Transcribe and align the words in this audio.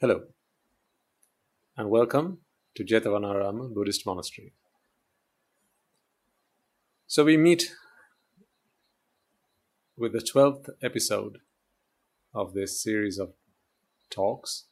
Hello, 0.00 0.20
and 1.76 1.90
welcome 1.90 2.38
to 2.76 2.84
Jetavanaram 2.84 3.74
Buddhist 3.74 4.06
Monastery. 4.06 4.52
So, 7.08 7.24
we 7.24 7.36
meet 7.36 7.74
with 9.96 10.12
the 10.12 10.20
12th 10.20 10.68
episode 10.80 11.38
of 12.32 12.54
this 12.54 12.80
series 12.80 13.18
of 13.18 13.32
talks 14.08 14.66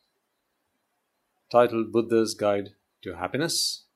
titled 1.50 1.90
Buddha's 1.90 2.34
Guide 2.34 2.68
to 3.02 3.16
Happiness. 3.16 3.86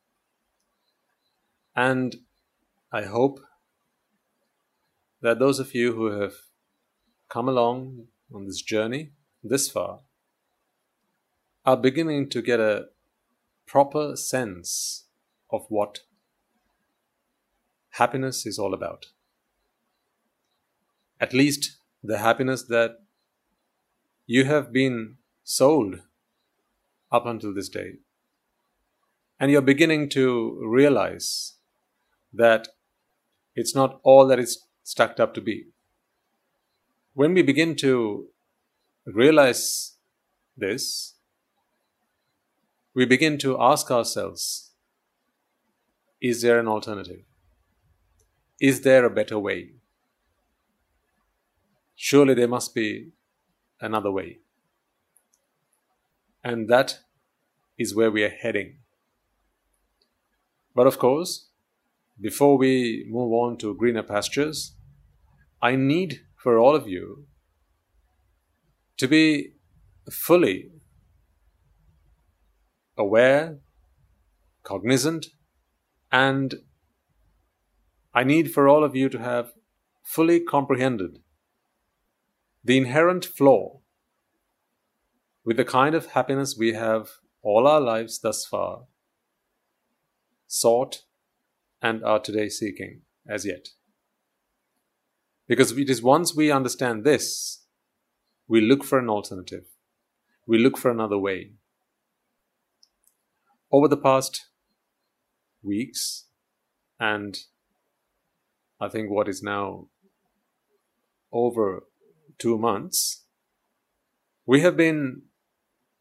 And 1.76 2.16
I 2.90 3.02
hope 3.02 3.38
that 5.22 5.38
those 5.38 5.60
of 5.60 5.76
you 5.76 5.92
who 5.92 6.06
have 6.06 6.34
come 7.28 7.48
along 7.48 8.08
on 8.34 8.48
this 8.48 8.62
journey 8.62 9.12
this 9.44 9.70
far 9.70 10.00
are 11.70 11.76
beginning 11.76 12.28
to 12.28 12.42
get 12.42 12.58
a 12.58 12.86
proper 13.64 14.16
sense 14.16 15.04
of 15.50 15.66
what 15.68 16.00
happiness 17.90 18.44
is 18.44 18.58
all 18.58 18.74
about. 18.74 19.06
At 21.20 21.32
least 21.32 21.76
the 22.02 22.18
happiness 22.18 22.64
that 22.64 23.02
you 24.26 24.46
have 24.46 24.72
been 24.72 25.18
sold 25.44 26.00
up 27.12 27.24
until 27.24 27.54
this 27.54 27.68
day. 27.68 27.90
And 29.38 29.52
you're 29.52 29.70
beginning 29.72 30.08
to 30.10 30.60
realize 30.66 31.54
that 32.32 32.66
it's 33.54 33.76
not 33.76 34.00
all 34.02 34.26
that 34.26 34.40
it's 34.40 34.66
stacked 34.82 35.20
up 35.20 35.34
to 35.34 35.40
be. 35.40 35.66
When 37.14 37.32
we 37.32 37.42
begin 37.42 37.76
to 37.76 38.26
realize 39.06 39.92
this, 40.56 41.14
we 42.94 43.06
begin 43.06 43.38
to 43.38 43.60
ask 43.60 43.90
ourselves 43.90 44.72
is 46.20 46.42
there 46.42 46.58
an 46.58 46.68
alternative? 46.68 47.22
Is 48.60 48.82
there 48.82 49.04
a 49.06 49.10
better 49.10 49.38
way? 49.38 49.70
Surely 51.94 52.34
there 52.34 52.48
must 52.48 52.74
be 52.74 53.12
another 53.80 54.10
way. 54.10 54.38
And 56.44 56.68
that 56.68 56.98
is 57.78 57.94
where 57.94 58.10
we 58.10 58.22
are 58.22 58.36
heading. 58.42 58.78
But 60.74 60.86
of 60.86 60.98
course, 60.98 61.48
before 62.20 62.58
we 62.58 63.06
move 63.08 63.32
on 63.32 63.56
to 63.58 63.74
greener 63.74 64.02
pastures, 64.02 64.74
I 65.62 65.76
need 65.76 66.20
for 66.36 66.58
all 66.58 66.76
of 66.76 66.86
you 66.86 67.26
to 68.98 69.08
be 69.08 69.54
fully 70.10 70.70
aware, 73.00 73.58
cognizant, 74.62 75.26
and 76.12 76.54
I 78.14 78.24
need 78.24 78.52
for 78.52 78.68
all 78.68 78.84
of 78.84 78.94
you 78.94 79.08
to 79.08 79.18
have 79.18 79.52
fully 80.02 80.40
comprehended 80.40 81.18
the 82.62 82.76
inherent 82.76 83.24
flaw 83.24 83.80
with 85.44 85.56
the 85.56 85.64
kind 85.64 85.94
of 85.94 86.06
happiness 86.06 86.56
we 86.58 86.74
have 86.74 87.08
all 87.42 87.66
our 87.66 87.80
lives 87.80 88.20
thus 88.20 88.44
far 88.44 88.82
sought 90.46 91.02
and 91.80 92.04
are 92.04 92.18
today 92.18 92.48
seeking 92.48 93.02
as 93.28 93.46
yet. 93.46 93.68
Because 95.46 95.72
it 95.72 95.88
is 95.88 96.02
once 96.02 96.34
we 96.34 96.50
understand 96.50 97.04
this, 97.04 97.64
we 98.46 98.60
look 98.60 98.84
for 98.84 98.98
an 98.98 99.08
alternative. 99.08 99.64
We 100.46 100.58
look 100.58 100.76
for 100.76 100.90
another 100.90 101.18
way. 101.18 101.52
Over 103.72 103.86
the 103.86 103.96
past 103.96 104.46
weeks, 105.62 106.24
and 106.98 107.38
I 108.80 108.88
think 108.88 109.10
what 109.10 109.28
is 109.28 109.42
now 109.42 109.86
over 111.32 111.84
two 112.38 112.58
months, 112.58 113.26
we 114.44 114.62
have 114.62 114.76
been 114.76 115.22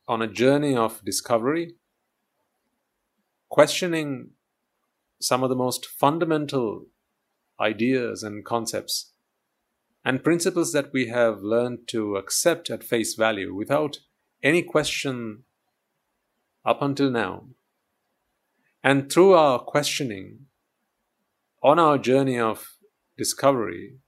on 0.08 0.22
a 0.22 0.28
journey 0.28 0.76
of 0.76 1.06
discovery, 1.06 1.76
questioning 3.50 4.32
some 5.22 5.44
of 5.44 5.50
the 5.50 5.56
most 5.56 5.86
fundamental 5.86 6.88
ideas 7.62 8.24
and 8.24 8.44
concepts 8.44 9.12
and 10.04 10.24
principles 10.24 10.72
that 10.72 10.92
we 10.92 11.08
have 11.08 11.44
learned 11.44 11.88
to 11.90 12.16
accept 12.16 12.72
at 12.72 12.84
face 12.84 13.14
value 13.14 13.54
without 13.54 14.00
any 14.42 14.64
question 14.64 15.44
up 16.66 16.82
until 16.82 17.12
now. 17.12 17.50
And 18.90 19.12
through 19.12 19.34
our 19.34 19.60
questioning, 19.60 20.48
on 21.62 21.78
our 21.78 22.00
journey 22.00 22.40
of 22.40 22.78
discovery, 23.20 24.00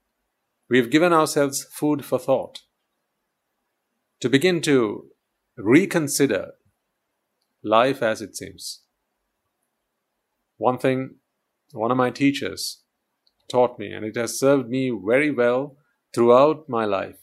we 0.72 0.80
have 0.80 0.90
given 0.90 1.14
ourselves 1.14 1.64
food 1.66 2.04
for 2.04 2.18
thought 2.18 2.62
to 4.22 4.28
begin 4.28 4.60
to 4.62 5.06
reconsider 5.56 6.54
life 7.64 8.02
as 8.02 8.24
it 8.24 8.36
seems. 8.36 8.82
One 10.58 10.80
thing 10.80 11.18
one 11.74 11.92
of 11.92 11.98
my 11.98 12.10
teachers 12.10 12.82
taught 13.52 13.78
me, 13.78 13.94
and 13.94 14.04
it 14.04 14.16
has 14.16 14.40
served 14.40 14.68
me 14.68 14.90
very 14.90 15.30
well 15.30 15.78
throughout 16.12 16.68
my 16.68 16.86
life, 16.86 17.20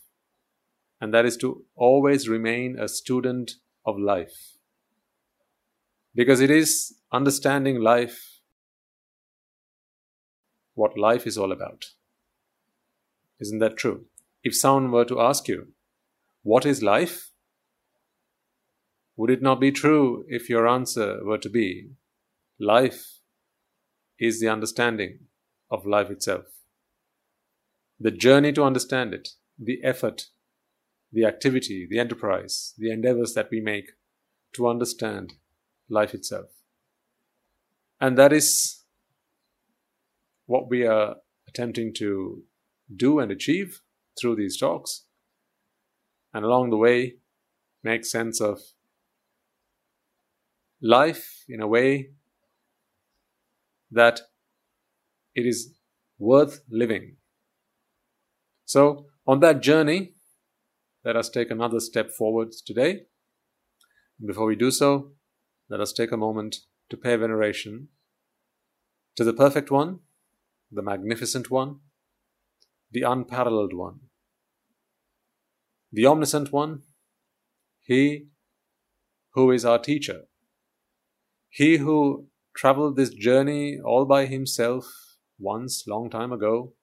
and 1.01 1.13
that 1.13 1.27
is 1.27 1.37
to 1.39 1.65
always 1.75 2.29
remain 2.29 2.79
a 2.79 2.87
student 2.87 3.55
of 3.85 3.99
life. 3.99 4.58
Because 6.19 6.41
it 6.41 6.51
is 6.51 6.97
understanding 7.13 7.81
life, 7.81 8.41
what 10.75 10.99
life 10.99 11.29
is 11.29 11.39
all 11.39 11.53
about. 11.53 11.85
Isn't 13.39 13.61
that 13.61 13.77
true? 13.77 14.07
If 14.43 14.57
someone 14.57 14.91
were 14.91 15.05
to 15.05 15.21
ask 15.21 15.47
you, 15.47 15.69
What 16.43 16.67
is 16.67 16.83
life? 16.83 17.31
Would 19.17 19.31
it 19.31 19.43
not 19.43 19.61
be 19.61 19.71
true 19.71 20.25
if 20.27 20.51
your 20.51 20.67
answer 20.67 21.25
were 21.25 21.39
to 21.39 21.49
be, 21.49 21.91
Life 22.59 23.21
is 24.19 24.41
the 24.41 24.49
understanding 24.49 25.21
of 25.71 25.87
life 25.87 26.11
itself? 26.11 26.47
The 28.01 28.11
journey 28.11 28.53
to 28.55 28.65
understand 28.65 29.15
it, 29.15 29.29
the 29.57 29.79
effort, 29.85 30.31
the 31.13 31.25
activity, 31.25 31.87
the 31.89 32.01
enterprise, 32.01 32.75
the 32.77 32.91
endeavors 32.91 33.35
that 33.35 33.51
we 33.53 33.61
make 33.61 33.91
to 34.55 34.67
understand 34.67 35.35
life 35.89 36.15
itself. 36.15 36.51
And 38.01 38.17
that 38.17 38.33
is 38.33 38.85
what 40.47 40.71
we 40.71 40.87
are 40.87 41.17
attempting 41.49 41.93
to 41.95 42.43
do 42.95 43.19
and 43.19 43.31
achieve 43.31 43.81
through 44.19 44.37
these 44.37 44.57
talks. 44.59 45.05
And 46.33 46.45
along 46.45 46.71
the 46.71 46.77
way, 46.77 47.17
make 47.83 48.05
sense 48.05 48.41
of 48.41 48.61
life 50.81 51.45
in 51.49 51.61
a 51.61 51.67
way 51.67 52.11
that 53.91 54.21
it 55.35 55.47
is 55.47 55.75
worth 56.19 56.61
living. 56.71 57.17
So, 58.65 59.07
on 59.27 59.41
that 59.41 59.63
journey, 59.63 60.15
let 61.05 61.17
us 61.17 61.29
take 61.29 61.51
another 61.51 61.81
step 61.81 62.11
forward 62.11 62.53
today. 62.67 63.03
Before 64.25 64.47
we 64.47 64.57
do 64.57 64.71
so, 64.71 65.13
let 65.71 65.81
us 65.81 65.93
take 65.93 66.13
a 66.13 66.17
moment 66.17 66.57
to 66.91 66.97
pay 66.97 67.17
veneration 67.17 67.89
to 69.17 69.25
the 69.25 69.33
Perfect 69.33 69.71
One, 69.71 70.01
the 70.71 70.83
Magnificent 70.83 71.51
One, 71.51 71.81
the 72.91 73.03
Unparalleled 73.03 73.75
One, 73.75 74.01
the 75.93 76.07
Omniscient 76.07 76.53
One, 76.53 76.83
He 77.81 78.29
who 79.35 79.51
is 79.51 79.65
our 79.65 79.79
teacher, 79.79 80.23
He 81.51 81.79
who 81.79 82.29
traveled 82.57 82.97
this 82.97 83.11
journey 83.11 83.79
all 83.85 84.05
by 84.05 84.27
himself 84.27 84.85
once, 85.39 85.85
long 85.87 86.11
time 86.11 86.33
ago, 86.33 86.75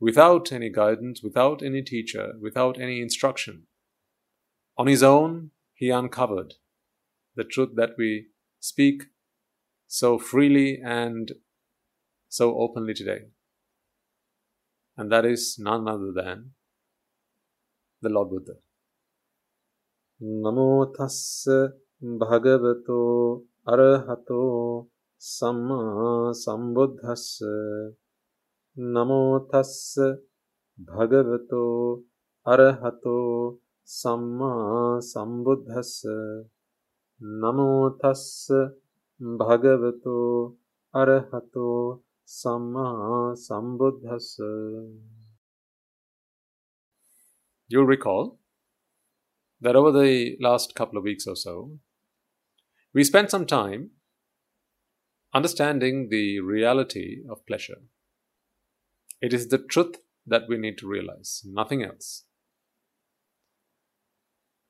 without 0.00 0.50
any 0.50 0.70
guidance, 0.70 1.22
without 1.22 1.62
any 1.62 1.82
teacher, 1.82 2.32
without 2.40 2.80
any 2.80 3.00
instruction. 3.00 3.66
On 4.76 4.86
his 4.86 5.02
own, 5.02 5.50
he 5.74 5.90
uncovered 5.90 6.54
the 7.36 7.44
truth 7.44 7.70
that 7.74 7.90
we 7.98 8.26
speak 8.60 9.04
so 9.86 10.18
freely 10.18 10.80
and 10.84 11.32
so 12.28 12.56
openly 12.58 12.94
today. 12.94 13.20
And 14.96 15.10
that 15.10 15.24
is 15.24 15.56
none 15.58 15.88
other 15.88 16.12
than 16.14 16.52
the 18.00 18.08
Lord 18.08 18.30
Buddha. 18.30 18.54
Namo 20.22 20.92
tassa 20.96 21.72
bhagavato 22.00 23.42
arahato 23.66 24.88
samma 25.18 26.32
sambuddhassa. 26.32 27.94
Namo 28.78 29.48
tassa 29.50 30.16
bhagavato 30.78 32.02
arahato 32.46 33.58
samma 33.84 35.00
sambuddhassa. 35.02 36.44
නමෝ 37.41 37.89
තස්ස 38.01 38.47
භගවතු 39.39 40.17
අරහතෝ 40.93 41.71
සම්මා 42.39 42.87
සම්බුද්දස්ස 43.45 44.27
You'll 47.71 47.85
recall 47.85 48.39
that 49.61 49.75
over 49.75 49.91
the 49.91 50.37
last 50.39 50.73
couple 50.75 50.97
of 50.97 51.03
weeks 51.03 51.27
or 51.27 51.35
so, 51.35 51.77
we 52.93 53.03
spent 53.03 53.29
some 53.29 53.45
time 53.45 53.91
understanding 55.33 56.07
the 56.09 56.39
reality 56.39 57.17
of 57.29 57.45
pleasure. 57.45 57.81
It 59.21 59.33
is 59.33 59.49
the 59.49 59.59
truth 59.59 59.97
that 60.25 60.47
we 60.47 60.57
need 60.57 60.77
to 60.79 60.87
realize, 60.87 61.43
nothing 61.45 61.83
else. 61.83 62.25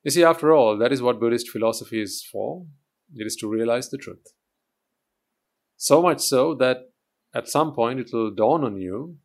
You 0.05 0.11
see, 0.11 0.23
after 0.23 0.53
all, 0.53 0.77
that 0.77 0.93
is 0.93 1.01
what 1.01 1.19
Buddhist 1.19 1.49
philosophy 1.49 1.99
is 1.99 2.23
for. 2.31 2.67
It 3.15 3.25
is 3.25 3.35
to 3.37 3.49
realize 3.49 3.89
the 3.89 3.97
truth. 3.97 4.33
So 5.77 5.99
much 6.01 6.21
so 6.21 6.53
that 6.55 6.91
at 7.33 7.49
some 7.49 7.73
point 7.73 7.99
it 7.99 8.11
will 8.13 8.29
dawn 8.29 8.63
on 8.63 8.77
you 8.77 9.17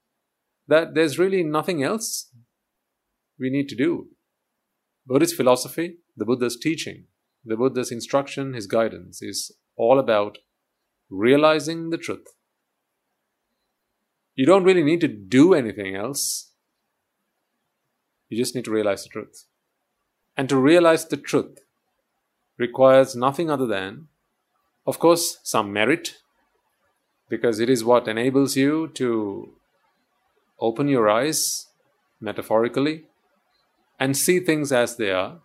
that 0.69 0.95
there's 0.95 1.19
really 1.19 1.43
nothing 1.43 1.83
else 1.83 2.33
we 3.39 3.51
need 3.51 3.69
to 3.69 3.77
do. 3.77 4.09
Buddhist 5.07 5.37
philosophy, 5.37 5.99
the 6.17 6.25
Buddha's 6.25 6.57
teaching, 6.57 7.05
the 7.45 7.57
Buddha's 7.57 7.93
instruction, 7.93 8.55
his 8.55 8.67
guidance 8.67 9.21
is 9.21 9.53
all 9.77 9.99
about 9.99 10.39
realizing 11.11 11.91
the 11.91 11.99
truth. 11.99 12.27
You 14.35 14.47
don't 14.47 14.65
really 14.65 14.85
need 14.85 15.03
to 15.03 15.09
do 15.09 15.53
anything 15.53 15.95
else. 15.95 16.53
You 18.31 18.39
just 18.39 18.55
need 18.55 18.65
to 18.65 18.71
realize 18.71 19.03
the 19.03 19.11
truth. 19.11 19.45
And 20.41 20.49
to 20.49 20.57
realize 20.57 21.05
the 21.05 21.19
truth 21.19 21.59
requires 22.57 23.15
nothing 23.15 23.51
other 23.51 23.67
than, 23.67 24.09
of 24.87 24.99
course, 24.99 25.37
some 25.43 25.71
merit, 25.71 26.17
because 27.29 27.61
it 27.61 27.69
is 27.69 27.85
what 27.85 28.09
enables 28.09 28.57
you 28.57 28.89
to 28.95 29.53
open 30.59 30.89
your 30.89 31.11
eyes, 31.11 31.67
metaphorically, 32.23 33.05
and 33.99 34.17
see 34.17 34.41
things 34.41 34.73
as 34.73 34.97
they 34.97 35.11
are, 35.11 35.41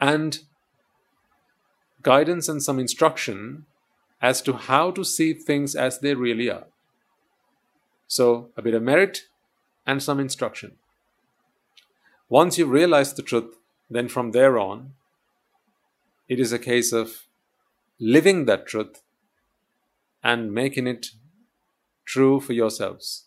and 0.00 0.38
guidance 2.02 2.48
and 2.48 2.62
some 2.62 2.78
instruction 2.78 3.66
as 4.22 4.40
to 4.42 4.52
how 4.52 4.92
to 4.92 5.02
see 5.02 5.32
things 5.34 5.74
as 5.74 5.98
they 5.98 6.14
really 6.14 6.48
are. 6.48 6.68
So, 8.06 8.50
a 8.56 8.62
bit 8.62 8.74
of 8.74 8.84
merit 8.84 9.22
and 9.84 10.00
some 10.00 10.20
instruction. 10.20 10.76
Once 12.28 12.56
you 12.56 12.66
realize 12.66 13.14
the 13.14 13.22
truth, 13.22 13.56
then 13.90 14.08
from 14.08 14.30
there 14.30 14.58
on, 14.58 14.92
it 16.28 16.38
is 16.38 16.52
a 16.52 16.58
case 16.58 16.92
of 16.92 17.26
living 17.98 18.44
that 18.44 18.66
truth 18.66 19.02
and 20.22 20.54
making 20.54 20.86
it 20.86 21.08
true 22.04 22.40
for 22.40 22.52
yourselves. 22.52 23.26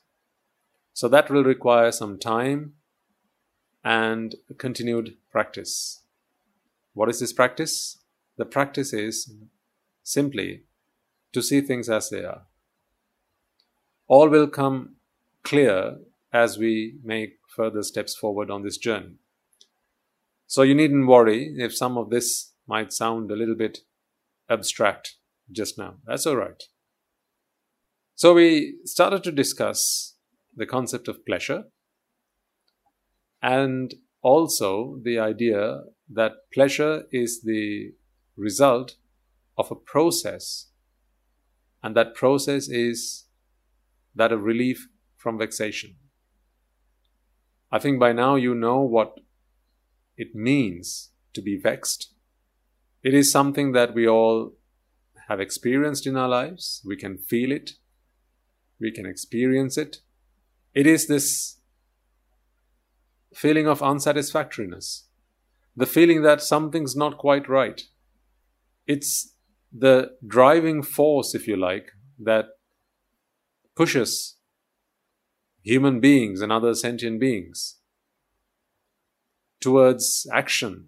So 0.93 1.07
that 1.09 1.29
will 1.29 1.43
require 1.43 1.91
some 1.91 2.17
time 2.17 2.73
and 3.83 4.35
continued 4.57 5.17
practice. 5.31 6.01
What 6.93 7.09
is 7.09 7.19
this 7.19 7.33
practice? 7.33 7.97
The 8.37 8.45
practice 8.45 8.93
is 8.93 9.33
simply 10.03 10.63
to 11.33 11.41
see 11.41 11.61
things 11.61 11.89
as 11.89 12.09
they 12.09 12.23
are. 12.23 12.43
All 14.07 14.29
will 14.29 14.47
come 14.47 14.95
clear 15.43 15.97
as 16.31 16.57
we 16.57 16.95
make 17.03 17.39
further 17.47 17.83
steps 17.83 18.15
forward 18.15 18.49
on 18.49 18.63
this 18.63 18.77
journey. 18.77 19.15
So 20.53 20.61
you 20.61 20.75
needn't 20.75 21.07
worry 21.07 21.51
if 21.57 21.75
some 21.75 21.97
of 21.97 22.11
this 22.11 22.53
might 22.67 22.93
sound 22.93 23.31
a 23.31 23.35
little 23.35 23.55
bit 23.55 23.79
abstract 24.47 25.15
just 25.51 25.79
now. 25.79 25.95
That's 26.05 26.27
all 26.27 26.35
right. 26.35 26.61
So 28.13 28.35
we 28.35 28.75
started 28.85 29.23
to 29.23 29.31
discuss 29.31 30.15
the 30.55 30.67
concept 30.67 31.07
of 31.07 31.25
pleasure 31.25 31.63
and 33.41 33.95
also 34.21 34.99
the 35.03 35.17
idea 35.17 35.85
that 36.07 36.33
pleasure 36.53 37.05
is 37.11 37.41
the 37.41 37.93
result 38.37 38.97
of 39.57 39.71
a 39.71 39.75
process, 39.75 40.67
and 41.81 41.97
that 41.97 42.13
process 42.13 42.69
is 42.69 43.25
that 44.13 44.31
of 44.31 44.43
relief 44.43 44.87
from 45.17 45.39
vexation. 45.39 45.95
I 47.71 47.79
think 47.79 47.99
by 47.99 48.13
now 48.13 48.35
you 48.35 48.53
know 48.53 48.81
what 48.81 49.17
it 50.17 50.35
means 50.35 51.11
to 51.33 51.41
be 51.41 51.57
vexed. 51.57 52.13
It 53.03 53.13
is 53.13 53.31
something 53.31 53.71
that 53.73 53.93
we 53.93 54.07
all 54.07 54.53
have 55.27 55.39
experienced 55.39 56.05
in 56.05 56.15
our 56.15 56.27
lives. 56.27 56.81
We 56.85 56.95
can 56.95 57.17
feel 57.17 57.51
it, 57.51 57.71
we 58.79 58.91
can 58.91 59.05
experience 59.05 59.77
it. 59.77 59.97
It 60.73 60.87
is 60.87 61.07
this 61.07 61.59
feeling 63.33 63.67
of 63.67 63.81
unsatisfactoriness, 63.81 65.07
the 65.75 65.85
feeling 65.85 66.21
that 66.23 66.41
something's 66.41 66.95
not 66.95 67.17
quite 67.17 67.49
right. 67.49 67.81
It's 68.85 69.35
the 69.71 70.11
driving 70.25 70.83
force, 70.83 71.33
if 71.33 71.47
you 71.47 71.57
like, 71.57 71.91
that 72.19 72.45
pushes 73.75 74.37
human 75.63 75.99
beings 75.99 76.41
and 76.41 76.51
other 76.51 76.75
sentient 76.75 77.19
beings 77.19 77.77
towards 79.63 80.27
action, 80.33 80.87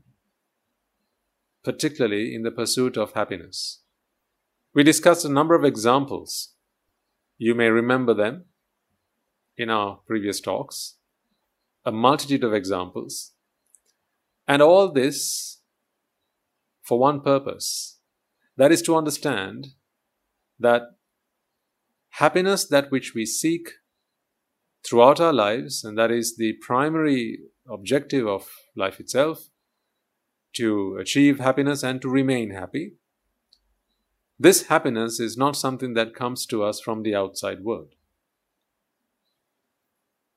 particularly 1.63 2.35
in 2.35 2.43
the 2.43 2.51
pursuit 2.51 2.97
of 2.97 3.13
happiness. 3.13 3.81
We 4.73 4.83
discussed 4.83 5.23
a 5.23 5.29
number 5.29 5.55
of 5.55 5.63
examples. 5.63 6.53
You 7.37 7.55
may 7.55 7.69
remember 7.69 8.13
them 8.13 8.45
in 9.57 9.69
our 9.69 9.99
previous 10.05 10.41
talks, 10.41 10.97
a 11.85 11.91
multitude 11.91 12.43
of 12.43 12.53
examples, 12.53 13.31
and 14.47 14.61
all 14.61 14.91
this 14.91 15.61
for 16.83 16.99
one 16.99 17.21
purpose 17.21 17.99
that 18.57 18.71
is 18.71 18.81
to 18.83 18.95
understand 18.95 19.69
that 20.59 20.81
happiness, 22.09 22.65
that 22.65 22.91
which 22.91 23.13
we 23.15 23.25
seek 23.25 23.69
throughout 24.85 25.19
our 25.19 25.33
lives, 25.33 25.83
and 25.83 25.97
that 25.97 26.11
is 26.11 26.35
the 26.37 26.53
primary 26.61 27.39
objective 27.69 28.27
of 28.27 28.47
life 28.75 28.99
itself 28.99 29.49
to 30.53 30.97
achieve 30.97 31.39
happiness 31.39 31.83
and 31.83 32.01
to 32.01 32.09
remain 32.09 32.51
happy. 32.51 32.93
This 34.39 34.67
happiness 34.67 35.19
is 35.19 35.37
not 35.37 35.55
something 35.55 35.93
that 35.93 36.15
comes 36.15 36.45
to 36.47 36.63
us 36.63 36.79
from 36.79 37.03
the 37.03 37.15
outside 37.15 37.63
world. 37.63 37.95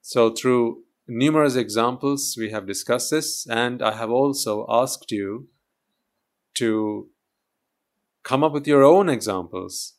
So, 0.03 0.31
through 0.31 0.85
numerous 1.07 1.57
examples, 1.57 2.37
we 2.39 2.51
have 2.51 2.67
discussed 2.67 3.11
this, 3.11 3.47
and 3.47 3.83
I 3.83 3.97
have 3.97 4.11
also 4.11 4.67
asked 4.69 5.11
you 5.11 5.49
to 6.55 7.09
come 8.23 8.45
up 8.45 8.53
with 8.53 8.67
your 8.67 8.83
own 8.83 9.09
examples, 9.09 9.95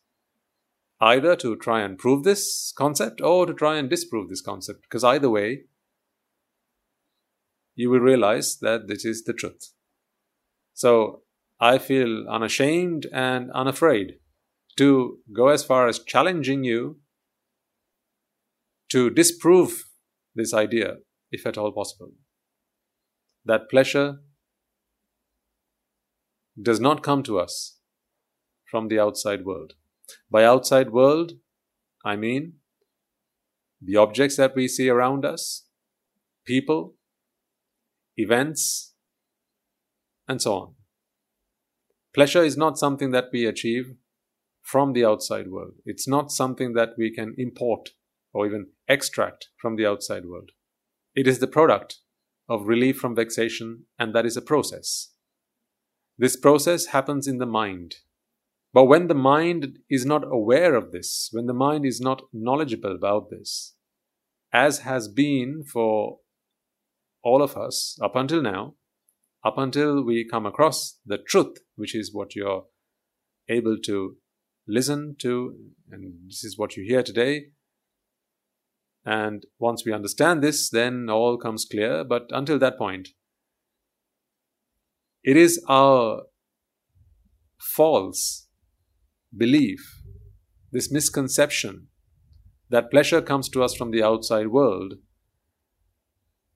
either 1.00 1.36
to 1.36 1.56
try 1.56 1.80
and 1.82 1.98
prove 1.98 2.24
this 2.24 2.72
concept 2.76 3.20
or 3.20 3.46
to 3.46 3.54
try 3.54 3.76
and 3.76 3.88
disprove 3.88 4.28
this 4.28 4.40
concept, 4.40 4.82
because 4.82 5.04
either 5.04 5.30
way, 5.30 5.64
you 7.80 7.88
will 7.88 8.00
realize 8.00 8.58
that 8.60 8.88
this 8.88 9.04
is 9.04 9.24
the 9.24 9.32
truth. 9.32 9.72
So 10.74 11.22
I 11.60 11.78
feel 11.78 12.26
unashamed 12.28 13.06
and 13.12 13.50
unafraid 13.52 14.16
to 14.76 15.18
go 15.32 15.48
as 15.48 15.64
far 15.64 15.88
as 15.88 15.98
challenging 16.12 16.62
you 16.64 17.00
to 18.90 19.08
disprove 19.08 19.84
this 20.34 20.52
idea, 20.52 20.96
if 21.30 21.46
at 21.46 21.56
all 21.56 21.72
possible. 21.72 22.12
That 23.46 23.70
pleasure 23.70 24.18
does 26.60 26.80
not 26.80 27.02
come 27.02 27.22
to 27.22 27.38
us 27.38 27.78
from 28.70 28.88
the 28.88 29.00
outside 29.00 29.44
world. 29.44 29.72
By 30.30 30.44
outside 30.44 30.90
world, 30.90 31.32
I 32.04 32.16
mean 32.16 32.54
the 33.80 33.96
objects 33.96 34.36
that 34.36 34.54
we 34.54 34.68
see 34.68 34.88
around 34.90 35.24
us, 35.24 35.66
people, 36.44 36.96
events, 38.22 38.94
and 40.28 40.40
so 40.40 40.54
on. 40.54 40.74
Pleasure 42.14 42.42
is 42.42 42.56
not 42.56 42.78
something 42.78 43.10
that 43.12 43.26
we 43.32 43.46
achieve 43.46 43.94
from 44.62 44.92
the 44.92 45.04
outside 45.04 45.48
world. 45.48 45.74
It's 45.84 46.08
not 46.08 46.30
something 46.30 46.74
that 46.74 46.90
we 46.98 47.12
can 47.12 47.34
import 47.38 47.90
or 48.32 48.46
even 48.46 48.68
extract 48.88 49.48
from 49.60 49.76
the 49.76 49.86
outside 49.86 50.24
world. 50.24 50.50
It 51.14 51.26
is 51.26 51.38
the 51.38 51.46
product 51.46 51.98
of 52.48 52.66
relief 52.66 52.98
from 52.98 53.14
vexation, 53.14 53.86
and 53.98 54.14
that 54.14 54.26
is 54.26 54.36
a 54.36 54.42
process. 54.42 55.12
This 56.18 56.36
process 56.36 56.86
happens 56.86 57.26
in 57.26 57.38
the 57.38 57.46
mind. 57.46 57.96
But 58.72 58.84
when 58.84 59.08
the 59.08 59.14
mind 59.14 59.78
is 59.88 60.06
not 60.06 60.22
aware 60.24 60.74
of 60.74 60.92
this, 60.92 61.28
when 61.32 61.46
the 61.46 61.54
mind 61.54 61.84
is 61.84 62.00
not 62.00 62.22
knowledgeable 62.32 62.94
about 62.94 63.30
this, 63.30 63.74
as 64.52 64.80
has 64.80 65.08
been 65.08 65.64
for 65.64 66.18
all 67.22 67.42
of 67.42 67.56
us 67.56 67.98
up 68.02 68.16
until 68.16 68.42
now, 68.42 68.74
up 69.44 69.58
until 69.58 70.04
we 70.04 70.26
come 70.28 70.46
across 70.46 70.98
the 71.04 71.18
truth, 71.18 71.58
which 71.76 71.94
is 71.94 72.12
what 72.12 72.34
you're 72.34 72.64
able 73.48 73.76
to 73.84 74.16
listen 74.66 75.16
to, 75.20 75.54
and 75.90 76.14
this 76.26 76.44
is 76.44 76.58
what 76.58 76.76
you 76.76 76.84
hear 76.84 77.02
today. 77.02 77.46
And 79.04 79.44
once 79.58 79.84
we 79.84 79.92
understand 79.92 80.42
this, 80.42 80.68
then 80.68 81.08
all 81.08 81.38
comes 81.38 81.66
clear. 81.70 82.04
But 82.04 82.26
until 82.30 82.58
that 82.58 82.78
point, 82.78 83.08
it 85.22 85.36
is 85.36 85.62
our 85.68 86.22
false 87.58 88.46
belief, 89.36 89.80
this 90.72 90.90
misconception 90.92 91.88
that 92.68 92.90
pleasure 92.90 93.20
comes 93.20 93.48
to 93.48 93.62
us 93.62 93.74
from 93.74 93.90
the 93.90 94.02
outside 94.02 94.48
world 94.48 94.94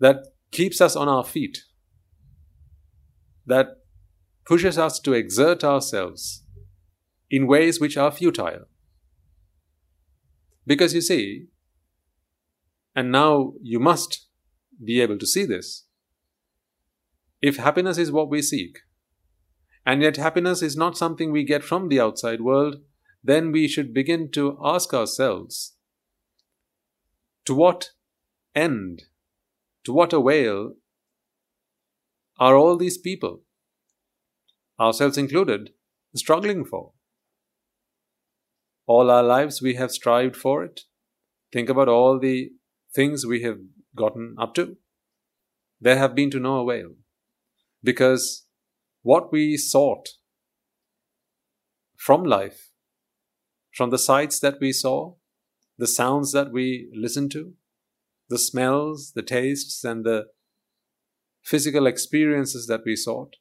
that 0.00 0.16
keeps 0.54 0.80
us 0.80 0.96
on 0.96 1.08
our 1.08 1.24
feet, 1.24 1.64
that 3.44 3.66
pushes 4.46 4.78
us 4.78 4.98
to 5.00 5.12
exert 5.12 5.62
ourselves 5.62 6.44
in 7.30 7.46
ways 7.46 7.80
which 7.80 7.96
are 7.96 8.10
futile. 8.10 8.64
Because 10.66 10.94
you 10.94 11.00
see, 11.00 11.48
and 12.94 13.10
now 13.10 13.52
you 13.60 13.80
must 13.80 14.28
be 14.82 15.00
able 15.00 15.18
to 15.18 15.26
see 15.26 15.44
this. 15.44 15.86
If 17.42 17.56
happiness 17.56 17.98
is 17.98 18.12
what 18.12 18.30
we 18.30 18.40
seek, 18.40 18.78
and 19.84 20.00
yet 20.00 20.16
happiness 20.16 20.62
is 20.62 20.76
not 20.76 20.96
something 20.96 21.30
we 21.30 21.44
get 21.44 21.62
from 21.62 21.88
the 21.88 22.00
outside 22.00 22.40
world, 22.40 22.76
then 23.22 23.52
we 23.52 23.68
should 23.68 23.92
begin 23.92 24.30
to 24.30 24.58
ask 24.62 24.94
ourselves 24.94 25.76
to 27.44 27.54
what 27.54 27.90
end, 28.54 29.02
to 29.84 29.92
what 29.92 30.12
avail 30.12 30.74
are 32.38 32.56
all 32.56 32.76
these 32.76 32.98
people, 32.98 33.42
ourselves 34.80 35.16
included, 35.16 35.70
struggling 36.14 36.64
for? 36.64 36.92
All 38.86 39.10
our 39.10 39.22
lives 39.22 39.62
we 39.62 39.74
have 39.74 39.90
strived 39.90 40.36
for 40.36 40.64
it. 40.64 40.82
Think 41.52 41.68
about 41.68 41.88
all 41.88 42.18
the 42.18 42.50
things 42.94 43.24
we 43.24 43.42
have 43.42 43.58
gotten 43.96 44.34
up 44.38 44.54
to. 44.54 44.76
There 45.80 45.98
have 45.98 46.14
been 46.14 46.30
to 46.32 46.40
no 46.40 46.68
avail. 46.68 46.94
Because 47.82 48.46
what 49.02 49.32
we 49.32 49.56
sought 49.56 50.08
from 51.96 52.24
life, 52.24 52.70
from 53.72 53.90
the 53.90 53.98
sights 53.98 54.38
that 54.40 54.58
we 54.60 54.72
saw, 54.72 55.14
the 55.78 55.86
sounds 55.86 56.32
that 56.32 56.52
we 56.52 56.90
listened 56.94 57.30
to, 57.32 57.52
the 58.28 58.38
smells, 58.38 59.12
the 59.14 59.22
tastes, 59.22 59.84
and 59.84 60.04
the 60.04 60.24
physical 61.42 61.86
experiences 61.86 62.66
that 62.66 62.80
we 62.86 62.96
sought, 62.96 63.36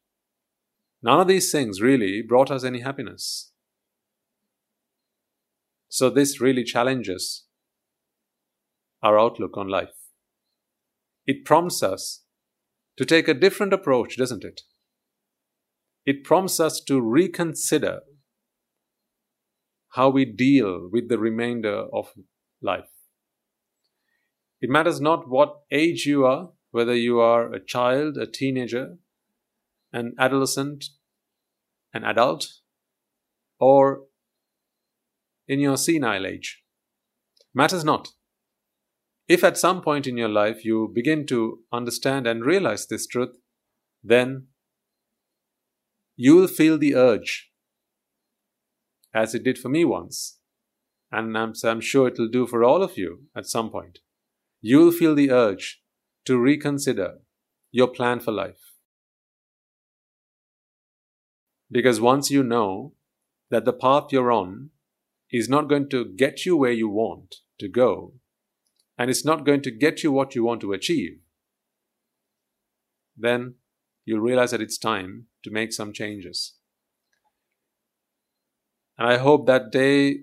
none 1.01 1.19
of 1.19 1.27
these 1.27 1.51
things 1.51 1.81
really 1.81 2.21
brought 2.21 2.51
us 2.51 2.63
any 2.63 2.81
happiness. 2.81 3.51
So, 5.87 6.09
this 6.09 6.41
really 6.41 6.63
challenges 6.63 7.45
our 9.01 9.19
outlook 9.19 9.57
on 9.57 9.67
life. 9.67 9.93
It 11.25 11.45
prompts 11.45 11.83
us 11.83 12.23
to 12.97 13.05
take 13.05 13.27
a 13.27 13.33
different 13.33 13.73
approach, 13.73 14.17
doesn't 14.17 14.43
it? 14.43 14.61
It 16.05 16.23
prompts 16.23 16.59
us 16.59 16.81
to 16.87 16.99
reconsider 16.99 17.99
how 19.91 20.09
we 20.09 20.25
deal 20.25 20.89
with 20.91 21.07
the 21.07 21.19
remainder 21.19 21.85
of 21.93 22.11
life. 22.61 22.89
It 24.63 24.69
matters 24.69 25.01
not 25.01 25.27
what 25.27 25.59
age 25.71 26.05
you 26.05 26.25
are, 26.25 26.51
whether 26.71 26.95
you 26.95 27.19
are 27.19 27.51
a 27.51 27.59
child, 27.59 28.17
a 28.17 28.25
teenager, 28.25 28.97
an 29.91 30.15
adolescent, 30.17 30.85
an 31.93 32.05
adult, 32.05 32.47
or 33.59 34.03
in 35.49 35.59
your 35.59 35.75
senile 35.75 36.25
age. 36.25 36.63
Matters 37.53 37.83
not. 37.83 38.13
If 39.27 39.43
at 39.43 39.57
some 39.57 39.81
point 39.81 40.07
in 40.07 40.15
your 40.15 40.29
life 40.29 40.63
you 40.63 40.89
begin 40.95 41.25
to 41.25 41.59
understand 41.73 42.25
and 42.25 42.45
realize 42.45 42.87
this 42.87 43.05
truth, 43.05 43.35
then 44.01 44.47
you 46.15 46.37
will 46.37 46.47
feel 46.47 46.77
the 46.77 46.95
urge, 46.95 47.51
as 49.13 49.35
it 49.35 49.43
did 49.43 49.57
for 49.57 49.67
me 49.67 49.83
once, 49.83 50.39
and 51.11 51.37
I'm, 51.37 51.53
I'm 51.65 51.81
sure 51.81 52.07
it 52.07 52.17
will 52.17 52.29
do 52.29 52.47
for 52.47 52.63
all 52.63 52.81
of 52.81 52.97
you 52.97 53.23
at 53.35 53.45
some 53.45 53.69
point. 53.69 53.99
You 54.65 54.79
will 54.79 54.93
feel 54.93 55.13
the 55.13 55.29
urge 55.29 55.81
to 56.23 56.39
reconsider 56.39 57.15
your 57.69 57.89
plan 57.89 58.21
for 58.21 58.31
life. 58.31 58.61
Because 61.69 61.99
once 61.99 62.31
you 62.31 62.43
know 62.43 62.93
that 63.49 63.65
the 63.65 63.73
path 63.73 64.05
you're 64.11 64.31
on 64.31 64.69
is 65.29 65.49
not 65.49 65.67
going 65.67 65.89
to 65.89 66.05
get 66.05 66.45
you 66.45 66.55
where 66.55 66.71
you 66.71 66.87
want 66.87 67.35
to 67.59 67.67
go, 67.67 68.13
and 68.97 69.09
it's 69.09 69.25
not 69.25 69.45
going 69.45 69.61
to 69.63 69.71
get 69.71 70.01
you 70.01 70.13
what 70.13 70.33
you 70.33 70.45
want 70.45 70.61
to 70.61 70.71
achieve, 70.71 71.19
then 73.17 73.55
you'll 74.05 74.21
realize 74.21 74.51
that 74.51 74.61
it's 74.61 74.77
time 74.77 75.25
to 75.43 75.51
make 75.51 75.73
some 75.73 75.91
changes. 75.91 76.53
And 78.97 79.09
I 79.09 79.17
hope 79.17 79.45
that 79.47 79.73
day 79.73 80.21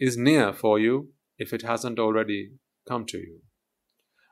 is 0.00 0.16
near 0.16 0.52
for 0.52 0.80
you 0.80 1.10
if 1.40 1.54
it 1.54 1.62
hasn't 1.62 1.98
already 1.98 2.50
come 2.86 3.06
to 3.06 3.18
you. 3.18 3.40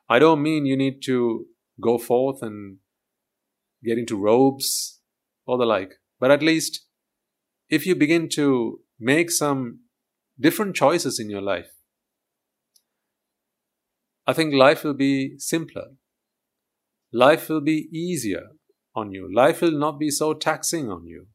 I 0.08 0.18
don't 0.18 0.42
mean 0.42 0.66
you 0.66 0.76
need 0.76 1.02
to 1.06 1.46
go 1.80 1.96
forth 1.98 2.42
and 2.42 2.78
get 3.82 3.98
into 3.98 4.16
robes 4.16 5.00
or 5.46 5.56
the 5.56 5.64
like, 5.64 5.94
but 6.20 6.30
at 6.30 6.42
least 6.42 6.84
if 7.70 7.86
you 7.86 7.94
begin 7.94 8.28
to 8.30 8.80
make 9.00 9.30
some 9.30 9.80
different 10.38 10.76
choices 10.76 11.18
in 11.18 11.30
your 11.30 11.40
life, 11.40 11.70
I 14.26 14.34
think 14.34 14.52
life 14.54 14.84
will 14.84 14.94
be 14.94 15.38
simpler. 15.38 15.86
Life 17.12 17.48
will 17.48 17.62
be 17.62 17.88
easier 17.90 18.48
on 18.94 19.12
you. 19.12 19.32
Life 19.34 19.62
will 19.62 19.78
not 19.78 19.98
be 19.98 20.10
so 20.10 20.34
taxing 20.34 20.90
on 20.90 21.06
you. 21.06 21.26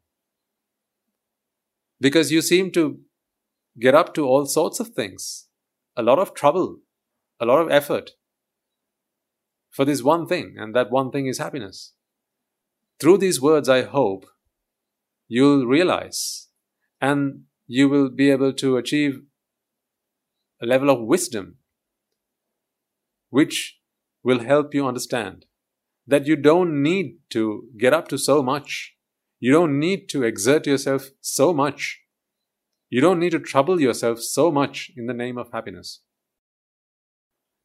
Because 2.00 2.32
you 2.32 2.42
seem 2.44 2.72
to 2.74 3.00
get 3.80 3.96
up 3.96 4.14
to 4.14 4.26
all 4.26 4.46
sorts 4.46 4.80
of 4.80 4.90
things, 4.90 5.48
a 5.96 6.04
lot 6.04 6.20
of 6.20 6.34
trouble, 6.34 6.80
a 7.40 7.46
lot 7.46 7.60
of 7.60 7.72
effort 7.72 8.12
for 9.70 9.86
this 9.86 10.04
one 10.04 10.28
thing, 10.28 10.56
and 10.58 10.76
that 10.76 10.92
one 10.92 11.12
thing 11.12 11.26
is 11.26 11.40
happiness. 11.40 11.94
Through 13.00 13.18
these 13.18 13.42
words, 13.42 13.68
I 13.68 13.82
hope 13.82 14.26
you'll 15.28 15.66
realize 15.66 16.48
and 17.02 17.44
you 17.66 17.90
will 17.90 18.10
be 18.10 18.30
able 18.30 18.54
to 18.54 18.78
achieve 18.78 19.24
a 20.62 20.66
level 20.66 20.90
of 20.90 21.02
wisdom 21.02 21.58
which 23.30 23.80
will 24.22 24.40
help 24.40 24.76
you 24.76 24.88
understand 24.88 25.46
that 26.06 26.28
you 26.28 26.36
don't 26.36 26.84
need 26.84 27.18
to 27.32 27.64
get 27.78 27.94
up 27.94 28.08
to 28.10 28.18
so 28.18 28.44
much. 28.44 28.96
You 29.40 29.52
don't 29.52 29.80
need 29.80 30.08
to 30.10 30.24
exert 30.24 30.68
yourself 30.68 31.10
so 31.20 31.52
much. 31.52 32.03
You 32.94 33.02
don't 33.02 33.18
need 33.18 33.32
to 33.32 33.40
trouble 33.40 33.82
yourself 33.82 34.20
so 34.20 34.52
much 34.52 34.92
in 34.96 35.08
the 35.08 35.16
name 35.16 35.36
of 35.36 35.52
happiness. 35.52 36.02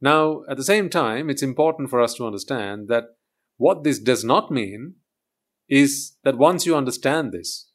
Now, 0.00 0.40
at 0.48 0.56
the 0.56 0.64
same 0.64 0.88
time, 0.88 1.28
it's 1.28 1.42
important 1.42 1.90
for 1.90 2.00
us 2.00 2.14
to 2.14 2.24
understand 2.24 2.88
that 2.88 3.04
what 3.58 3.84
this 3.84 3.98
does 3.98 4.24
not 4.24 4.50
mean 4.50 4.94
is 5.68 6.16
that 6.24 6.38
once 6.38 6.64
you 6.64 6.74
understand 6.74 7.32
this, 7.32 7.70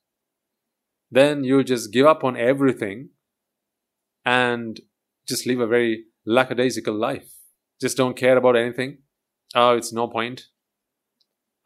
then 1.11 1.43
you'll 1.43 1.61
just 1.61 1.93
give 1.93 2.07
up 2.07 2.23
on 2.23 2.35
everything 2.35 3.09
and 4.25 4.79
just 5.27 5.45
live 5.45 5.59
a 5.59 5.67
very 5.67 6.05
lackadaisical 6.25 6.95
life. 6.95 7.33
Just 7.79 7.97
don't 7.97 8.17
care 8.17 8.35
about 8.35 8.57
anything. 8.57 9.03
Oh, 9.53 9.77
it's 9.77 9.93
no 9.93 10.07
point. 10.07 10.47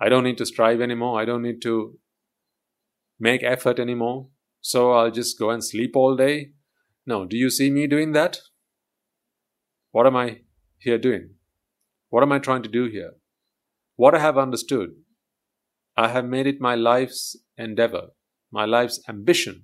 I 0.01 0.09
don't 0.09 0.25
need 0.25 0.37
to 0.39 0.45
strive 0.45 0.81
anymore. 0.81 1.21
I 1.21 1.23
don't 1.23 1.43
need 1.43 1.61
to 1.61 1.97
make 3.17 3.41
effort 3.41 3.79
anymore. 3.79 4.27
So 4.67 4.91
I'll 4.91 5.11
just 5.11 5.39
go 5.39 5.49
and 5.49 5.63
sleep 5.63 5.95
all 5.95 6.17
day. 6.17 6.51
No, 7.05 7.25
do 7.25 7.37
you 7.37 7.49
see 7.49 7.69
me 7.69 7.87
doing 7.87 8.11
that? 8.11 8.39
What 9.91 10.05
am 10.05 10.17
I 10.17 10.41
here 10.77 10.97
doing? 10.97 11.35
What 12.09 12.21
am 12.21 12.33
I 12.33 12.39
trying 12.39 12.63
to 12.63 12.69
do 12.69 12.89
here? 12.89 13.11
What 13.95 14.13
I 14.13 14.19
have 14.19 14.37
understood, 14.37 14.89
I 15.95 16.09
have 16.09 16.25
made 16.25 16.47
it 16.47 16.59
my 16.59 16.75
life's 16.75 17.37
endeavor, 17.57 18.07
my 18.51 18.65
life's 18.65 18.99
ambition 19.07 19.63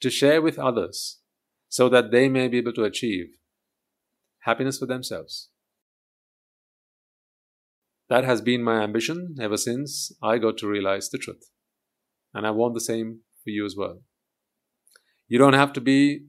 to 0.00 0.08
share 0.08 0.40
with 0.40 0.58
others 0.58 1.20
so 1.68 1.90
that 1.90 2.10
they 2.10 2.30
may 2.30 2.48
be 2.48 2.56
able 2.56 2.72
to 2.72 2.84
achieve 2.84 3.36
happiness 4.44 4.78
for 4.78 4.86
themselves. 4.86 5.50
That 8.08 8.24
has 8.24 8.40
been 8.40 8.64
my 8.64 8.82
ambition 8.82 9.34
ever 9.38 9.58
since 9.58 10.10
I 10.22 10.38
got 10.38 10.56
to 10.58 10.68
realize 10.68 11.10
the 11.10 11.18
truth. 11.18 11.50
And 12.32 12.46
I 12.46 12.50
want 12.50 12.72
the 12.72 12.80
same 12.80 13.20
for 13.44 13.50
you 13.50 13.64
as 13.64 13.76
well. 13.76 14.00
You 15.28 15.38
don't 15.38 15.54
have 15.54 15.72
to 15.74 15.80
be 15.80 16.26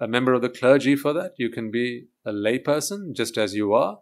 a 0.00 0.08
member 0.08 0.32
of 0.32 0.42
the 0.42 0.48
clergy 0.48 0.96
for 0.96 1.12
that. 1.12 1.32
You 1.38 1.50
can 1.50 1.70
be 1.70 2.06
a 2.24 2.32
layperson 2.32 3.14
just 3.14 3.36
as 3.36 3.54
you 3.54 3.74
are. 3.74 3.98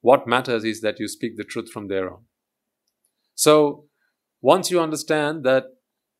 What 0.00 0.26
matters 0.26 0.64
is 0.64 0.80
that 0.82 1.00
you 1.00 1.08
speak 1.08 1.36
the 1.36 1.44
truth 1.44 1.70
from 1.70 1.88
there 1.88 2.12
on. 2.12 2.24
So, 3.34 3.86
once 4.42 4.70
you 4.70 4.80
understand 4.80 5.44
that 5.44 5.64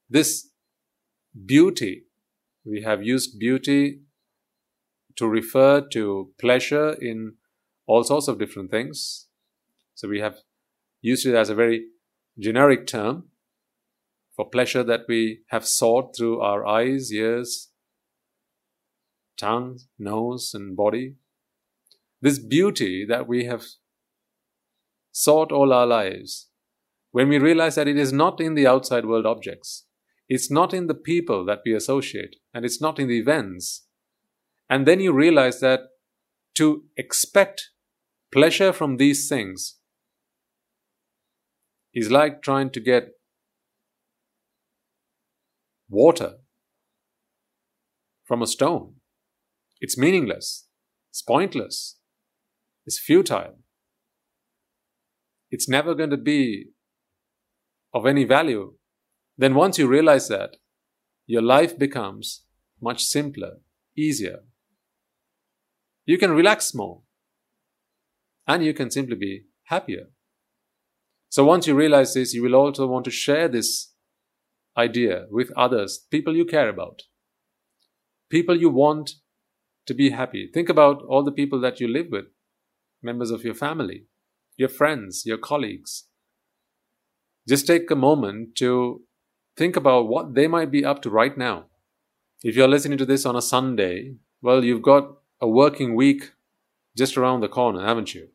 this 0.08 0.48
beauty, 1.44 2.04
we 2.64 2.82
have 2.82 3.02
used 3.02 3.38
beauty 3.38 4.00
to 5.16 5.28
refer 5.28 5.82
to 5.92 6.32
pleasure 6.40 6.92
in 6.92 7.34
all 7.86 8.02
sorts 8.02 8.26
of 8.26 8.38
different 8.38 8.70
things. 8.70 9.26
So, 9.94 10.08
we 10.08 10.20
have 10.20 10.36
used 11.02 11.26
it 11.26 11.34
as 11.34 11.50
a 11.50 11.54
very 11.54 11.84
generic 12.38 12.86
term 12.86 13.24
for 14.34 14.48
pleasure 14.48 14.82
that 14.82 15.02
we 15.08 15.40
have 15.48 15.66
sought 15.66 16.16
through 16.16 16.40
our 16.40 16.66
eyes, 16.66 17.12
ears, 17.12 17.70
tongue, 19.36 19.78
nose, 19.98 20.52
and 20.54 20.76
body. 20.76 21.14
This 22.20 22.38
beauty 22.38 23.04
that 23.08 23.28
we 23.28 23.44
have 23.44 23.64
sought 25.12 25.52
all 25.52 25.72
our 25.72 25.86
lives, 25.86 26.48
when 27.12 27.28
we 27.28 27.38
realize 27.38 27.76
that 27.76 27.88
it 27.88 27.96
is 27.96 28.12
not 28.12 28.40
in 28.40 28.54
the 28.54 28.66
outside 28.66 29.06
world 29.06 29.26
objects, 29.26 29.84
it's 30.28 30.50
not 30.50 30.74
in 30.74 30.86
the 30.86 30.94
people 30.94 31.44
that 31.44 31.60
we 31.64 31.74
associate, 31.74 32.36
and 32.52 32.64
it's 32.64 32.80
not 32.80 32.98
in 32.98 33.08
the 33.08 33.18
events. 33.18 33.86
And 34.68 34.86
then 34.86 34.98
you 34.98 35.12
realize 35.12 35.60
that 35.60 35.80
to 36.54 36.84
expect 36.96 37.70
pleasure 38.32 38.72
from 38.72 38.96
these 38.96 39.28
things 39.28 39.76
is 41.92 42.10
like 42.10 42.42
trying 42.42 42.70
to 42.70 42.80
get 42.80 43.10
water 45.88 46.34
from 48.24 48.42
a 48.42 48.46
stone. 48.46 48.94
It's 49.80 49.98
meaningless, 49.98 50.66
it's 51.10 51.22
pointless, 51.22 51.98
it's 52.86 52.98
futile. 52.98 53.58
It's 55.50 55.68
never 55.68 55.94
going 55.94 56.10
to 56.10 56.16
be 56.16 56.70
of 57.92 58.06
any 58.06 58.24
value. 58.24 58.74
Then, 59.38 59.54
once 59.54 59.78
you 59.78 59.86
realize 59.86 60.28
that, 60.28 60.56
your 61.26 61.42
life 61.42 61.78
becomes 61.78 62.44
much 62.80 63.04
simpler, 63.04 63.60
easier. 63.96 64.40
You 66.04 66.18
can 66.18 66.32
relax 66.32 66.74
more, 66.74 67.02
and 68.46 68.64
you 68.64 68.74
can 68.74 68.90
simply 68.90 69.16
be 69.16 69.44
happier. 69.64 70.10
So, 71.28 71.44
once 71.44 71.66
you 71.66 71.74
realize 71.74 72.14
this, 72.14 72.34
you 72.34 72.42
will 72.42 72.54
also 72.54 72.86
want 72.86 73.04
to 73.06 73.10
share 73.10 73.48
this 73.48 73.93
idea 74.76 75.26
with 75.30 75.52
others, 75.56 76.06
people 76.10 76.36
you 76.36 76.44
care 76.44 76.68
about, 76.68 77.02
people 78.30 78.58
you 78.58 78.70
want 78.70 79.12
to 79.86 79.94
be 79.94 80.10
happy. 80.10 80.50
Think 80.52 80.68
about 80.68 81.02
all 81.08 81.22
the 81.22 81.32
people 81.32 81.60
that 81.60 81.80
you 81.80 81.88
live 81.88 82.06
with, 82.10 82.26
members 83.02 83.30
of 83.30 83.44
your 83.44 83.54
family, 83.54 84.06
your 84.56 84.68
friends, 84.68 85.24
your 85.26 85.38
colleagues. 85.38 86.04
Just 87.46 87.66
take 87.66 87.90
a 87.90 87.96
moment 87.96 88.56
to 88.56 89.02
think 89.56 89.76
about 89.76 90.08
what 90.08 90.34
they 90.34 90.46
might 90.46 90.70
be 90.70 90.84
up 90.84 91.02
to 91.02 91.10
right 91.10 91.36
now. 91.36 91.66
If 92.42 92.56
you're 92.56 92.68
listening 92.68 92.98
to 92.98 93.06
this 93.06 93.26
on 93.26 93.36
a 93.36 93.42
Sunday, 93.42 94.16
well, 94.42 94.64
you've 94.64 94.82
got 94.82 95.18
a 95.40 95.48
working 95.48 95.94
week 95.94 96.32
just 96.96 97.16
around 97.16 97.40
the 97.40 97.48
corner, 97.48 97.84
haven't 97.84 98.14
you? 98.14 98.28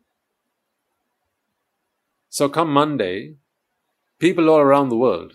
So 2.30 2.48
come 2.48 2.72
Monday, 2.72 3.36
people 4.20 4.50
all 4.50 4.60
around 4.60 4.90
the 4.90 4.98
world 4.98 5.34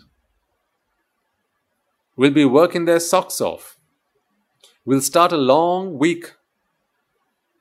will 2.15 2.31
be 2.31 2.45
working 2.45 2.85
their 2.85 2.99
socks 2.99 3.41
off. 3.41 3.77
We'll 4.85 5.01
start 5.01 5.31
a 5.31 5.37
long 5.37 5.97
week 5.97 6.33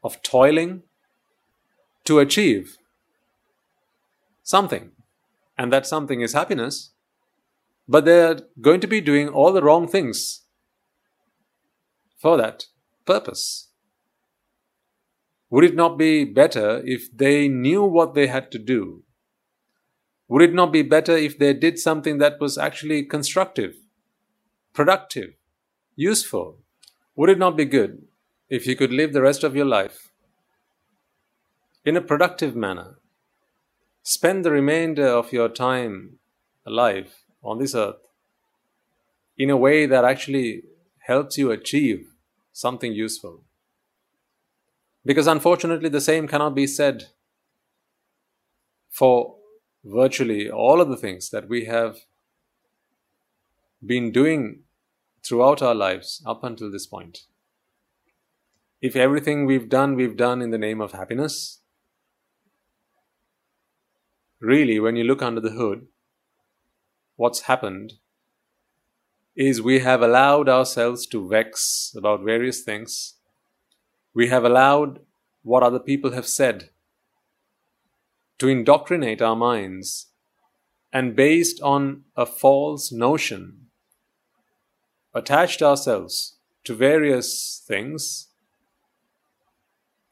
of 0.03 0.23
toiling 0.23 0.83
to 2.05 2.19
achieve 2.19 2.77
something. 4.43 4.93
And 5.57 5.73
that 5.73 5.87
something 5.87 6.21
is 6.21 6.33
happiness. 6.33 6.93
But 7.89 8.05
they're 8.05 8.41
going 8.61 8.81
to 8.81 8.87
be 8.87 9.01
doing 9.01 9.29
all 9.29 9.53
the 9.53 9.63
wrong 9.63 9.89
things 9.89 10.43
for 12.19 12.37
that 12.37 12.67
purpose. 13.05 13.69
Would 15.51 15.65
it 15.65 15.77
not 15.77 15.99
be 15.99 16.25
better 16.25 16.83
if 16.85 17.15
they 17.17 17.49
knew 17.49 17.85
what 17.85 18.15
they 18.15 18.27
had 18.27 18.51
to 18.53 18.59
do? 18.59 19.05
Would 20.29 20.43
it 20.43 20.55
not 20.55 20.73
be 20.73 20.83
better 20.83 21.17
if 21.17 21.39
they 21.39 21.53
did 21.53 21.79
something 21.79 22.19
that 22.19 22.41
was 22.41 22.59
actually 22.59 23.05
constructive? 23.05 23.75
Productive, 24.75 25.35
useful. 25.97 26.59
Would 27.15 27.31
it 27.31 27.39
not 27.39 27.57
be 27.57 27.65
good 27.65 28.03
if 28.51 28.67
you 28.67 28.77
could 28.77 28.93
live 28.93 29.13
the 29.13 29.23
rest 29.23 29.45
of 29.45 29.57
your 29.57 29.65
life 29.65 30.11
in 31.85 31.97
a 31.97 32.03
productive 32.03 32.55
manner? 32.57 32.99
Spend 34.03 34.45
the 34.45 34.51
remainder 34.51 35.07
of 35.07 35.33
your 35.33 35.49
time 35.49 36.19
alive 36.67 37.15
on 37.43 37.59
this 37.59 37.75
earth 37.75 38.09
in 39.39 39.49
a 39.49 39.57
way 39.57 39.87
that 39.87 40.05
actually 40.05 40.65
helps 41.07 41.39
you 41.39 41.51
achieve 41.51 42.09
something 42.53 42.93
useful. 42.93 43.43
Because 45.05 45.27
unfortunately, 45.27 45.89
the 45.89 46.01
same 46.01 46.27
cannot 46.27 46.55
be 46.55 46.67
said 46.67 47.05
for 48.91 49.37
virtually 49.85 50.51
all 50.51 50.81
of 50.81 50.89
the 50.89 50.97
things 50.97 51.31
that 51.31 51.49
we 51.49 51.67
have 51.67 51.99
been 53.85 54.11
doing 54.11 54.64
throughout 55.25 55.63
our 55.63 55.75
lives 55.75 56.23
up 56.27 56.45
until 56.45 56.71
this 56.71 56.87
point. 56.87 57.21
If 58.81 58.95
everything 58.95 59.47
we've 59.47 59.69
done, 59.69 59.95
we've 59.95 60.17
done 60.17 60.43
in 60.43 60.51
the 60.51 60.59
name 60.59 60.81
of 60.81 60.93
happiness, 60.93 61.61
really, 64.41 64.79
when 64.79 64.97
you 64.97 65.05
look 65.05 65.23
under 65.23 65.41
the 65.41 65.53
hood, 65.53 65.87
what's 67.17 67.43
happened 67.43 67.95
is 69.35 69.63
we 69.63 69.81
have 69.81 70.03
allowed 70.03 70.49
ourselves 70.49 71.07
to 71.07 71.29
vex 71.29 71.93
about 71.97 72.23
various 72.23 72.63
things. 72.63 73.15
We 74.15 74.29
have 74.29 74.45
allowed 74.45 75.01
what 75.43 75.63
other 75.63 75.81
people 75.81 76.13
have 76.13 76.29
said 76.29 76.71
to 78.39 78.49
indoctrinate 78.49 79.23
our 79.23 79.37
minds, 79.37 80.09
and 80.93 81.17
based 81.17 81.61
on 81.63 82.03
a 82.17 82.27
false 82.27 82.93
notion 82.93 83.65
attached 85.15 85.63
ourselves 85.63 86.39
to 86.65 86.75
various 86.75 87.63
things, 87.67 88.29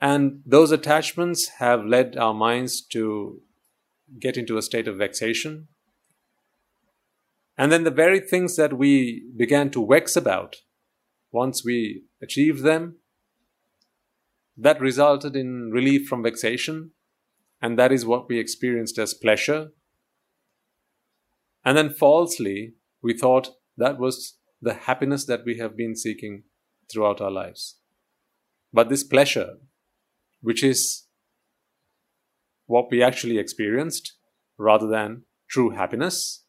and 0.01 0.43
those 0.45 0.73
attachments 0.73 1.49
have 1.59 1.85
led 1.85 2.17
our 2.17 2.35
minds 2.35 2.81
to 2.81 3.41
get 4.21 4.37
into 4.37 4.57
a 4.57 4.63
state 4.63 4.89
of 4.89 4.99
vexation. 4.99 5.69
And 7.57 7.71
then 7.71 7.85
the 7.85 7.91
very 7.91 8.21
things 8.21 8.57
that 8.57 8.77
we 8.77 9.25
began 9.37 9.71
to 9.71 9.87
vex 9.87 10.17
about, 10.17 10.57
once 11.31 11.65
we 11.65 12.03
achieved 12.21 12.63
them, 12.63 12.97
that 14.57 14.81
resulted 14.81 15.37
in 15.37 15.71
relief 15.71 16.09
from 16.09 16.23
vexation, 16.23 16.91
and 17.61 17.79
that 17.79 17.93
is 17.93 18.05
what 18.05 18.29
we 18.29 18.39
experienced 18.39 18.99
as 18.99 19.15
pleasure. 19.15 19.71
And 21.65 21.77
then 21.77 21.91
falsely, 21.91 22.75
we 23.03 23.17
thought 23.17 23.51
that 23.77 23.99
was 23.99 24.39
the 24.63 24.75
happiness 24.75 25.27
that 25.27 25.45
we 25.45 25.59
have 25.59 25.77
been 25.77 25.97
seeking 25.97 26.45
throughout 26.91 27.21
our 27.21 27.31
lives. 27.31 27.79
But 28.73 28.89
this 28.89 29.03
pleasure, 29.03 29.57
which 30.41 30.63
is 30.63 31.07
what 32.67 32.87
we 32.91 33.03
actually 33.03 33.39
experienced 33.39 34.15
rather 34.57 34.87
than 34.87 35.25
true 35.51 35.71
happiness, 35.71 36.45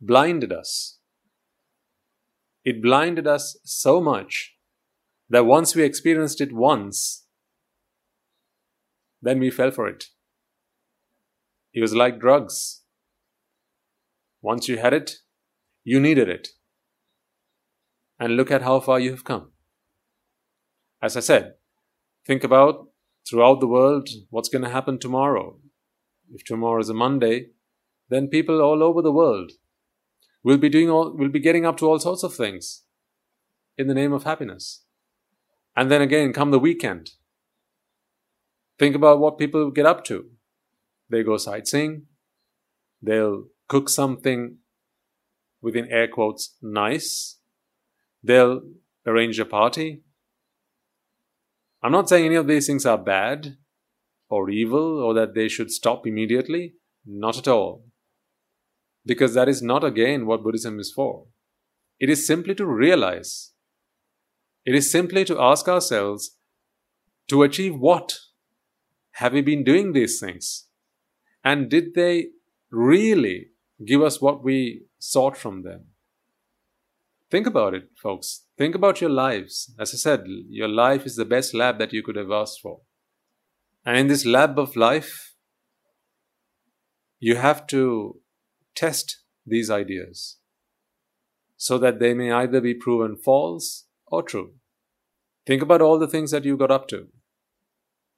blinded 0.00 0.52
us. 0.52 0.98
It 2.64 2.80
blinded 2.80 3.26
us 3.26 3.58
so 3.64 4.00
much 4.00 4.54
that 5.28 5.44
once 5.44 5.74
we 5.74 5.82
experienced 5.82 6.40
it 6.40 6.52
once, 6.52 7.26
then 9.20 9.40
we 9.40 9.50
fell 9.50 9.72
for 9.72 9.88
it. 9.88 10.04
It 11.74 11.80
was 11.80 11.94
like 11.94 12.20
drugs. 12.20 12.82
Once 14.40 14.68
you 14.68 14.78
had 14.78 14.92
it, 14.92 15.16
you 15.84 16.00
needed 16.00 16.28
it. 16.28 16.48
And 18.18 18.36
look 18.36 18.50
at 18.50 18.62
how 18.62 18.80
far 18.80 19.00
you 19.00 19.10
have 19.10 19.24
come. 19.24 19.50
As 21.02 21.16
I 21.16 21.20
said, 21.20 21.54
think 22.26 22.44
about 22.44 22.86
throughout 23.28 23.60
the 23.60 23.66
world 23.66 24.08
what's 24.30 24.48
going 24.48 24.62
to 24.62 24.70
happen 24.70 24.98
tomorrow. 24.98 25.58
If 26.32 26.44
tomorrow 26.44 26.80
is 26.80 26.88
a 26.88 26.94
Monday, 26.94 27.48
then 28.08 28.28
people 28.28 28.60
all 28.60 28.82
over 28.82 29.02
the 29.02 29.12
world 29.12 29.52
will 30.44 30.58
be 30.58 30.68
doing 30.68 30.90
all, 30.90 31.16
will 31.16 31.28
be 31.28 31.40
getting 31.40 31.66
up 31.66 31.76
to 31.78 31.88
all 31.88 31.98
sorts 31.98 32.22
of 32.22 32.34
things 32.34 32.82
in 33.76 33.86
the 33.86 33.94
name 33.94 34.12
of 34.12 34.24
happiness. 34.24 34.84
And 35.74 35.90
then 35.90 36.02
again, 36.02 36.32
come 36.32 36.50
the 36.50 36.58
weekend. 36.58 37.10
Think 38.78 38.94
about 38.94 39.18
what 39.18 39.38
people 39.38 39.70
get 39.70 39.86
up 39.86 40.04
to. 40.04 40.26
They 41.08 41.22
go 41.22 41.36
sightseeing. 41.36 42.06
They'll 43.00 43.44
cook 43.68 43.88
something 43.88 44.58
within 45.62 45.88
air 45.90 46.08
quotes, 46.08 46.56
nice. 46.60 47.38
They'll 48.22 48.60
arrange 49.06 49.38
a 49.38 49.44
party. 49.44 50.02
I'm 51.82 51.92
not 51.92 52.08
saying 52.08 52.26
any 52.26 52.34
of 52.34 52.46
these 52.46 52.66
things 52.66 52.84
are 52.84 52.98
bad 52.98 53.56
or 54.28 54.50
evil 54.50 54.98
or 55.02 55.14
that 55.14 55.34
they 55.34 55.48
should 55.48 55.70
stop 55.70 56.06
immediately. 56.06 56.74
Not 57.06 57.38
at 57.38 57.48
all. 57.48 57.84
Because 59.04 59.34
that 59.34 59.48
is 59.48 59.62
not 59.62 59.82
again 59.82 60.26
what 60.26 60.44
Buddhism 60.44 60.78
is 60.78 60.92
for. 60.92 61.26
It 61.98 62.08
is 62.10 62.26
simply 62.26 62.54
to 62.56 62.66
realize. 62.66 63.52
It 64.64 64.74
is 64.74 64.90
simply 64.90 65.24
to 65.24 65.40
ask 65.40 65.68
ourselves 65.68 66.36
to 67.28 67.42
achieve 67.42 67.76
what? 67.76 68.18
Have 69.12 69.32
we 69.32 69.40
been 69.40 69.64
doing 69.64 69.92
these 69.92 70.20
things? 70.20 70.68
And 71.44 71.68
did 71.68 71.94
they 71.94 72.28
really 72.70 73.48
give 73.84 74.02
us 74.02 74.20
what 74.20 74.44
we 74.44 74.84
sought 75.02 75.36
from 75.36 75.62
them? 75.62 75.86
Think 77.28 77.46
about 77.46 77.74
it, 77.74 77.88
folks. 78.00 78.44
Think 78.56 78.76
about 78.76 79.00
your 79.00 79.10
lives. 79.10 79.74
As 79.76 79.92
I 79.92 79.96
said, 79.96 80.24
your 80.48 80.68
life 80.68 81.04
is 81.04 81.16
the 81.16 81.24
best 81.24 81.54
lab 81.54 81.78
that 81.78 81.92
you 81.92 82.04
could 82.04 82.14
have 82.14 82.30
asked 82.30 82.60
for. 82.60 82.82
And 83.84 83.96
in 83.96 84.06
this 84.06 84.24
lab 84.24 84.60
of 84.60 84.76
life, 84.76 85.34
you 87.18 87.34
have 87.34 87.66
to 87.68 88.20
test 88.76 89.22
these 89.44 89.70
ideas 89.70 90.38
so 91.56 91.78
that 91.78 91.98
they 91.98 92.14
may 92.14 92.30
either 92.30 92.60
be 92.60 92.74
proven 92.74 93.16
false 93.16 93.86
or 94.06 94.22
true. 94.22 94.52
Think 95.46 95.62
about 95.62 95.82
all 95.82 95.98
the 95.98 96.06
things 96.06 96.30
that 96.30 96.44
you 96.44 96.56
got 96.56 96.70
up 96.70 96.86
to. 96.88 97.08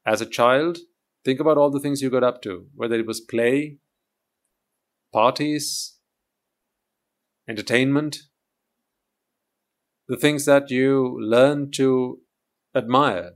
As 0.06 0.20
a 0.20 0.26
child, 0.26 0.78
think 1.24 1.40
about 1.40 1.56
all 1.56 1.70
the 1.70 1.80
things 1.80 2.02
you 2.02 2.10
got 2.10 2.24
up 2.24 2.42
to, 2.42 2.66
whether 2.74 2.96
it 2.96 3.06
was 3.06 3.22
play, 3.22 3.78
parties, 5.12 5.93
entertainment, 7.48 8.18
the 10.08 10.16
things 10.16 10.44
that 10.44 10.70
you 10.70 11.18
learn 11.20 11.70
to 11.72 12.20
admire, 12.74 13.32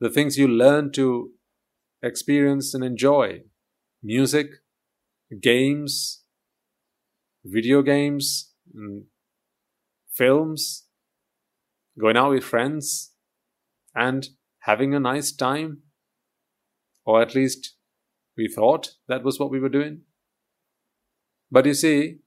the 0.00 0.10
things 0.10 0.38
you 0.38 0.48
learn 0.48 0.92
to 0.92 1.30
experience 2.02 2.74
and 2.74 2.84
enjoy? 2.84 3.40
Music, 4.02 4.46
games, 5.42 6.22
video 7.44 7.82
games, 7.82 8.52
mm, 8.74 9.02
films, 10.12 10.86
going 11.98 12.16
out 12.16 12.30
with 12.30 12.44
friends, 12.44 13.12
and 13.94 14.28
having 14.60 14.94
a 14.94 15.00
nice 15.00 15.32
time. 15.32 15.78
Or 17.04 17.22
at 17.22 17.34
least 17.34 17.74
we 18.36 18.48
thought 18.48 18.90
that 19.08 19.24
was 19.24 19.40
what 19.40 19.50
we 19.50 19.58
were 19.58 19.68
doing. 19.68 20.02
But 21.50 21.66
you 21.66 21.74
see, 21.74 22.18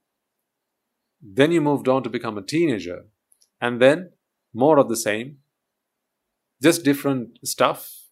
then 1.22 1.52
you 1.52 1.60
moved 1.60 1.86
on 1.86 2.02
to 2.02 2.10
become 2.10 2.36
a 2.36 2.42
teenager, 2.42 3.06
and 3.60 3.80
then 3.80 4.10
more 4.52 4.78
of 4.78 4.88
the 4.88 4.96
same, 4.96 5.38
just 6.60 6.84
different 6.84 7.38
stuff, 7.44 8.02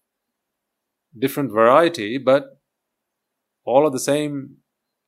different 1.19 1.51
variety, 1.51 2.19
but 2.19 2.61
all 3.65 3.87
of 3.87 3.93
the 3.93 3.99
same 3.99 4.59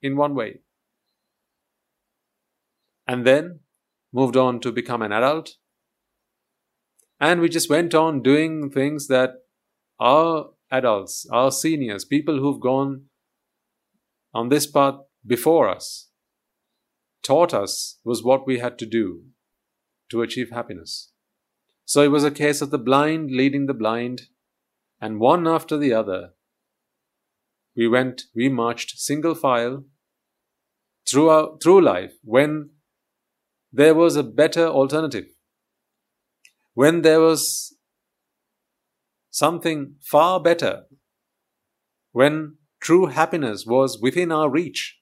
in 0.03 0.17
one 0.17 0.35
way. 0.35 0.61
And 3.07 3.25
then 3.27 3.61
moved 4.13 4.37
on 4.37 4.61
to 4.61 4.73
become 4.73 5.03
an 5.03 5.13
adult. 5.13 5.57
And 7.21 7.41
we 7.41 7.49
just 7.49 7.71
went 7.71 7.95
on 7.95 8.23
doing 8.23 8.71
things 8.71 9.07
that 9.09 9.31
our 10.01 10.51
adults, 10.71 11.27
our 11.31 11.53
seniors, 11.53 12.05
people 12.05 12.39
who've 12.39 12.61
gone 12.61 13.05
on 14.35 14.49
this 14.49 14.67
path 14.67 14.97
before 15.25 15.69
us, 15.69 16.09
taught 17.23 17.55
us 17.55 17.99
was 18.05 18.23
what 18.23 18.47
we 18.47 18.59
had 18.59 18.79
to 18.79 18.87
do 18.87 19.25
to 20.11 20.23
achieve 20.23 20.51
happiness. 20.51 21.13
So 21.85 22.03
it 22.03 22.11
was 22.11 22.25
a 22.25 22.31
case 22.31 22.61
of 22.61 22.71
the 22.71 22.79
blind 22.79 23.31
leading 23.31 23.67
the 23.67 23.75
blind, 23.75 24.23
and 25.01 25.21
one 25.21 25.47
after 25.47 25.77
the 25.77 25.93
other, 25.93 26.31
we 27.77 27.89
went, 27.89 28.23
we 28.35 28.49
marched 28.49 28.99
single 28.99 29.35
file 29.35 29.85
through, 31.09 31.59
through 31.63 31.81
life 31.81 32.13
when 32.23 32.71
there 33.73 33.95
was 33.95 34.17
a 34.17 34.23
better 34.23 34.67
alternative, 34.67 35.25
when 36.75 37.03
there 37.03 37.21
was 37.21 37.75
something 39.31 39.95
far 40.03 40.41
better, 40.41 40.83
when 42.13 42.57
true 42.81 43.07
happiness 43.07 43.65
was 43.67 43.99
within 44.01 44.31
our 44.31 44.51
reach. 44.51 44.99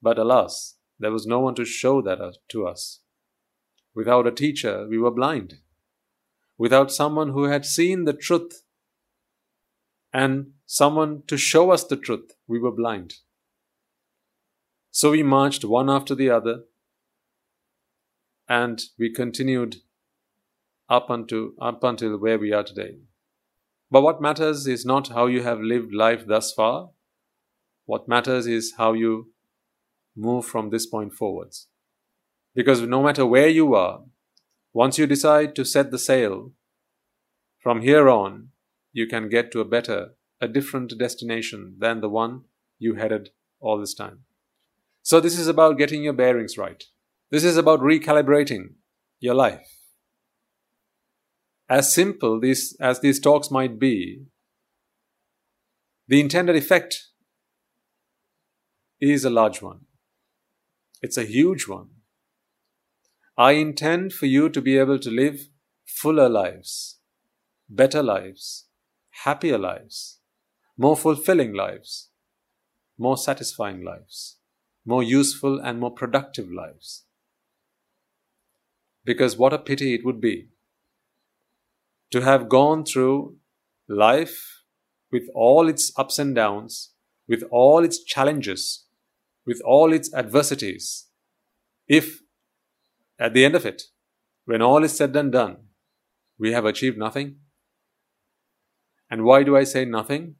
But 0.00 0.18
alas, 0.18 0.75
there 0.98 1.12
was 1.12 1.26
no 1.26 1.40
one 1.40 1.54
to 1.56 1.64
show 1.64 2.00
that 2.02 2.20
uh, 2.20 2.32
to 2.48 2.66
us. 2.66 3.00
Without 3.94 4.26
a 4.26 4.30
teacher, 4.32 4.86
we 4.88 4.98
were 4.98 5.10
blind. 5.10 5.54
Without 6.58 6.92
someone 6.92 7.30
who 7.30 7.44
had 7.44 7.64
seen 7.64 8.04
the 8.04 8.12
truth 8.12 8.62
and 10.12 10.52
someone 10.64 11.22
to 11.26 11.36
show 11.36 11.70
us 11.70 11.84
the 11.84 11.96
truth, 11.96 12.32
we 12.46 12.58
were 12.58 12.70
blind. 12.70 13.14
So 14.90 15.10
we 15.10 15.22
marched 15.22 15.64
one 15.64 15.90
after 15.90 16.14
the 16.14 16.30
other 16.30 16.62
and 18.48 18.82
we 18.98 19.12
continued 19.12 19.76
up 20.88 21.10
until, 21.10 21.50
up 21.60 21.84
until 21.84 22.16
where 22.18 22.38
we 22.38 22.52
are 22.52 22.62
today. 22.62 22.96
But 23.90 24.02
what 24.02 24.22
matters 24.22 24.66
is 24.66 24.84
not 24.84 25.08
how 25.08 25.26
you 25.26 25.42
have 25.42 25.60
lived 25.60 25.92
life 25.92 26.26
thus 26.26 26.52
far. 26.52 26.90
What 27.84 28.08
matters 28.08 28.46
is 28.46 28.74
how 28.78 28.94
you 28.94 29.32
move 30.16 30.46
from 30.46 30.70
this 30.70 30.86
point 30.86 31.12
forwards. 31.12 31.68
Because 32.54 32.80
no 32.80 33.02
matter 33.02 33.26
where 33.26 33.48
you 33.48 33.74
are, 33.74 34.00
once 34.72 34.98
you 34.98 35.06
decide 35.06 35.54
to 35.54 35.64
set 35.64 35.90
the 35.90 35.98
sail, 35.98 36.52
from 37.58 37.82
here 37.82 38.08
on, 38.08 38.48
you 38.92 39.06
can 39.06 39.28
get 39.28 39.50
to 39.52 39.60
a 39.60 39.64
better, 39.64 40.10
a 40.40 40.48
different 40.48 40.98
destination 40.98 41.76
than 41.78 42.00
the 42.00 42.08
one 42.08 42.42
you 42.78 42.94
headed 42.94 43.30
all 43.60 43.78
this 43.78 43.94
time. 43.94 44.20
So, 45.02 45.20
this 45.20 45.38
is 45.38 45.48
about 45.48 45.78
getting 45.78 46.02
your 46.02 46.12
bearings 46.12 46.56
right. 46.58 46.82
This 47.30 47.44
is 47.44 47.56
about 47.56 47.80
recalibrating 47.80 48.74
your 49.20 49.34
life. 49.34 49.66
As 51.68 51.92
simple 51.92 52.40
these, 52.40 52.76
as 52.80 53.00
these 53.00 53.18
talks 53.18 53.50
might 53.50 53.78
be, 53.78 54.26
the 56.08 56.20
intended 56.20 56.54
effect 56.54 57.08
is 59.00 59.24
a 59.24 59.30
large 59.30 59.60
one. 59.60 59.80
It's 61.02 61.16
a 61.16 61.24
huge 61.24 61.68
one. 61.68 61.88
I 63.36 63.52
intend 63.52 64.14
for 64.14 64.26
you 64.26 64.48
to 64.48 64.62
be 64.62 64.78
able 64.78 64.98
to 64.98 65.10
live 65.10 65.48
fuller 65.84 66.28
lives, 66.28 67.00
better 67.68 68.02
lives, 68.02 68.64
happier 69.24 69.58
lives, 69.58 70.20
more 70.78 70.96
fulfilling 70.96 71.52
lives, 71.52 72.08
more 72.98 73.18
satisfying 73.18 73.84
lives, 73.84 74.36
more 74.86 75.02
useful 75.02 75.58
and 75.58 75.78
more 75.78 75.90
productive 75.90 76.50
lives. 76.50 77.04
Because 79.04 79.36
what 79.36 79.52
a 79.52 79.58
pity 79.58 79.94
it 79.94 80.04
would 80.04 80.20
be 80.20 80.48
to 82.10 82.22
have 82.22 82.48
gone 82.48 82.84
through 82.84 83.36
life 83.88 84.62
with 85.12 85.28
all 85.34 85.68
its 85.68 85.92
ups 85.98 86.18
and 86.18 86.34
downs, 86.34 86.92
with 87.28 87.42
all 87.50 87.84
its 87.84 88.02
challenges, 88.02 88.85
with 89.46 89.60
all 89.64 89.92
its 89.92 90.12
adversities, 90.12 91.06
if 91.86 92.20
at 93.18 93.32
the 93.32 93.44
end 93.44 93.54
of 93.54 93.64
it, 93.64 93.84
when 94.44 94.60
all 94.60 94.84
is 94.84 94.96
said 94.96 95.14
and 95.16 95.32
done, 95.32 95.56
we 96.38 96.52
have 96.52 96.64
achieved 96.64 96.98
nothing? 96.98 97.36
And 99.10 99.24
why 99.24 99.42
do 99.42 99.56
I 99.56 99.64
say 99.64 99.84
nothing? 99.84 100.34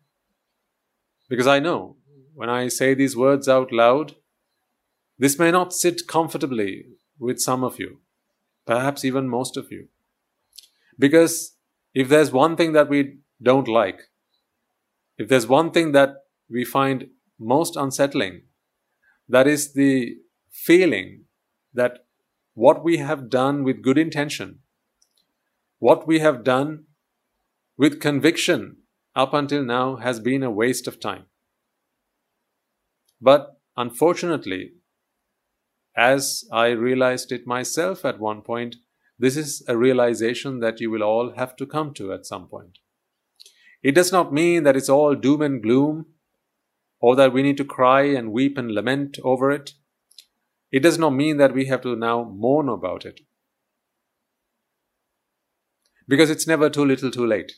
Because 1.28 1.46
I 1.46 1.60
know 1.60 1.96
when 2.34 2.50
I 2.50 2.68
say 2.68 2.94
these 2.94 3.16
words 3.16 3.48
out 3.48 3.72
loud, 3.72 4.16
this 5.18 5.38
may 5.38 5.50
not 5.50 5.72
sit 5.72 6.06
comfortably 6.06 6.84
with 7.18 7.40
some 7.40 7.64
of 7.64 7.78
you, 7.78 8.00
perhaps 8.66 9.04
even 9.04 9.28
most 9.28 9.56
of 9.56 9.72
you. 9.72 9.88
Because 10.98 11.56
if 11.94 12.08
there's 12.08 12.30
one 12.30 12.56
thing 12.56 12.72
that 12.72 12.88
we 12.88 13.18
don't 13.42 13.68
like, 13.68 14.02
if 15.16 15.28
there's 15.28 15.46
one 15.46 15.70
thing 15.70 15.92
that 15.92 16.16
we 16.50 16.64
find 16.64 17.08
most 17.38 17.76
unsettling, 17.76 18.42
that 19.28 19.46
is 19.46 19.72
the 19.72 20.16
feeling 20.50 21.24
that 21.74 22.06
what 22.54 22.82
we 22.82 22.98
have 22.98 23.28
done 23.28 23.64
with 23.64 23.82
good 23.82 23.98
intention, 23.98 24.60
what 25.78 26.06
we 26.06 26.20
have 26.20 26.42
done 26.42 26.84
with 27.76 28.00
conviction 28.00 28.78
up 29.14 29.34
until 29.34 29.62
now 29.62 29.96
has 29.96 30.20
been 30.20 30.42
a 30.42 30.50
waste 30.50 30.86
of 30.86 31.00
time. 31.00 31.26
But 33.20 33.60
unfortunately, 33.76 34.72
as 35.96 36.44
I 36.52 36.68
realized 36.68 37.32
it 37.32 37.46
myself 37.46 38.04
at 38.04 38.20
one 38.20 38.42
point, 38.42 38.76
this 39.18 39.36
is 39.36 39.62
a 39.66 39.76
realization 39.76 40.60
that 40.60 40.80
you 40.80 40.90
will 40.90 41.02
all 41.02 41.32
have 41.36 41.56
to 41.56 41.66
come 41.66 41.94
to 41.94 42.12
at 42.12 42.26
some 42.26 42.48
point. 42.48 42.78
It 43.82 43.94
does 43.94 44.12
not 44.12 44.32
mean 44.32 44.64
that 44.64 44.76
it's 44.76 44.90
all 44.90 45.14
doom 45.14 45.42
and 45.42 45.62
gloom 45.62 46.06
or 47.00 47.16
that 47.16 47.32
we 47.32 47.42
need 47.42 47.56
to 47.58 47.64
cry 47.64 48.02
and 48.02 48.32
weep 48.32 48.56
and 48.56 48.72
lament 48.72 49.18
over 49.22 49.50
it. 49.50 49.72
It 50.72 50.82
does 50.82 50.98
not 50.98 51.10
mean 51.10 51.36
that 51.36 51.54
we 51.54 51.66
have 51.66 51.82
to 51.82 51.96
now 51.96 52.24
mourn 52.24 52.68
about 52.68 53.04
it. 53.04 53.20
Because 56.08 56.30
it's 56.30 56.46
never 56.46 56.70
too 56.70 56.84
little 56.84 57.10
too 57.10 57.26
late. 57.26 57.52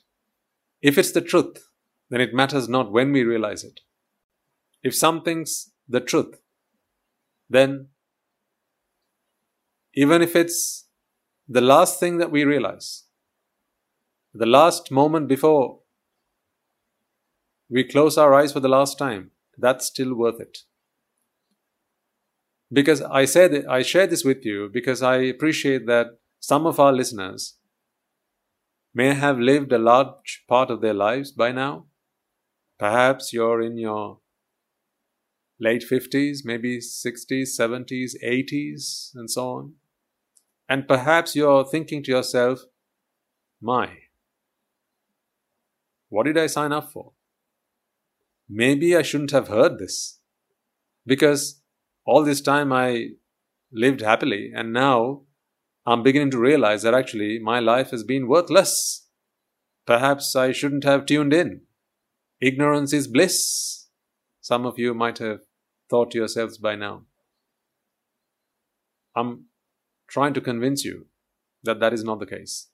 If 0.81 0.99
it's 0.99 1.13
the 1.13 1.21
truth, 1.21 1.69
then 2.11 2.21
it 2.21 2.35
matters 2.35 2.69
not 2.69 2.93
when 2.93 3.13
we 3.13 3.23
realize 3.23 3.65
it. 3.65 3.81
If 4.83 4.95
something's 4.95 5.73
the 5.89 6.01
truth, 6.01 6.37
then 7.51 7.89
even 9.95 10.23
if 10.23 10.37
it's 10.37 10.87
the 11.49 11.61
last 11.61 11.99
thing 11.99 12.19
that 12.19 12.31
we 12.31 12.45
realize, 12.45 13.05
the 14.33 14.47
last 14.47 14.91
moment 14.91 15.29
before 15.29 15.81
we 17.71 17.85
close 17.85 18.17
our 18.17 18.35
eyes 18.35 18.53
for 18.53 18.61
the 18.61 18.69
last 18.69 18.99
time, 18.99 19.31
that's 19.57 19.87
still 19.87 20.15
worth 20.15 20.41
it. 20.41 20.59
Because 22.73 23.03
I 23.03 23.25
said 23.25 23.65
I 23.67 23.83
share 23.83 24.07
this 24.07 24.25
with 24.25 24.45
you 24.45 24.69
because 24.73 25.03
I 25.03 25.17
appreciate 25.17 25.87
that 25.87 26.19
some 26.41 26.67
of 26.67 26.79
our 26.79 26.93
listeners 26.93 27.57
may 28.95 29.15
have 29.15 29.39
lived 29.39 29.73
a 29.73 29.79
large 29.79 30.45
part 30.49 30.71
of 30.71 30.81
their 30.81 30.95
lives 30.95 31.33
by 31.33 31.53
now. 31.53 31.87
Perhaps 32.79 33.33
you're 33.33 33.61
in 33.61 33.77
your 33.79 34.19
late 35.61 35.85
50s, 35.91 36.39
maybe 36.45 36.79
60s, 36.79 37.59
70s, 37.59 38.13
80s, 38.25 39.11
and 39.15 39.31
so 39.31 39.51
on. 39.51 39.73
And 40.69 40.87
perhaps 40.87 41.35
you're 41.35 41.65
thinking 41.65 42.03
to 42.05 42.11
yourself, 42.11 42.61
my, 43.61 43.89
what 46.09 46.27
did 46.27 46.39
I 46.39 46.47
sign 46.47 46.73
up 46.73 46.93
for? 46.93 47.13
Maybe 48.49 48.97
I 48.97 49.03
shouldn't 49.03 49.31
have 49.31 49.49
heard 49.49 49.79
this. 49.79 50.21
Because 51.07 51.61
all 52.05 52.25
this 52.25 52.41
time 52.41 52.73
I 52.73 53.11
lived 53.73 54.01
happily, 54.01 54.53
and 54.55 54.73
now 54.73 55.23
I'm 55.87 56.03
beginning 56.03 56.31
to 56.33 56.39
realize 56.39 56.83
that 56.83 56.95
actually 56.95 57.39
my 57.39 57.61
life 57.61 57.91
has 57.91 58.05
been 58.05 58.29
worthless. 58.29 59.07
Perhaps 59.87 60.37
I 60.37 60.53
shouldn't 60.53 60.85
have 60.85 61.07
tuned 61.07 61.33
in. 61.33 61.63
Ignorance 62.41 62.93
is 62.93 63.09
bliss. 63.09 63.89
Some 64.41 64.65
of 64.65 64.79
you 64.79 64.95
might 64.95 65.19
have 65.19 65.41
thought 65.91 66.11
to 66.13 66.19
yourselves 66.19 66.59
by 66.59 66.77
now. 66.77 67.03
I'm 69.17 69.47
trying 70.09 70.35
to 70.35 70.41
convince 70.41 70.85
you 70.85 71.07
that 71.65 71.81
that 71.81 71.93
is 71.93 72.05
not 72.05 72.21
the 72.21 72.27
case. 72.27 72.69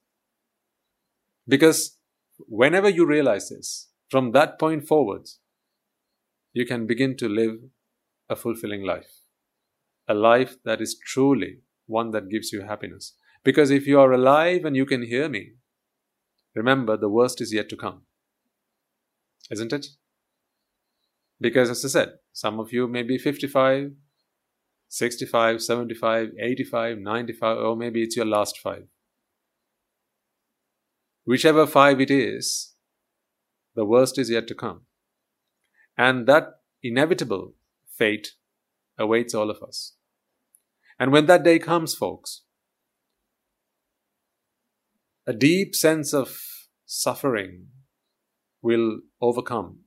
Because 1.47 1.97
whenever 2.39 2.89
you 2.89 3.05
realize 3.05 3.49
this, 3.49 3.89
from 4.09 4.31
that 4.31 4.59
point 4.59 4.87
forwards, 4.87 5.39
you 6.55 6.65
can 6.65 6.87
begin 6.87 7.17
to 7.17 7.27
live 7.27 7.57
a 8.29 8.35
fulfilling 8.35 8.83
life. 8.85 9.09
A 10.07 10.13
life 10.13 10.55
that 10.63 10.79
is 10.79 10.97
truly 11.05 11.57
one 11.85 12.11
that 12.11 12.29
gives 12.29 12.53
you 12.53 12.61
happiness. 12.61 13.13
Because 13.43 13.71
if 13.71 13.85
you 13.85 13.99
are 13.99 14.13
alive 14.13 14.63
and 14.63 14.73
you 14.73 14.85
can 14.85 15.03
hear 15.03 15.27
me, 15.27 15.51
remember 16.55 16.95
the 16.95 17.09
worst 17.09 17.41
is 17.41 17.53
yet 17.53 17.67
to 17.69 17.75
come. 17.75 18.03
Isn't 19.51 19.73
it? 19.73 19.87
Because, 21.41 21.69
as 21.69 21.83
I 21.83 21.89
said, 21.89 22.13
some 22.31 22.57
of 22.61 22.71
you 22.71 22.87
may 22.87 23.03
be 23.03 23.17
55, 23.17 23.91
65, 24.87 25.61
75, 25.61 26.29
85, 26.39 26.97
95, 26.99 27.57
or 27.57 27.75
maybe 27.75 28.01
it's 28.01 28.15
your 28.15 28.25
last 28.25 28.57
five. 28.59 28.87
Whichever 31.25 31.67
five 31.67 31.99
it 31.99 32.09
is, 32.09 32.75
the 33.75 33.83
worst 33.83 34.17
is 34.17 34.29
yet 34.29 34.47
to 34.47 34.55
come. 34.55 34.84
And 35.97 36.27
that 36.27 36.59
inevitable 36.83 37.53
fate 37.89 38.33
awaits 38.97 39.33
all 39.33 39.49
of 39.49 39.61
us. 39.61 39.95
And 40.99 41.11
when 41.11 41.25
that 41.25 41.43
day 41.43 41.59
comes, 41.59 41.93
folks, 41.95 42.43
a 45.27 45.33
deep 45.33 45.75
sense 45.75 46.13
of 46.13 46.37
suffering 46.85 47.67
will 48.61 48.99
overcome 49.21 49.79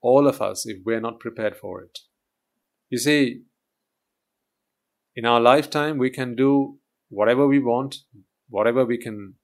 all 0.00 0.26
of 0.26 0.40
us 0.40 0.66
if 0.66 0.78
we're 0.84 1.00
not 1.00 1.20
prepared 1.20 1.56
for 1.56 1.82
it. 1.82 1.98
You 2.88 2.98
see, 2.98 3.42
in 5.14 5.24
our 5.24 5.40
lifetime, 5.40 5.98
we 5.98 6.10
can 6.10 6.34
do 6.36 6.78
whatever 7.08 7.46
we 7.46 7.58
want, 7.58 7.96
whatever 8.48 8.84
we 8.84 8.98
can 8.98 9.34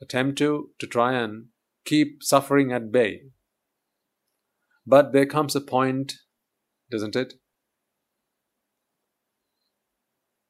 attempt 0.00 0.38
to, 0.38 0.70
to 0.78 0.86
try 0.86 1.12
and 1.14 1.46
keep 1.84 2.22
suffering 2.22 2.72
at 2.72 2.90
bay. 2.90 3.22
But 4.86 5.12
there 5.12 5.26
comes 5.26 5.54
a 5.54 5.60
point, 5.60 6.14
doesn't 6.90 7.16
it, 7.16 7.34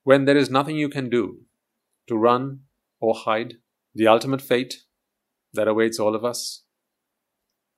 when 0.05 0.25
there 0.25 0.37
is 0.37 0.51
nothing 0.51 0.77
you 0.77 0.89
can 0.89 1.11
do 1.11 1.41
to 2.09 2.17
run 2.17 2.61
or 3.01 3.15
hide 3.15 3.55
the 3.95 4.07
ultimate 4.07 4.43
fate 4.43 4.83
that 5.53 5.69
awaits 5.69 5.99
all 5.99 6.15
of 6.15 6.25
us. 6.25 6.65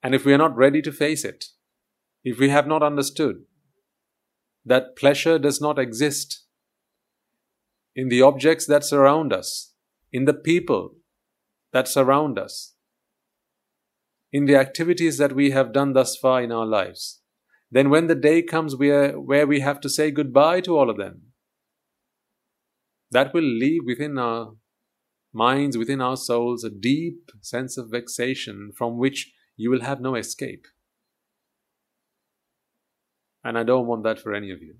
And 0.03 0.15
if 0.15 0.25
we 0.25 0.33
are 0.33 0.39
not 0.39 0.57
ready 0.57 0.83
to 0.83 0.93
face 0.93 1.25
it, 1.25 1.47
if 2.25 2.39
we 2.39 2.49
have 2.49 2.67
not 2.67 2.83
understood 2.83 3.45
that 4.65 4.97
pleasure 4.97 5.39
does 5.39 5.61
not 5.61 5.79
exist 5.79 6.45
in 7.95 8.09
the 8.09 8.23
objects 8.23 8.67
that 8.67 8.85
surround 8.85 9.33
us, 9.33 9.75
in 10.13 10.25
the 10.25 10.35
people 10.35 10.95
that 11.73 11.89
surround 11.89 12.39
us, 12.39 12.75
in 14.33 14.47
the 14.47 14.57
activities 14.57 15.19
that 15.19 15.35
we 15.35 15.51
have 15.51 15.73
done 15.73 15.93
thus 15.93 16.17
far 16.17 16.43
in 16.43 16.51
our 16.51 16.67
lives, 16.67 17.21
then 17.71 17.91
when 17.91 18.07
the 18.07 18.15
day 18.15 18.43
comes 18.43 18.75
where, 18.77 19.19
where 19.21 19.47
we 19.47 19.61
have 19.61 19.81
to 19.81 19.89
say 19.89 20.11
goodbye 20.11 20.61
to 20.63 20.77
all 20.77 20.89
of 20.89 20.97
them, 20.97 21.23
that 23.11 23.35
will 23.35 23.43
leave 23.45 23.83
within 23.85 24.19
our 24.19 24.55
minds, 25.33 25.77
within 25.77 26.01
our 26.01 26.17
souls, 26.17 26.65
a 26.65 26.71
deep 26.71 27.31
sense 27.41 27.77
of 27.77 27.91
vexation 27.91 28.73
from 28.77 28.99
which 28.99 29.33
you 29.57 29.71
will 29.71 29.83
have 29.83 30.01
no 30.01 30.15
escape. 30.15 30.67
And 33.45 33.59
I 33.59 33.65
don't 33.65 33.87
want 33.87 34.05
that 34.05 34.19
for 34.19 34.35
any 34.35 34.51
of 34.51 34.63
you. 34.63 34.77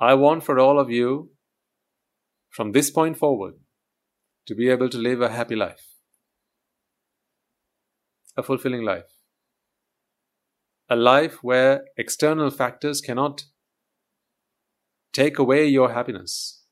I 0.00 0.14
want 0.14 0.44
for 0.44 0.58
all 0.58 0.78
of 0.78 0.90
you, 0.90 1.30
from 2.50 2.72
this 2.72 2.90
point 2.90 3.16
forward, 3.16 3.54
to 4.46 4.54
be 4.54 4.68
able 4.68 4.88
to 4.88 4.98
live 4.98 5.20
a 5.20 5.30
happy 5.30 5.56
life, 5.56 5.94
a 8.36 8.42
fulfilling 8.42 8.82
life, 8.84 9.12
a 10.88 10.96
life 10.96 11.42
where 11.42 11.84
external 11.96 12.50
factors 12.50 13.00
cannot 13.00 13.44
take 15.12 15.38
away 15.38 15.66
your 15.66 15.92
happiness, 15.92 16.64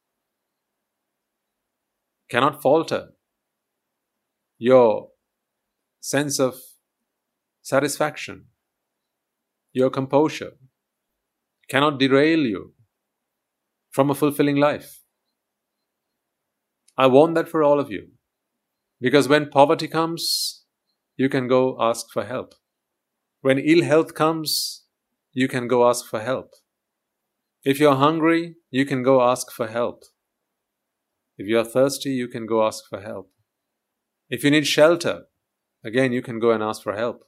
cannot 2.28 2.60
falter 2.60 3.10
your 4.58 5.08
sense 6.00 6.38
of 6.38 6.56
satisfaction, 7.62 8.46
your 9.72 9.88
composure, 9.90 10.52
cannot 11.68 11.98
derail 11.98 12.40
you 12.40 12.74
from 13.90 14.10
a 14.10 14.14
fulfilling 14.14 14.56
life. 14.56 15.01
I 16.96 17.06
want 17.06 17.34
that 17.34 17.48
for 17.48 17.62
all 17.62 17.80
of 17.80 17.90
you. 17.90 18.08
Because 19.00 19.28
when 19.28 19.50
poverty 19.50 19.88
comes, 19.88 20.64
you 21.16 21.28
can 21.28 21.48
go 21.48 21.76
ask 21.80 22.06
for 22.12 22.24
help. 22.24 22.54
When 23.40 23.58
ill 23.58 23.82
health 23.82 24.14
comes, 24.14 24.84
you 25.32 25.48
can 25.48 25.66
go 25.66 25.88
ask 25.88 26.06
for 26.06 26.20
help. 26.20 26.52
If 27.64 27.80
you're 27.80 27.96
hungry, 27.96 28.56
you 28.70 28.84
can 28.84 29.02
go 29.02 29.22
ask 29.22 29.50
for 29.50 29.68
help. 29.68 30.04
If 31.38 31.46
you're 31.46 31.64
thirsty, 31.64 32.10
you 32.10 32.28
can 32.28 32.46
go 32.46 32.66
ask 32.66 32.84
for 32.88 33.00
help. 33.00 33.30
If 34.28 34.44
you 34.44 34.50
need 34.50 34.66
shelter, 34.66 35.24
again, 35.84 36.12
you 36.12 36.22
can 36.22 36.38
go 36.38 36.50
and 36.50 36.62
ask 36.62 36.82
for 36.82 36.94
help. 36.94 37.24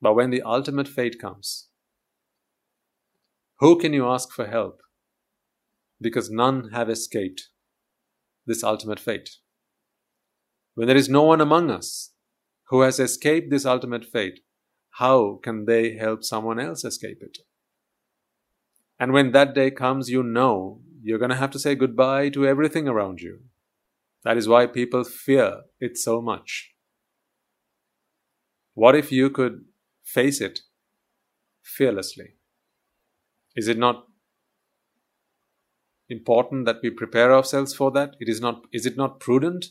But 0.00 0.14
when 0.14 0.30
the 0.30 0.42
ultimate 0.42 0.88
fate 0.88 1.20
comes, 1.20 1.68
who 3.60 3.78
can 3.78 3.92
you 3.92 4.08
ask 4.08 4.32
for 4.32 4.46
help? 4.46 4.80
Because 6.00 6.30
none 6.30 6.70
have 6.72 6.90
escaped 6.90 7.48
this 8.46 8.62
ultimate 8.64 9.00
fate. 9.00 9.30
When 10.74 10.86
there 10.86 10.96
is 10.96 11.08
no 11.08 11.22
one 11.22 11.40
among 11.40 11.70
us 11.70 12.12
who 12.68 12.80
has 12.82 12.98
escaped 12.98 13.50
this 13.50 13.66
ultimate 13.66 14.04
fate, 14.04 14.40
how 14.96 15.38
can 15.42 15.64
they 15.66 15.96
help 15.96 16.22
someone 16.24 16.58
else 16.58 16.84
escape 16.84 17.18
it? 17.20 17.38
And 18.98 19.12
when 19.12 19.32
that 19.32 19.54
day 19.54 19.70
comes, 19.70 20.08
you 20.08 20.22
know 20.22 20.80
you're 21.02 21.18
going 21.18 21.30
to 21.30 21.36
have 21.36 21.50
to 21.50 21.58
say 21.58 21.74
goodbye 21.74 22.28
to 22.30 22.46
everything 22.46 22.88
around 22.88 23.20
you. 23.20 23.40
That 24.24 24.36
is 24.36 24.48
why 24.48 24.66
people 24.66 25.02
fear 25.04 25.62
it 25.80 25.98
so 25.98 26.22
much. 26.22 26.70
What 28.74 28.94
if 28.94 29.10
you 29.10 29.28
could 29.28 29.64
face 30.04 30.40
it 30.40 30.60
fearlessly? 31.62 32.36
Is 33.56 33.68
it 33.68 33.78
not 33.78 34.06
important 36.12 36.66
that 36.66 36.80
we 36.82 36.90
prepare 36.90 37.32
ourselves 37.34 37.74
for 37.74 37.90
that? 37.92 38.14
It 38.20 38.28
is 38.28 38.40
not 38.40 38.62
is 38.72 38.86
it 38.86 38.96
not 38.96 39.18
prudent 39.20 39.66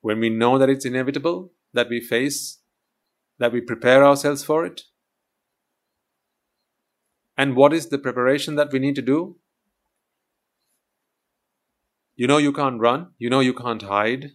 when 0.00 0.20
we 0.20 0.30
know 0.30 0.58
that 0.58 0.70
it's 0.70 0.84
inevitable 0.84 1.52
that 1.72 1.88
we 1.88 2.00
face 2.00 2.60
that 3.38 3.52
we 3.52 3.60
prepare 3.60 4.04
ourselves 4.04 4.44
for 4.44 4.64
it? 4.64 4.82
And 7.36 7.54
what 7.56 7.72
is 7.72 7.88
the 7.88 7.98
preparation 7.98 8.56
that 8.56 8.72
we 8.72 8.78
need 8.78 8.96
to 8.96 9.02
do? 9.02 9.36
You 12.16 12.26
know 12.26 12.38
you 12.38 12.52
can't 12.52 12.80
run. 12.80 13.12
You 13.18 13.30
know 13.30 13.40
you 13.40 13.54
can't 13.54 13.82
hide. 13.82 14.32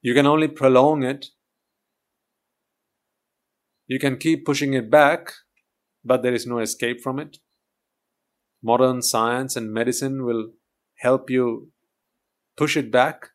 You 0.00 0.14
can 0.14 0.26
only 0.26 0.48
prolong 0.48 1.02
it. 1.02 1.26
You 3.86 3.98
can 3.98 4.16
keep 4.16 4.46
pushing 4.46 4.72
it 4.72 4.90
back, 4.90 5.32
but 6.04 6.22
there 6.22 6.32
is 6.32 6.46
no 6.46 6.58
escape 6.60 7.02
from 7.02 7.18
it. 7.18 7.38
Modern 8.62 9.02
science 9.02 9.56
and 9.56 9.72
medicine 9.72 10.24
will 10.24 10.50
help 10.98 11.30
you 11.30 11.70
push 12.56 12.76
it 12.76 12.90
back. 12.90 13.28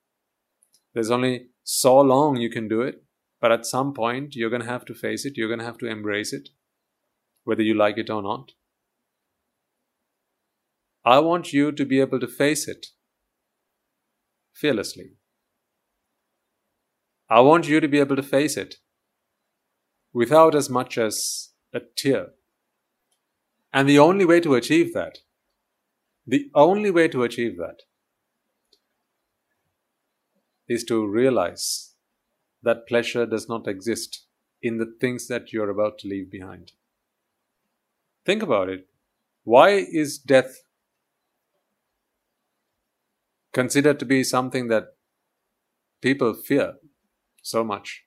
There's 0.93 1.12
only 1.12 1.47
so 1.63 1.99
long 1.99 2.38
you 2.38 2.49
can 2.49 2.67
do 2.67 2.81
it, 2.81 3.03
but 3.39 3.51
at 3.51 3.65
some 3.65 3.93
point 3.93 4.36
you're 4.36 4.49
going 4.49 4.62
to 4.62 4.67
have 4.67 4.86
to 4.86 4.93
face 4.93 5.25
it, 5.25 5.38
you're 5.38 5.47
going 5.47 5.59
to 5.59 5.65
have 5.65 5.77
to 5.79 5.88
embrace 5.88 6.33
it, 6.33 6.49
whether 7.45 7.63
you 7.63 7.73
like 7.73 7.97
it 7.97 8.09
or 8.09 8.21
not. 8.21 8.51
I 11.05 11.19
want 11.19 11.51
you 11.51 11.71
to 11.71 11.86
be 11.86 11.99
able 11.99 12.19
to 12.19 12.27
face 12.27 12.67
it 12.67 12.88
fearlessly. 14.53 15.17
I 17.29 17.39
want 17.41 17.67
you 17.67 17.79
to 17.79 17.88
be 17.88 17.99
able 17.99 18.15
to 18.15 18.23
face 18.23 18.55
it 18.57 18.75
without 20.13 20.53
as 20.55 20.69
much 20.69 20.97
as 20.97 21.49
a 21.73 21.79
tear. 21.97 22.27
And 23.73 23.89
the 23.89 23.99
only 23.99 24.23
way 24.23 24.39
to 24.39 24.53
achieve 24.53 24.93
that, 24.93 25.19
the 26.27 26.49
only 26.53 26.91
way 26.91 27.07
to 27.07 27.23
achieve 27.23 27.57
that 27.57 27.81
is 30.67 30.83
to 30.86 31.05
realize 31.05 31.95
that 32.62 32.88
pleasure 32.88 33.25
does 33.25 33.49
not 33.49 33.67
exist 33.67 34.25
in 34.62 34.77
the 34.77 34.95
things 35.01 35.27
that 35.27 35.51
you're 35.51 35.69
about 35.69 35.97
to 35.99 36.07
leave 36.07 36.31
behind. 36.31 36.71
Think 38.25 38.41
about 38.41 38.69
it. 38.69 38.88
Why 39.43 39.71
is 39.71 40.17
death 40.17 40.63
considered 43.51 43.99
to 43.99 44.05
be 44.05 44.23
something 44.23 44.67
that 44.69 44.95
people 46.01 46.33
fear 46.33 46.75
so 47.41 47.63
much? 47.63 48.03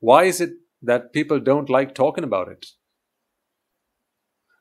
Why 0.00 0.24
is 0.24 0.40
it 0.40 0.50
that 0.82 1.12
people 1.12 1.40
don't 1.40 1.70
like 1.70 1.94
talking 1.94 2.24
about 2.24 2.48
it? 2.48 2.66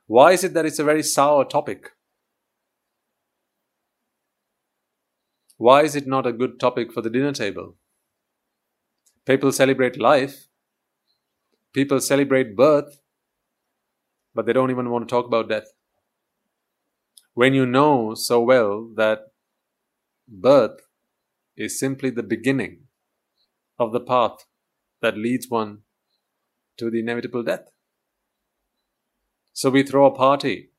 Why 0.08 0.32
is 0.32 0.44
it 0.46 0.54
that 0.54 0.66
it's 0.66 0.80
a 0.80 0.86
very 0.86 1.04
sour 1.04 1.44
topic? 1.44 1.92
Why 5.58 5.84
is 5.84 5.96
it 5.96 6.08
not 6.08 6.26
a 6.26 6.32
good 6.32 6.60
topic 6.60 6.94
for 6.94 7.02
the 7.02 7.10
dinner 7.10 7.34
table? 7.34 7.76
People 9.26 9.52
celebrate 9.52 10.00
life, 10.00 10.48
people 11.74 12.00
celebrate 12.00 12.56
birth, 12.56 13.02
but 14.34 14.46
they 14.46 14.54
don't 14.54 14.72
even 14.72 14.90
want 14.90 15.08
to 15.08 15.12
talk 15.14 15.26
about 15.26 15.50
death. 15.50 15.68
When 17.34 17.54
you 17.54 17.66
know 17.66 18.14
so 18.14 18.42
well 18.42 18.90
that 18.96 19.20
birth 20.28 20.80
is 21.58 21.80
simply 21.80 22.10
the 22.12 22.24
beginning 22.24 22.88
of 23.78 23.92
the 23.92 24.00
path 24.00 24.46
that 25.02 25.18
leads 25.18 25.50
one 25.50 25.80
to 26.78 26.90
the 26.90 27.00
inevitable 27.00 27.44
death. 27.44 27.70
So 29.58 29.72
we 29.72 29.82
throw 29.82 30.06
a 30.06 30.14
party, 30.14 30.70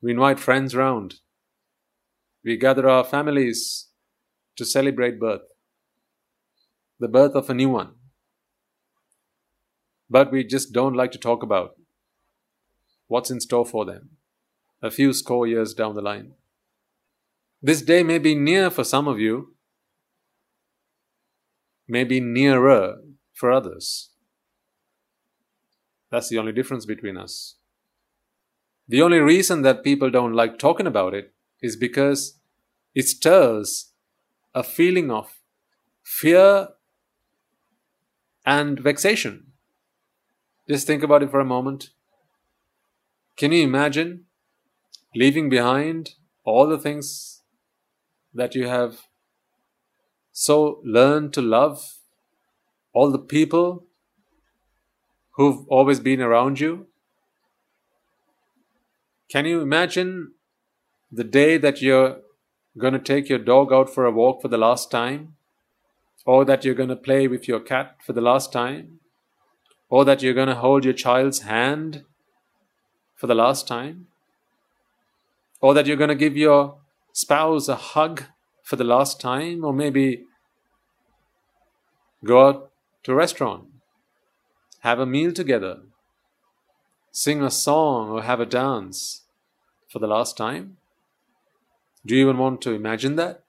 we 0.00 0.12
invite 0.12 0.38
friends 0.38 0.76
round, 0.76 1.16
we 2.44 2.56
gather 2.56 2.88
our 2.88 3.02
families 3.02 3.88
to 4.54 4.64
celebrate 4.64 5.18
birth, 5.18 5.40
the 7.00 7.08
birth 7.08 7.34
of 7.34 7.50
a 7.50 7.54
new 7.54 7.70
one. 7.70 7.94
But 10.08 10.30
we 10.30 10.44
just 10.44 10.72
don't 10.72 10.94
like 10.94 11.10
to 11.10 11.18
talk 11.18 11.42
about 11.42 11.70
what's 13.08 13.32
in 13.32 13.40
store 13.40 13.66
for 13.66 13.84
them 13.84 14.10
a 14.80 14.88
few 14.88 15.12
score 15.12 15.44
years 15.44 15.74
down 15.74 15.96
the 15.96 16.00
line. 16.00 16.34
This 17.60 17.82
day 17.82 18.04
may 18.04 18.18
be 18.18 18.36
near 18.36 18.70
for 18.70 18.84
some 18.84 19.08
of 19.08 19.18
you, 19.18 19.56
may 21.88 22.04
be 22.04 22.20
nearer 22.20 22.98
for 23.32 23.50
others. 23.50 24.10
That's 26.12 26.28
the 26.28 26.38
only 26.38 26.52
difference 26.52 26.86
between 26.86 27.16
us. 27.16 27.56
The 28.86 29.02
only 29.02 29.18
reason 29.18 29.62
that 29.62 29.82
people 29.82 30.10
don't 30.10 30.34
like 30.34 30.58
talking 30.58 30.86
about 30.86 31.14
it 31.14 31.32
is 31.62 31.76
because 31.76 32.38
it 32.94 33.08
stirs 33.08 33.92
a 34.54 34.62
feeling 34.62 35.10
of 35.10 35.40
fear 36.02 36.68
and 38.44 38.78
vexation. 38.78 39.52
Just 40.68 40.86
think 40.86 41.02
about 41.02 41.22
it 41.22 41.30
for 41.30 41.40
a 41.40 41.44
moment. 41.44 41.90
Can 43.36 43.52
you 43.52 43.64
imagine 43.64 44.26
leaving 45.14 45.48
behind 45.48 46.14
all 46.44 46.66
the 46.66 46.78
things 46.78 47.42
that 48.32 48.54
you 48.54 48.68
have 48.68 49.08
so 50.32 50.80
learned 50.84 51.32
to 51.32 51.40
love, 51.40 51.94
all 52.92 53.10
the 53.10 53.18
people 53.18 53.86
who've 55.32 55.66
always 55.68 56.00
been 56.00 56.20
around 56.20 56.60
you? 56.60 56.86
Can 59.30 59.46
you 59.46 59.60
imagine 59.60 60.32
the 61.10 61.24
day 61.24 61.56
that 61.58 61.80
you're 61.80 62.18
going 62.78 62.92
to 62.92 62.98
take 62.98 63.28
your 63.28 63.38
dog 63.38 63.72
out 63.72 63.92
for 63.92 64.04
a 64.04 64.10
walk 64.10 64.42
for 64.42 64.48
the 64.48 64.58
last 64.58 64.90
time? 64.90 65.34
Or 66.26 66.44
that 66.44 66.64
you're 66.64 66.74
going 66.74 66.88
to 66.88 66.96
play 66.96 67.28
with 67.28 67.46
your 67.46 67.60
cat 67.60 67.96
for 68.04 68.12
the 68.12 68.20
last 68.20 68.52
time? 68.52 69.00
Or 69.88 70.04
that 70.04 70.22
you're 70.22 70.34
going 70.34 70.48
to 70.48 70.54
hold 70.54 70.84
your 70.84 70.94
child's 70.94 71.40
hand 71.40 72.04
for 73.14 73.26
the 73.26 73.34
last 73.34 73.68
time? 73.68 74.06
Or 75.60 75.74
that 75.74 75.86
you're 75.86 75.96
going 75.96 76.08
to 76.08 76.14
give 76.14 76.36
your 76.36 76.78
spouse 77.12 77.68
a 77.68 77.76
hug 77.76 78.24
for 78.62 78.76
the 78.76 78.84
last 78.84 79.20
time? 79.20 79.64
Or 79.64 79.72
maybe 79.72 80.24
go 82.24 82.48
out 82.48 82.70
to 83.04 83.12
a 83.12 83.14
restaurant, 83.14 83.64
have 84.80 84.98
a 84.98 85.06
meal 85.06 85.32
together, 85.32 85.80
sing 87.16 87.40
a 87.44 87.50
song 87.50 88.10
or 88.10 88.24
have 88.24 88.40
a 88.40 88.44
dance 88.44 89.22
for 89.88 90.00
the 90.00 90.06
last 90.08 90.36
time? 90.36 90.78
Do 92.04 92.16
you 92.16 92.22
even 92.22 92.38
want 92.38 92.60
to 92.62 92.72
imagine 92.72 93.14
that? 93.14 93.44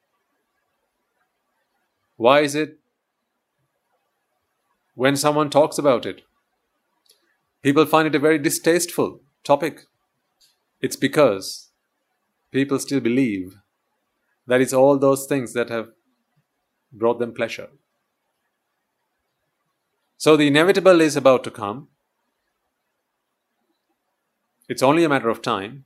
Why 2.15 2.41
is 2.41 2.54
it 2.54 2.78
when 4.93 5.17
someone 5.17 5.49
talks 5.49 5.80
about 5.80 6.06
it, 6.06 6.21
people 7.63 7.88
find 7.88 8.08
it 8.08 8.13
a 8.13 8.19
very 8.19 8.38
distasteful 8.38 9.21
topic? 9.43 9.88
It's 10.80 10.95
because 10.95 11.71
people 12.51 12.78
still 12.78 12.99
believe 12.99 13.56
that 14.45 14.62
it's 14.62 14.73
all 14.73 14.99
those 14.99 15.25
things 15.25 15.54
that 15.54 15.71
have 15.71 15.88
brought 16.93 17.17
them 17.17 17.34
pleasure. 17.34 17.69
So 20.17 20.38
the 20.38 20.45
inevitable 20.45 21.01
is 21.01 21.15
about 21.15 21.43
to 21.45 21.51
come. 21.51 21.88
It's 24.67 24.82
only 24.82 25.04
a 25.04 25.10
matter 25.10 25.30
of 25.30 25.41
time. 25.41 25.86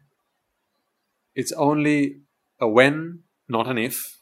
It's 1.36 1.52
only 1.54 2.22
a 2.60 2.68
when, 2.68 3.20
not 3.48 3.68
an 3.68 3.78
if. 3.78 4.22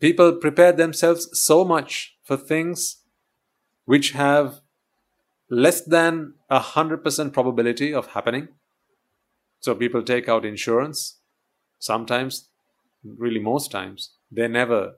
People 0.00 0.36
prepare 0.36 0.72
themselves 0.72 1.28
so 1.32 1.64
much 1.64 2.16
for 2.22 2.36
things 2.36 2.98
which 3.84 4.12
have 4.12 4.60
less 5.48 5.80
than 5.80 6.34
a 6.50 6.58
hundred 6.58 7.02
percent 7.02 7.32
probability 7.32 7.94
of 7.94 8.08
happening. 8.08 8.48
So 9.60 9.74
people 9.74 10.02
take 10.02 10.28
out 10.28 10.44
insurance. 10.44 11.18
Sometimes, 11.78 12.48
really 13.04 13.40
most 13.40 13.70
times, 13.70 14.10
they 14.30 14.48
never 14.48 14.94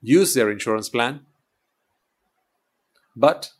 use 0.00 0.34
their 0.34 0.50
insurance 0.50 0.88
plan. 0.88 1.20
But 3.16 3.52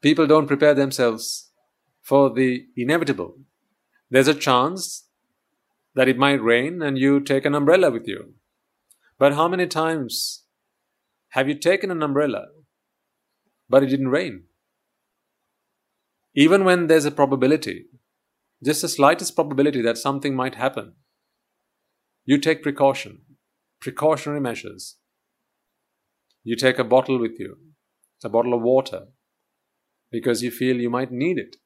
people 0.00 0.26
don't 0.26 0.46
prepare 0.46 0.74
themselves 0.74 1.50
for 2.02 2.30
the 2.30 2.66
inevitable. 2.76 3.36
There's 4.10 4.28
a 4.28 4.34
chance 4.34 5.06
that 5.94 6.08
it 6.08 6.18
might 6.18 6.42
rain 6.42 6.82
and 6.82 6.98
you 6.98 7.20
take 7.20 7.44
an 7.44 7.54
umbrella 7.54 7.90
with 7.90 8.06
you. 8.08 8.34
But 9.18 9.34
how 9.34 9.48
many 9.48 9.66
times 9.66 10.44
have 11.30 11.48
you 11.48 11.54
taken 11.54 11.90
an 11.90 12.02
umbrella 12.02 12.46
but 13.68 13.82
it 13.82 13.86
didn't 13.86 14.08
rain? 14.08 14.44
Even 16.34 16.64
when 16.64 16.86
there's 16.86 17.04
a 17.04 17.10
probability, 17.10 17.86
just 18.64 18.82
the 18.82 18.88
slightest 18.88 19.34
probability 19.34 19.82
that 19.82 19.98
something 19.98 20.34
might 20.34 20.54
happen, 20.54 20.94
you 22.24 22.38
take 22.38 22.62
precaution, 22.62 23.22
precautionary 23.80 24.40
measures. 24.40 24.96
You 26.44 26.56
take 26.56 26.78
a 26.78 26.84
bottle 26.84 27.18
with 27.18 27.38
you, 27.38 27.56
a 28.24 28.28
bottle 28.28 28.54
of 28.54 28.62
water, 28.62 29.08
because 30.10 30.42
you 30.42 30.50
feel 30.50 30.76
you 30.80 30.90
might 30.90 31.12
need 31.12 31.38
it. 31.38 31.56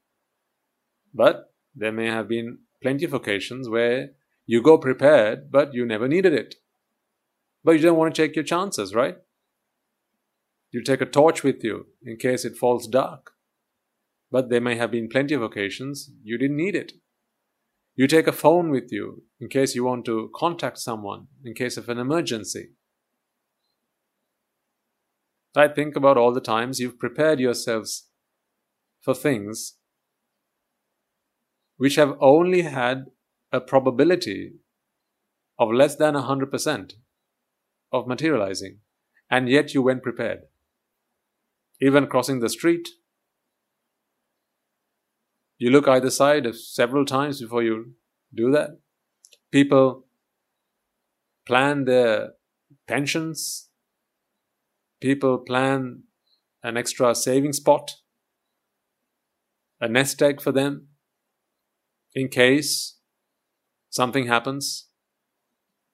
But 1.13 1.53
there 1.75 1.93
may 1.93 2.07
have 2.07 2.29
been 2.29 2.59
plenty 2.83 3.05
of 3.05 3.15
occasions 3.15 3.69
where 3.69 4.11
you 4.47 4.63
go 4.63 4.79
prepared, 4.79 5.51
but 5.51 5.73
you 5.75 5.87
never 5.87 6.07
needed 6.09 6.33
it. 6.33 6.57
But 7.63 7.73
you 7.73 7.81
don't 7.81 7.97
want 7.97 8.15
to 8.15 8.23
take 8.23 8.37
your 8.37 8.45
chances, 8.45 8.95
right? 8.95 9.17
You 10.71 10.83
take 10.83 11.01
a 11.01 11.07
torch 11.07 11.43
with 11.43 11.65
you 11.65 11.87
in 12.05 12.17
case 12.17 12.45
it 12.45 12.57
falls 12.57 12.87
dark. 12.87 13.31
but 14.35 14.49
there 14.51 14.61
may 14.61 14.75
have 14.75 14.91
been 14.91 15.09
plenty 15.09 15.33
of 15.33 15.43
occasions 15.43 16.11
you 16.25 16.37
didn't 16.37 16.57
need 16.57 16.75
it. 16.75 16.95
You 17.95 18.09
take 18.09 18.27
a 18.27 18.33
phone 18.33 18.71
with 18.71 18.91
you 18.91 19.23
in 19.39 19.49
case 19.49 19.77
you 19.77 19.85
want 19.85 20.05
to 20.07 20.29
contact 20.35 20.79
someone 20.79 21.29
in 21.45 21.55
case 21.55 21.77
of 21.77 21.89
an 21.89 21.99
emergency. 21.99 22.71
I 25.55 25.69
think 25.69 25.95
about 25.95 26.17
all 26.17 26.33
the 26.33 26.41
times 26.41 26.81
you've 26.81 26.99
prepared 26.99 27.39
yourselves 27.39 28.09
for 29.05 29.15
things 29.15 29.75
which 31.77 31.97
have 31.97 32.17
only 32.21 32.63
had 32.63 33.05
a 33.53 33.61
probability 33.61 34.53
of 35.59 35.73
less 35.73 35.97
than 35.97 36.15
100% 36.15 36.93
of 37.93 38.07
materializing, 38.07 38.79
and 39.31 39.49
yet 39.49 39.75
you 39.75 39.83
went 39.83 40.03
prepared. 40.03 40.39
Even 41.81 42.07
crossing 42.07 42.41
the 42.41 42.49
street, 42.49 42.89
you 45.59 45.71
look 45.71 45.87
either 45.87 46.11
side 46.11 46.47
several 46.55 47.05
times 47.05 47.41
before 47.41 47.63
you 47.63 47.93
do 48.35 48.51
that. 48.51 48.71
People 49.53 50.07
plan 51.47 51.85
their 51.85 52.31
pensions, 52.89 53.69
people 55.01 55.39
plan 55.39 56.05
an 56.63 56.77
extra 56.77 57.15
saving 57.15 57.53
spot, 57.53 57.97
a 59.85 59.89
nest 59.89 60.23
egg 60.23 60.41
for 60.41 60.51
them 60.51 60.89
in 62.15 62.29
case 62.29 62.97
something 63.91 64.27
happens. 64.27 64.89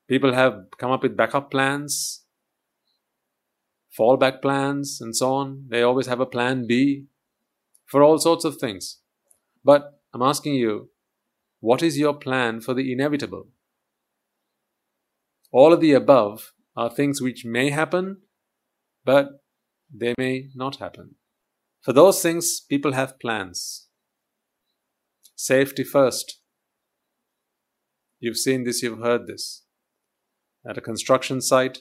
People 0.09 0.33
have 0.33 0.55
come 0.79 0.93
up 0.93 1.03
with 1.03 1.17
backup 1.17 1.51
plans, 1.51 2.25
fallback 3.99 4.41
plans, 4.41 5.01
and 5.01 5.17
so 5.17 5.33
on. 5.35 5.65
They 5.69 5.83
always 5.83 6.07
have 6.07 6.21
a 6.21 6.33
plan 6.35 6.69
B 6.69 7.07
for 7.85 8.01
all 8.01 8.19
sorts 8.19 8.45
of 8.45 8.59
things. 8.59 8.99
But 9.65 10.01
I'm 10.15 10.23
asking 10.23 10.55
you, 10.55 10.91
what 11.59 11.83
is 11.83 11.99
your 11.99 12.15
plan 12.15 12.61
for 12.61 12.75
the 12.75 12.93
inevitable? 12.93 13.49
All 15.51 15.73
of 15.73 15.81
the 15.81 15.95
above 15.95 16.53
are 16.77 16.89
things 16.89 17.21
which 17.21 17.45
may 17.45 17.71
happen, 17.71 18.19
but 19.05 19.27
they 19.93 20.15
may 20.17 20.51
not 20.55 20.77
happen. 20.77 21.17
For 21.83 21.93
those 21.93 22.21
things, 22.21 22.61
people 22.61 22.93
have 22.93 23.19
plans. 23.19 23.87
Safety 25.35 25.83
first. 25.83 26.41
You've 28.19 28.37
seen 28.37 28.65
this, 28.65 28.83
you've 28.83 28.99
heard 28.99 29.27
this. 29.27 29.65
At 30.69 30.77
a 30.77 30.83
construction 30.83 31.41
site, 31.41 31.79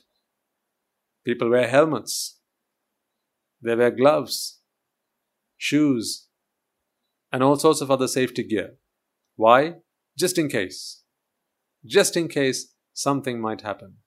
people 1.25 1.49
wear 1.49 1.67
helmets, 1.67 2.39
they 3.61 3.75
wear 3.75 3.91
gloves, 3.91 4.59
shoes, 5.57 6.27
and 7.31 7.43
all 7.43 7.57
sorts 7.57 7.81
of 7.81 7.91
other 7.91 8.07
safety 8.07 8.43
gear. 8.43 8.75
Why? 9.35 9.75
Just 10.17 10.37
in 10.37 10.47
case. 10.47 11.03
Just 11.85 12.15
in 12.15 12.29
case 12.29 12.73
something 12.93 13.41
might 13.41 13.61
happen. 13.61 13.97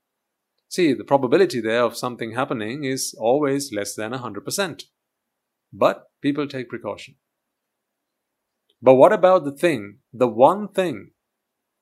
See, 0.69 0.95
the 0.95 1.05
probability 1.05 1.61
there 1.61 1.83
of 1.83 1.99
something 1.99 2.33
happening 2.33 2.85
is 2.85 3.15
always 3.19 3.73
less 3.75 3.95
than 3.95 4.13
100%. 4.13 4.85
But 5.73 6.05
people 6.21 6.47
take 6.47 6.69
precaution. 6.69 7.17
But 8.81 8.95
what 8.95 9.13
about 9.13 9.45
the 9.45 9.53
thing, 9.53 9.99
the 10.13 10.29
one 10.29 10.69
thing? 10.69 11.11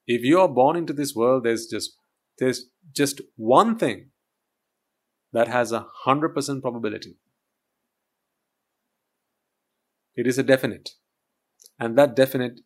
If 0.07 0.23
you 0.23 0.41
are 0.41 0.49
born 0.49 0.77
into 0.77 0.93
this 0.93 1.15
world, 1.15 1.45
there's 1.45 1.67
just 1.67 1.97
there's 2.39 2.67
just 2.93 3.21
one 3.37 3.77
thing 3.77 4.11
that 5.33 5.49
has 5.49 5.73
a 5.73 5.87
hundred 6.05 6.35
percent 6.35 6.63
probability. 6.63 7.17
It 10.15 10.27
is 10.27 10.39
a 10.39 10.43
definite. 10.43 10.91
And 11.79 11.97
that 11.97 12.17
definite 12.17 12.61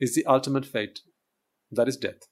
is 0.00 0.14
the 0.14 0.26
ultimate 0.26 0.66
fate. 0.66 1.00
That 1.70 1.88
is 1.88 1.96
death. 1.96 2.28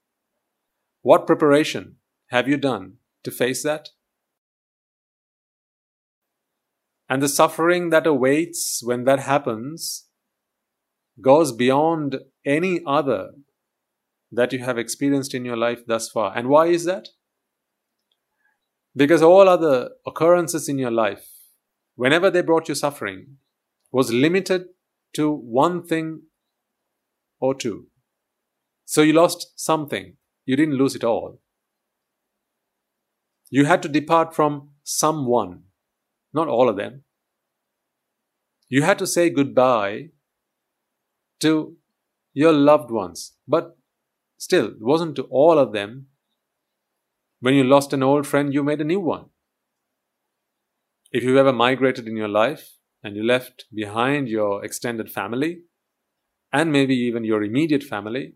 What 1.03 1.27
preparation 1.27 1.97
have 2.29 2.47
you 2.47 2.59
done 2.59 2.95
to 3.25 3.31
face 3.31 3.63
that? 3.63 3.89
And 7.11 7.21
the 7.21 7.29
suffering 7.29 7.91
that 7.91 8.07
awaits 8.07 8.83
when 8.85 9.05
that 9.05 9.19
happens 9.19 10.07
goes 11.21 11.51
beyond 11.51 12.21
any 12.47 12.81
other 12.87 13.31
that 14.31 14.53
you 14.53 14.61
have 14.61 14.79
experienced 14.79 15.35
in 15.35 15.45
your 15.45 15.57
life 15.57 15.85
thus 15.87 16.09
far. 16.09 16.33
And 16.37 16.49
why 16.49 16.67
is 16.67 16.85
that? 16.85 17.09
Because 18.95 19.23
all 19.23 19.49
other 19.49 19.91
occurrences 20.07 20.69
in 20.69 20.79
your 20.79 20.93
life, 20.93 21.27
whenever 21.97 22.31
they 22.31 22.43
brought 22.43 22.69
you 22.69 22.77
suffering, 22.77 23.39
was 23.91 24.13
limited 24.13 24.67
to 25.15 25.33
one 25.33 25.85
thing 25.85 26.23
or 27.41 27.55
two. 27.57 27.89
So 28.85 29.03
you 29.03 29.13
lost 29.13 29.53
something. 29.57 30.17
You 30.45 30.55
didn't 30.55 30.79
lose 30.79 30.95
it 30.95 31.03
all. 31.03 31.41
You 33.51 33.65
had 33.65 33.83
to 33.83 33.89
depart 33.89 34.35
from 34.35 34.71
someone, 34.85 35.65
not 36.33 36.49
all 36.49 36.69
of 36.69 36.77
them. 36.77 37.05
You 38.69 38.83
had 38.83 38.99
to 38.99 39.07
say 39.07 39.31
goodbye 39.31 40.11
to 41.41 41.77
your 42.33 42.53
loved 42.53 42.91
ones. 42.91 43.37
But 43.49 43.77
still, 44.39 44.67
it 44.67 44.81
wasn't 44.81 45.17
to 45.17 45.25
all 45.25 45.59
of 45.59 45.73
them. 45.73 46.07
When 47.41 47.55
you 47.55 47.65
lost 47.65 47.93
an 47.93 48.03
old 48.03 48.27
friend, 48.27 48.53
you 48.53 48.63
made 48.63 48.81
a 48.81 48.85
new 48.85 49.01
one. 49.01 49.27
If 51.11 51.25
you 51.25 51.39
ever 51.39 51.53
migrated 51.53 52.07
in 52.07 52.17
your 52.17 52.29
life 52.29 52.77
and 53.03 53.17
you 53.17 53.25
left 53.25 53.65
behind 53.75 54.29
your 54.29 54.65
extended 54.65 55.11
family 55.11 55.63
and 56.53 56.71
maybe 56.71 56.95
even 56.95 57.25
your 57.25 57.43
immediate 57.43 57.83
family, 57.83 58.35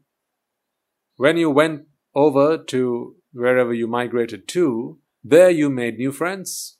when 1.16 1.36
you 1.36 1.50
went 1.50 1.82
over 2.14 2.58
to 2.58 3.16
wherever 3.32 3.72
you 3.72 3.86
migrated 3.86 4.48
to, 4.48 4.98
there 5.22 5.50
you 5.50 5.70
made 5.70 5.98
new 5.98 6.10
friends. 6.10 6.78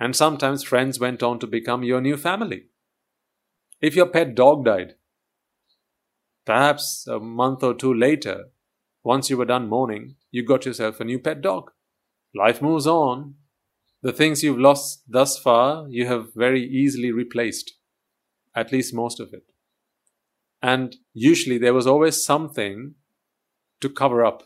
And 0.00 0.14
sometimes 0.14 0.62
friends 0.62 1.00
went 1.00 1.22
on 1.22 1.38
to 1.40 1.46
become 1.46 1.82
your 1.82 2.00
new 2.00 2.16
family. 2.16 2.66
If 3.80 3.96
your 3.96 4.06
pet 4.06 4.34
dog 4.34 4.64
died, 4.64 4.94
perhaps 6.44 7.06
a 7.06 7.18
month 7.18 7.62
or 7.62 7.74
two 7.74 7.92
later, 7.92 8.46
once 9.04 9.30
you 9.30 9.36
were 9.36 9.44
done 9.44 9.68
mourning, 9.68 10.16
you 10.30 10.44
got 10.44 10.66
yourself 10.66 11.00
a 11.00 11.04
new 11.04 11.18
pet 11.18 11.40
dog. 11.40 11.70
Life 12.34 12.60
moves 12.62 12.86
on. 12.86 13.34
The 14.02 14.12
things 14.12 14.42
you've 14.42 14.58
lost 14.58 15.02
thus 15.08 15.38
far, 15.38 15.88
you 15.88 16.06
have 16.06 16.34
very 16.34 16.62
easily 16.62 17.10
replaced, 17.10 17.72
at 18.54 18.70
least 18.70 18.94
most 18.94 19.18
of 19.18 19.32
it. 19.32 19.44
And 20.62 20.96
usually 21.12 21.58
there 21.58 21.74
was 21.74 21.86
always 21.86 22.24
something 22.24 22.94
to 23.80 23.88
cover 23.88 24.24
up, 24.24 24.42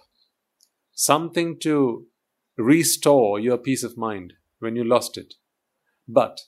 something 0.92 1.58
to 1.60 2.06
restore 2.56 3.38
your 3.38 3.58
peace 3.58 3.82
of 3.82 3.96
mind 3.96 4.34
when 4.58 4.76
you 4.76 4.84
lost 4.84 5.18
it. 5.18 5.34
But 6.12 6.40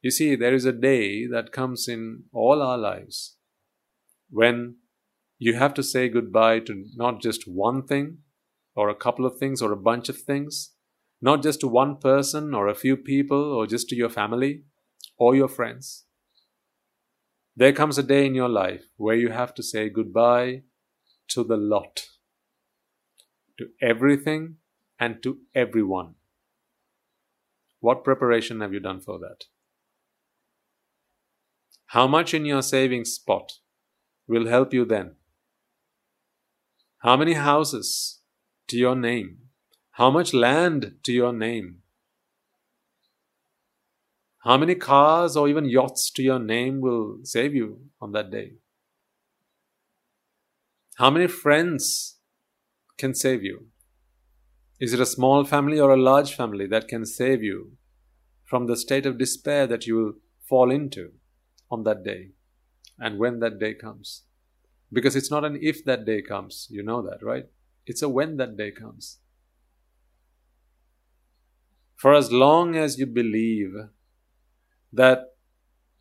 you 0.00 0.10
see, 0.10 0.36
there 0.36 0.54
is 0.54 0.64
a 0.64 0.72
day 0.72 1.26
that 1.26 1.52
comes 1.52 1.86
in 1.88 2.24
all 2.32 2.62
our 2.62 2.78
lives 2.78 3.36
when 4.30 4.76
you 5.38 5.54
have 5.54 5.74
to 5.74 5.82
say 5.82 6.08
goodbye 6.08 6.60
to 6.60 6.84
not 6.96 7.20
just 7.20 7.46
one 7.46 7.86
thing 7.86 8.18
or 8.74 8.88
a 8.88 8.94
couple 8.94 9.26
of 9.26 9.38
things 9.38 9.60
or 9.60 9.70
a 9.70 9.76
bunch 9.76 10.08
of 10.08 10.18
things, 10.18 10.72
not 11.20 11.42
just 11.42 11.60
to 11.60 11.68
one 11.68 11.96
person 11.96 12.54
or 12.54 12.68
a 12.68 12.74
few 12.74 12.96
people 12.96 13.52
or 13.52 13.66
just 13.66 13.88
to 13.90 13.96
your 13.96 14.08
family 14.08 14.62
or 15.18 15.34
your 15.36 15.48
friends. 15.48 16.04
There 17.54 17.72
comes 17.72 17.98
a 17.98 18.02
day 18.02 18.26
in 18.26 18.34
your 18.34 18.48
life 18.48 18.84
where 18.96 19.16
you 19.16 19.30
have 19.30 19.54
to 19.54 19.62
say 19.62 19.88
goodbye 19.90 20.62
to 21.28 21.44
the 21.44 21.56
lot, 21.56 22.06
to 23.58 23.68
everything 23.80 24.56
and 24.98 25.22
to 25.22 25.38
everyone. 25.54 26.15
What 27.86 28.02
preparation 28.02 28.62
have 28.62 28.72
you 28.72 28.80
done 28.80 29.00
for 29.00 29.16
that? 29.20 29.44
How 31.94 32.08
much 32.08 32.34
in 32.34 32.44
your 32.44 32.62
savings 32.62 33.16
pot 33.16 33.52
will 34.26 34.48
help 34.48 34.74
you 34.74 34.84
then? 34.84 35.14
How 37.04 37.16
many 37.16 37.34
houses 37.34 38.22
to 38.66 38.76
your 38.76 38.96
name? 38.96 39.36
How 39.92 40.10
much 40.10 40.34
land 40.34 40.96
to 41.04 41.12
your 41.12 41.32
name? 41.32 41.82
How 44.42 44.56
many 44.56 44.74
cars 44.74 45.36
or 45.36 45.48
even 45.48 45.66
yachts 45.66 46.10
to 46.14 46.24
your 46.24 46.40
name 46.40 46.80
will 46.80 47.18
save 47.22 47.54
you 47.54 47.82
on 48.00 48.10
that 48.10 48.32
day? 48.32 48.54
How 50.96 51.10
many 51.10 51.28
friends 51.28 52.16
can 52.98 53.14
save 53.14 53.44
you? 53.44 53.68
Is 54.78 54.92
it 54.92 55.00
a 55.00 55.06
small 55.06 55.44
family 55.44 55.80
or 55.80 55.90
a 55.90 55.96
large 55.96 56.34
family 56.34 56.66
that 56.66 56.88
can 56.88 57.06
save 57.06 57.42
you 57.42 57.72
from 58.44 58.66
the 58.66 58.76
state 58.76 59.06
of 59.06 59.18
despair 59.18 59.66
that 59.66 59.86
you 59.86 59.96
will 59.96 60.12
fall 60.48 60.70
into 60.70 61.12
on 61.70 61.84
that 61.84 62.04
day 62.04 62.30
and 62.98 63.18
when 63.18 63.40
that 63.40 63.58
day 63.58 63.72
comes? 63.74 64.24
Because 64.92 65.16
it's 65.16 65.30
not 65.30 65.44
an 65.44 65.58
if 65.62 65.84
that 65.84 66.04
day 66.04 66.20
comes, 66.20 66.68
you 66.70 66.82
know 66.82 67.02
that, 67.02 67.22
right? 67.22 67.46
It's 67.86 68.02
a 68.02 68.08
when 68.08 68.36
that 68.36 68.56
day 68.56 68.70
comes. 68.70 69.18
For 71.96 72.14
as 72.14 72.30
long 72.30 72.76
as 72.76 72.98
you 72.98 73.06
believe 73.06 73.72
that 74.92 75.36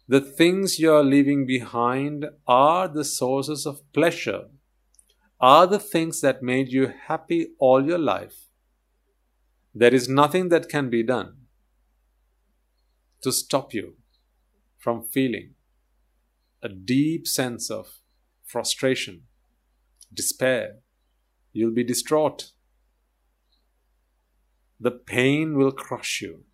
the 0.08 0.22
things 0.22 0.80
you 0.80 0.92
are 0.92 1.04
leaving 1.04 1.48
behind 1.48 2.26
are 2.46 2.88
the 2.88 3.06
sources 3.06 3.66
of 3.66 3.82
pleasure, 3.94 4.50
are 5.40 5.66
the 5.66 5.80
things 5.80 6.22
that 6.22 6.44
made 6.44 6.72
you 6.72 6.92
happy 7.08 7.48
all 7.60 7.86
your 7.86 7.98
life. 7.98 8.45
There 9.78 9.94
is 9.94 10.08
nothing 10.08 10.48
that 10.50 10.70
can 10.70 10.90
be 10.90 11.04
done 11.04 11.36
to 13.22 13.34
stop 13.34 13.74
you 13.74 13.96
from 14.80 15.04
feeling 15.04 15.56
a 16.64 16.70
deep 16.70 17.28
sense 17.28 17.70
of 17.70 18.00
frustration, 18.46 19.24
despair. 20.14 20.78
You'll 21.52 21.74
be 21.74 21.84
distraught. 21.84 22.52
The 24.80 24.92
pain 24.92 25.58
will 25.58 25.74
crush 25.74 26.22
you. 26.22 26.46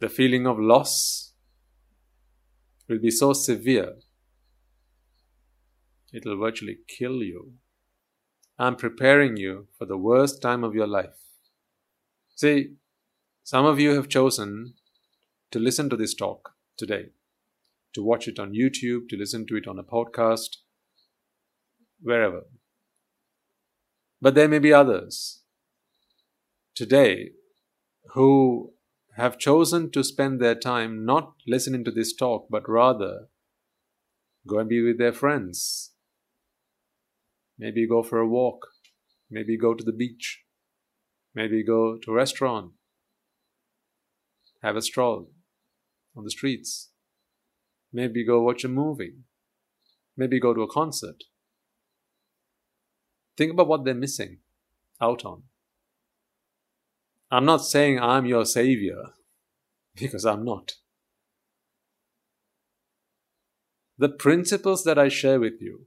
The 0.00 0.10
feeling 0.10 0.46
of 0.46 0.58
loss 0.58 1.32
will 2.88 2.98
be 2.98 3.10
so 3.10 3.32
severe, 3.32 3.94
it 6.12 6.24
will 6.26 6.36
virtually 6.36 6.78
kill 6.88 7.22
you. 7.22 7.54
I'm 8.58 8.76
preparing 8.76 9.36
you 9.36 9.68
for 9.78 9.86
the 9.86 9.96
worst 9.96 10.42
time 10.42 10.64
of 10.64 10.74
your 10.74 10.86
life. 10.86 11.29
See, 12.40 12.70
some 13.44 13.66
of 13.66 13.78
you 13.78 13.90
have 13.96 14.08
chosen 14.08 14.72
to 15.50 15.58
listen 15.58 15.90
to 15.90 15.96
this 15.98 16.14
talk 16.14 16.52
today, 16.78 17.10
to 17.92 18.02
watch 18.02 18.26
it 18.28 18.38
on 18.38 18.54
YouTube, 18.54 19.10
to 19.10 19.16
listen 19.18 19.46
to 19.48 19.56
it 19.56 19.68
on 19.68 19.78
a 19.78 19.82
podcast, 19.82 20.56
wherever. 22.00 22.44
But 24.22 24.34
there 24.34 24.48
may 24.48 24.58
be 24.58 24.72
others 24.72 25.42
today 26.74 27.32
who 28.14 28.72
have 29.18 29.38
chosen 29.38 29.90
to 29.90 30.02
spend 30.02 30.40
their 30.40 30.54
time 30.54 31.04
not 31.04 31.34
listening 31.46 31.84
to 31.84 31.90
this 31.90 32.14
talk, 32.14 32.46
but 32.48 32.66
rather 32.66 33.28
go 34.48 34.60
and 34.60 34.68
be 34.70 34.80
with 34.80 34.96
their 34.96 35.12
friends. 35.12 35.90
Maybe 37.58 37.86
go 37.86 38.02
for 38.02 38.18
a 38.18 38.26
walk. 38.26 38.66
Maybe 39.30 39.58
go 39.58 39.74
to 39.74 39.84
the 39.84 39.92
beach. 39.92 40.40
Maybe 41.34 41.64
go 41.64 41.98
to 41.98 42.10
a 42.10 42.14
restaurant. 42.14 42.72
Have 44.62 44.76
a 44.76 44.82
stroll 44.82 45.30
on 46.16 46.24
the 46.24 46.30
streets. 46.30 46.90
Maybe 47.92 48.24
go 48.24 48.42
watch 48.42 48.64
a 48.64 48.68
movie. 48.68 49.14
Maybe 50.16 50.40
go 50.40 50.54
to 50.54 50.62
a 50.62 50.70
concert. 50.70 51.24
Think 53.36 53.52
about 53.52 53.68
what 53.68 53.84
they're 53.84 53.94
missing 53.94 54.38
out 55.00 55.24
on. 55.24 55.44
I'm 57.30 57.44
not 57.44 57.64
saying 57.64 57.98
I'm 58.00 58.26
your 58.26 58.44
savior, 58.44 59.14
because 59.96 60.24
I'm 60.26 60.44
not. 60.44 60.72
The 63.96 64.08
principles 64.08 64.84
that 64.84 64.98
I 64.98 65.08
share 65.08 65.38
with 65.38 65.60
you, 65.60 65.86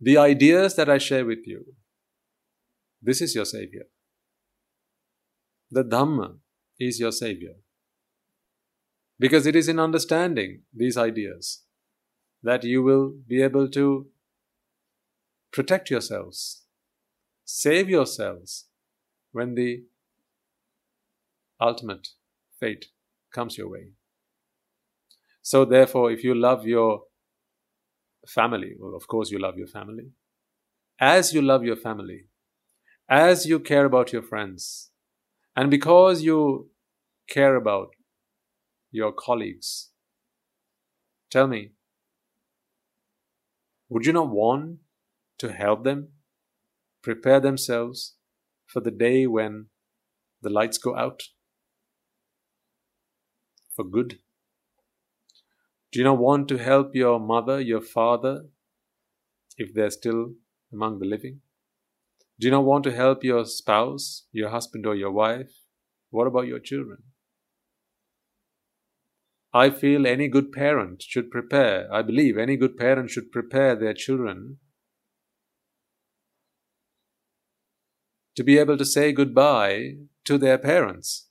the 0.00 0.18
ideas 0.18 0.74
that 0.76 0.90
I 0.90 0.98
share 0.98 1.24
with 1.24 1.46
you, 1.46 1.74
this 3.04 3.20
is 3.20 3.34
your 3.34 3.44
savior. 3.44 3.84
The 5.70 5.84
Dhamma 5.84 6.36
is 6.80 6.98
your 6.98 7.12
savior. 7.12 7.56
Because 9.18 9.46
it 9.46 9.54
is 9.54 9.68
in 9.68 9.78
understanding 9.78 10.62
these 10.74 10.96
ideas 10.96 11.62
that 12.42 12.64
you 12.64 12.82
will 12.82 13.12
be 13.26 13.42
able 13.42 13.68
to 13.68 14.06
protect 15.52 15.90
yourselves, 15.90 16.62
save 17.44 17.88
yourselves 17.88 18.66
when 19.32 19.54
the 19.54 19.84
ultimate 21.60 22.08
fate 22.58 22.86
comes 23.32 23.58
your 23.58 23.68
way. 23.68 23.88
So, 25.42 25.64
therefore, 25.64 26.10
if 26.10 26.24
you 26.24 26.34
love 26.34 26.66
your 26.66 27.02
family, 28.26 28.74
well, 28.78 28.94
of 28.94 29.06
course, 29.06 29.30
you 29.30 29.38
love 29.38 29.58
your 29.58 29.66
family. 29.66 30.08
As 30.98 31.34
you 31.34 31.42
love 31.42 31.64
your 31.64 31.76
family, 31.76 32.28
as 33.08 33.46
you 33.46 33.60
care 33.60 33.84
about 33.84 34.12
your 34.12 34.22
friends, 34.22 34.90
and 35.54 35.70
because 35.70 36.22
you 36.22 36.70
care 37.28 37.54
about 37.56 37.90
your 38.90 39.12
colleagues, 39.12 39.90
tell 41.30 41.46
me, 41.46 41.72
would 43.88 44.06
you 44.06 44.12
not 44.12 44.30
want 44.30 44.78
to 45.38 45.52
help 45.52 45.84
them 45.84 46.08
prepare 47.02 47.40
themselves 47.40 48.14
for 48.66 48.80
the 48.80 48.90
day 48.90 49.26
when 49.26 49.66
the 50.42 50.50
lights 50.50 50.78
go 50.78 50.96
out 50.96 51.24
for 53.74 53.84
good? 53.84 54.18
Do 55.92 56.00
you 56.00 56.04
not 56.04 56.18
want 56.18 56.48
to 56.48 56.56
help 56.56 56.94
your 56.94 57.20
mother, 57.20 57.60
your 57.60 57.80
father, 57.80 58.46
if 59.56 59.72
they're 59.74 59.90
still 59.90 60.32
among 60.72 60.98
the 60.98 61.06
living? 61.06 61.40
Do 62.38 62.46
you 62.46 62.50
not 62.50 62.64
want 62.64 62.84
to 62.84 62.92
help 62.92 63.22
your 63.22 63.44
spouse, 63.44 64.26
your 64.32 64.50
husband, 64.50 64.86
or 64.86 64.94
your 64.94 65.12
wife? 65.12 65.52
What 66.10 66.26
about 66.26 66.46
your 66.46 66.58
children? 66.58 66.98
I 69.52 69.70
feel 69.70 70.04
any 70.04 70.26
good 70.26 70.50
parent 70.50 71.02
should 71.02 71.30
prepare, 71.30 71.86
I 71.92 72.02
believe 72.02 72.36
any 72.36 72.56
good 72.56 72.76
parent 72.76 73.10
should 73.10 73.30
prepare 73.30 73.76
their 73.76 73.94
children 73.94 74.58
to 78.34 78.42
be 78.42 78.58
able 78.58 78.76
to 78.76 78.84
say 78.84 79.12
goodbye 79.12 79.92
to 80.24 80.38
their 80.38 80.58
parents. 80.58 81.28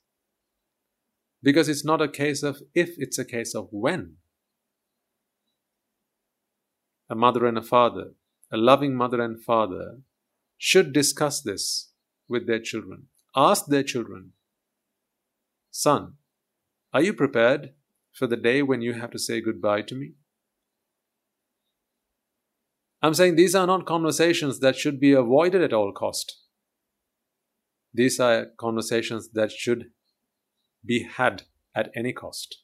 Because 1.42 1.68
it's 1.68 1.84
not 1.84 2.00
a 2.00 2.08
case 2.08 2.42
of 2.42 2.62
if, 2.74 2.94
it's 2.96 3.18
a 3.18 3.26
case 3.26 3.54
of 3.54 3.68
when. 3.70 4.14
A 7.10 7.14
mother 7.14 7.44
and 7.44 7.58
a 7.58 7.62
father, 7.62 8.12
a 8.50 8.56
loving 8.56 8.94
mother 8.94 9.20
and 9.20 9.38
father, 9.42 9.98
should 10.64 10.94
discuss 10.94 11.42
this 11.42 11.90
with 12.26 12.46
their 12.46 12.58
children. 12.58 13.08
Ask 13.36 13.66
their 13.66 13.82
children, 13.82 14.30
Son, 15.70 16.14
are 16.90 17.02
you 17.02 17.12
prepared 17.12 17.74
for 18.14 18.26
the 18.26 18.38
day 18.38 18.62
when 18.62 18.80
you 18.80 18.94
have 18.94 19.10
to 19.10 19.18
say 19.18 19.42
goodbye 19.42 19.82
to 19.82 19.94
me? 19.94 20.14
I'm 23.02 23.12
saying 23.12 23.36
these 23.36 23.54
are 23.54 23.66
not 23.66 23.84
conversations 23.84 24.60
that 24.60 24.74
should 24.74 24.98
be 24.98 25.12
avoided 25.12 25.60
at 25.60 25.74
all 25.74 25.92
cost. 25.92 26.34
These 27.92 28.18
are 28.18 28.46
conversations 28.58 29.28
that 29.34 29.52
should 29.52 29.90
be 30.82 31.02
had 31.02 31.42
at 31.76 31.90
any 31.94 32.14
cost. 32.14 32.62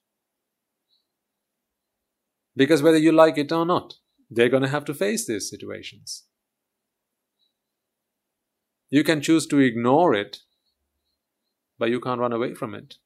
Because 2.56 2.82
whether 2.82 2.96
you 2.96 3.12
like 3.12 3.36
it 3.36 3.52
or 3.52 3.66
not, 3.66 3.96
they're 4.30 4.48
going 4.48 4.62
to 4.62 4.70
have 4.70 4.86
to 4.86 4.94
face 4.94 5.26
these 5.26 5.50
situations. 5.50 6.24
You 8.90 9.04
can 9.04 9.22
choose 9.22 9.46
to 9.46 9.58
ignore 9.58 10.14
it, 10.14 10.38
but 11.78 11.90
you 11.90 12.00
can't 12.00 12.20
run 12.20 12.32
away 12.32 12.54
from 12.54 12.74
it. 12.74 12.96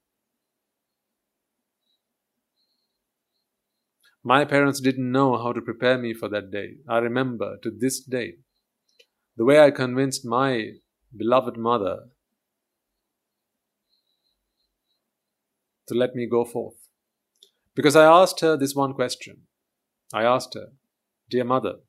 My 4.22 4.46
parents 4.46 4.80
didn't 4.80 5.12
know 5.12 5.36
how 5.36 5.52
to 5.52 5.60
prepare 5.60 5.98
me 5.98 6.14
for 6.14 6.30
that 6.30 6.50
day. 6.50 6.76
I 6.88 6.98
remember 6.98 7.58
to 7.62 7.70
this 7.70 8.00
day 8.00 8.36
the 9.36 9.44
way 9.44 9.60
I 9.60 9.70
convinced 9.70 10.24
my 10.24 10.70
beloved 11.14 11.58
mother 11.58 12.04
to 15.88 15.94
let 15.94 16.14
me 16.14 16.26
go 16.26 16.46
forth. 16.46 16.88
Because 17.74 17.96
I 17.96 18.04
asked 18.06 18.40
her 18.40 18.56
this 18.56 18.74
one 18.74 18.94
question. 18.94 19.42
I 20.14 20.22
asked 20.22 20.54
her, 20.54 20.68
Dear 21.28 21.44
mother, 21.44 21.80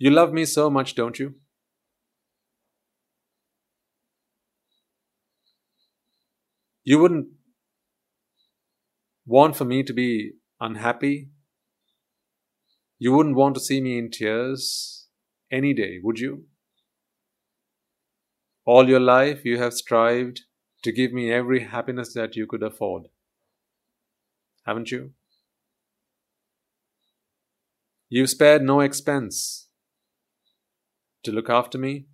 you 0.00 0.10
love 0.10 0.32
me 0.32 0.46
so 0.46 0.70
much, 0.70 0.94
don't 0.94 1.18
you? 1.18 1.34
You 6.82 6.98
wouldn't 6.98 7.28
want 9.26 9.56
for 9.56 9.66
me 9.66 9.82
to 9.82 9.92
be 9.92 10.32
unhappy. 10.58 11.28
You 12.98 13.12
wouldn't 13.12 13.36
want 13.36 13.54
to 13.56 13.60
see 13.60 13.82
me 13.82 13.98
in 13.98 14.10
tears 14.10 15.06
any 15.52 15.74
day, 15.74 15.98
would 16.02 16.18
you? 16.18 16.46
All 18.64 18.88
your 18.88 19.00
life 19.00 19.44
you 19.44 19.58
have 19.58 19.74
strived 19.74 20.40
to 20.82 20.92
give 20.92 21.12
me 21.12 21.30
every 21.30 21.64
happiness 21.64 22.14
that 22.14 22.36
you 22.36 22.46
could 22.46 22.62
afford. 22.62 23.08
Haven't 24.64 24.90
you? 24.90 25.10
You've 28.08 28.30
spared 28.30 28.62
no 28.62 28.80
expense 28.80 29.66
to 31.24 31.32
look 31.32 31.50
after 31.50 31.78
me, 31.78 32.06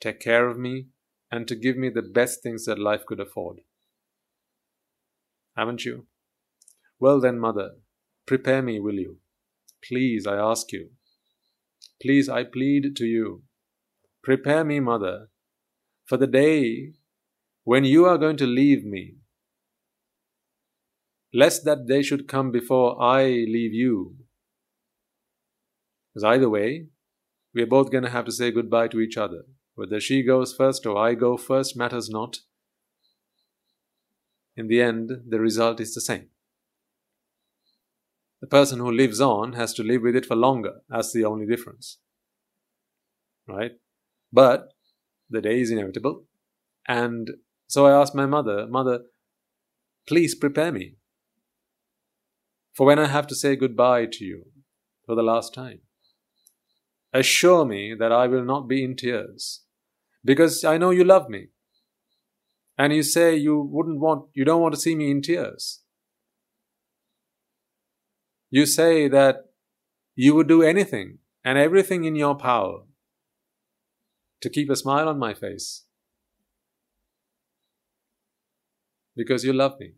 take 0.00 0.20
care 0.20 0.48
of 0.48 0.58
me, 0.58 0.86
and 1.30 1.46
to 1.48 1.54
give 1.54 1.76
me 1.76 1.88
the 1.88 2.02
best 2.02 2.42
things 2.42 2.64
that 2.64 2.78
life 2.78 3.04
could 3.06 3.20
afford. 3.20 3.60
Haven't 5.56 5.84
you? 5.84 6.06
Well 6.98 7.20
then, 7.20 7.38
mother, 7.38 7.72
prepare 8.26 8.62
me, 8.62 8.80
will 8.80 8.94
you? 8.94 9.18
Please, 9.82 10.26
I 10.26 10.36
ask 10.36 10.72
you. 10.72 10.90
Please, 12.00 12.28
I 12.28 12.44
plead 12.44 12.96
to 12.96 13.06
you. 13.06 13.42
Prepare 14.22 14.64
me, 14.64 14.80
mother, 14.80 15.28
for 16.04 16.16
the 16.16 16.26
day 16.26 16.92
when 17.64 17.84
you 17.84 18.04
are 18.04 18.18
going 18.18 18.36
to 18.36 18.46
leave 18.46 18.84
me, 18.84 19.16
lest 21.32 21.64
that 21.64 21.86
day 21.86 22.02
should 22.02 22.28
come 22.28 22.50
before 22.50 23.02
I 23.02 23.24
leave 23.24 23.74
you. 23.74 24.16
Because 26.12 26.24
either 26.24 26.48
way, 26.48 26.86
we 27.56 27.62
are 27.62 27.66
both 27.66 27.90
going 27.90 28.04
to 28.04 28.10
have 28.10 28.26
to 28.26 28.32
say 28.32 28.50
goodbye 28.50 28.88
to 28.88 29.00
each 29.00 29.16
other. 29.16 29.44
Whether 29.76 29.98
she 29.98 30.22
goes 30.22 30.54
first 30.54 30.84
or 30.84 30.98
I 30.98 31.14
go 31.14 31.38
first 31.38 31.74
matters 31.74 32.10
not. 32.10 32.40
In 34.54 34.68
the 34.68 34.82
end, 34.82 35.10
the 35.26 35.40
result 35.40 35.80
is 35.80 35.94
the 35.94 36.02
same. 36.02 36.26
The 38.42 38.46
person 38.46 38.78
who 38.78 38.90
lives 38.90 39.22
on 39.22 39.54
has 39.54 39.72
to 39.74 39.82
live 39.82 40.02
with 40.02 40.14
it 40.14 40.26
for 40.26 40.36
longer. 40.36 40.82
That's 40.90 41.14
the 41.14 41.24
only 41.24 41.46
difference. 41.46 41.96
Right? 43.48 43.72
But 44.30 44.74
the 45.30 45.40
day 45.40 45.62
is 45.62 45.70
inevitable. 45.70 46.26
And 46.86 47.30
so 47.68 47.86
I 47.86 47.98
asked 47.98 48.14
my 48.14 48.26
mother, 48.26 48.66
Mother, 48.66 49.00
please 50.06 50.34
prepare 50.34 50.72
me 50.72 50.96
for 52.74 52.84
when 52.84 52.98
I 52.98 53.06
have 53.06 53.26
to 53.28 53.34
say 53.34 53.56
goodbye 53.56 54.08
to 54.12 54.24
you 54.26 54.44
for 55.06 55.14
the 55.14 55.22
last 55.22 55.54
time. 55.54 55.80
Assure 57.18 57.64
me 57.64 57.94
that 57.98 58.12
I 58.12 58.26
will 58.26 58.44
not 58.44 58.68
be 58.68 58.84
in 58.84 58.94
tears 58.94 59.62
because 60.22 60.64
I 60.64 60.76
know 60.76 60.90
you 60.90 61.02
love 61.02 61.30
me. 61.30 61.46
And 62.76 62.92
you 62.92 63.02
say 63.02 63.34
you 63.34 63.58
wouldn't 63.58 64.00
want, 64.00 64.26
you 64.34 64.44
don't 64.44 64.60
want 64.60 64.74
to 64.74 64.80
see 64.80 64.94
me 64.94 65.10
in 65.10 65.22
tears. 65.22 65.80
You 68.50 68.66
say 68.66 69.08
that 69.08 69.46
you 70.14 70.34
would 70.34 70.46
do 70.46 70.62
anything 70.62 71.18
and 71.42 71.56
everything 71.56 72.04
in 72.04 72.16
your 72.16 72.34
power 72.34 72.80
to 74.42 74.50
keep 74.50 74.68
a 74.68 74.76
smile 74.76 75.08
on 75.08 75.18
my 75.18 75.32
face 75.32 75.84
because 79.16 79.42
you 79.42 79.54
love 79.54 79.80
me. 79.80 79.92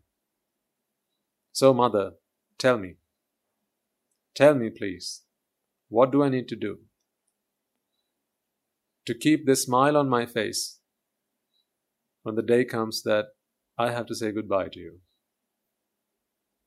So, 1.51 1.73
Mother, 1.73 2.11
tell 2.57 2.77
me. 2.77 2.95
Tell 4.35 4.55
me, 4.55 4.69
please, 4.69 5.23
what 5.89 6.13
do 6.13 6.23
I 6.23 6.29
need 6.29 6.47
to 6.47 6.55
do 6.55 6.79
to 9.05 9.13
keep 9.13 9.45
this 9.45 9.63
smile 9.63 9.97
on 9.97 10.09
my 10.09 10.25
face 10.25 10.79
when 12.23 12.35
the 12.35 12.41
day 12.41 12.65
comes 12.65 13.03
that 13.03 13.25
I 13.77 13.91
have 13.91 14.05
to 14.07 14.15
say 14.15 14.31
goodbye 14.31 14.69
to 14.73 14.79
you? 14.79 14.99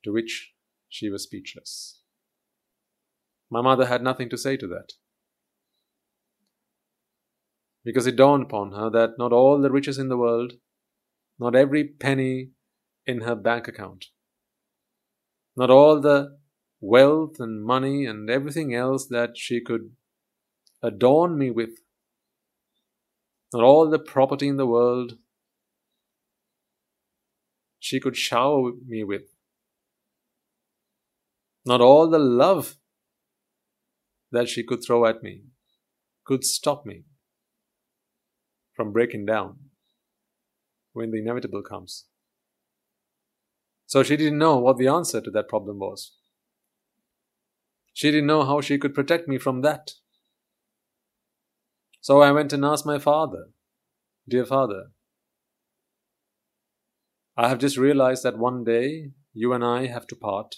To 0.05 0.13
which 0.13 0.53
she 0.89 1.09
was 1.09 1.25
speechless. 1.25 2.01
My 3.51 3.61
mother 3.61 3.87
had 3.87 4.03
nothing 4.03 4.29
to 4.31 4.39
say 4.39 4.57
to 4.57 4.67
that. 4.69 4.93
Because 7.85 8.07
it 8.07 8.17
dawned 8.17 8.45
upon 8.45 8.73
her 8.73 8.89
that 8.91 9.19
not 9.19 9.33
all 9.33 9.61
the 9.61 9.71
riches 9.71 9.99
in 9.99 10.09
the 10.09 10.17
world, 10.17 10.55
not 11.39 11.55
every 11.55 11.85
penny 11.85 12.51
in 13.07 13.23
her 13.23 13.35
bank 13.35 13.69
account, 13.69 14.07
not 15.57 15.71
all 15.71 16.01
the 16.01 16.39
wealth 16.81 17.37
and 17.39 17.65
money 17.65 18.07
and 18.07 18.31
everything 18.31 18.75
else 18.75 19.07
that 19.07 19.37
she 19.37 19.61
could 19.61 19.91
adorn 20.83 21.37
me 21.37 21.51
with, 21.51 21.82
not 23.53 23.63
all 23.63 23.89
the 23.89 23.99
property 23.99 24.49
in 24.49 24.57
the 24.57 24.67
world 24.67 25.19
she 27.79 27.99
could 27.99 28.17
shower 28.17 28.73
me 28.87 29.03
with, 29.03 29.35
not 31.65 31.81
all 31.81 32.09
the 32.09 32.19
love 32.19 32.77
that 34.31 34.49
she 34.49 34.63
could 34.63 34.83
throw 34.85 35.05
at 35.05 35.23
me 35.23 35.43
could 36.25 36.45
stop 36.45 36.87
me 36.87 37.05
from 38.73 38.93
breaking 38.93 39.27
down 39.27 39.57
when 40.93 41.11
the 41.11 41.19
inevitable 41.19 41.63
comes. 41.63 42.07
So 43.87 44.03
she 44.03 44.17
didn't 44.17 44.39
know 44.39 44.59
what 44.59 44.79
the 44.79 44.89
answer 44.89 45.21
to 45.21 45.31
that 45.33 45.49
problem 45.49 45.79
was. 45.79 46.13
She 47.93 48.11
didn't 48.11 48.27
know 48.27 48.45
how 48.45 48.61
she 48.61 48.79
could 48.79 48.95
protect 48.95 49.29
me 49.29 49.39
from 49.39 49.61
that. 49.63 49.93
So 52.03 52.21
I 52.21 52.33
went 52.33 52.53
and 52.53 52.65
asked 52.65 52.85
my 52.85 52.99
father, 52.99 53.45
Dear 54.29 54.45
father, 54.45 54.91
I 57.37 57.49
have 57.49 57.59
just 57.59 57.77
realized 57.79 58.25
that 58.25 58.37
one 58.37 58.65
day 58.65 59.13
you 59.33 59.53
and 59.53 59.65
I 59.65 59.87
have 59.87 60.09
to 60.09 60.17
part. 60.17 60.57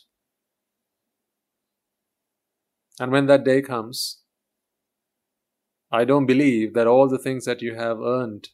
And 2.99 3.13
when 3.13 3.27
that 3.27 3.45
day 3.45 3.61
comes, 3.61 4.23
I 5.93 6.07
don't 6.07 6.25
believe 6.25 6.73
that 6.73 6.87
all 6.87 7.09
the 7.09 7.19
things 7.19 7.45
that 7.45 7.61
you 7.61 7.75
have 7.75 8.01
earned 8.01 8.49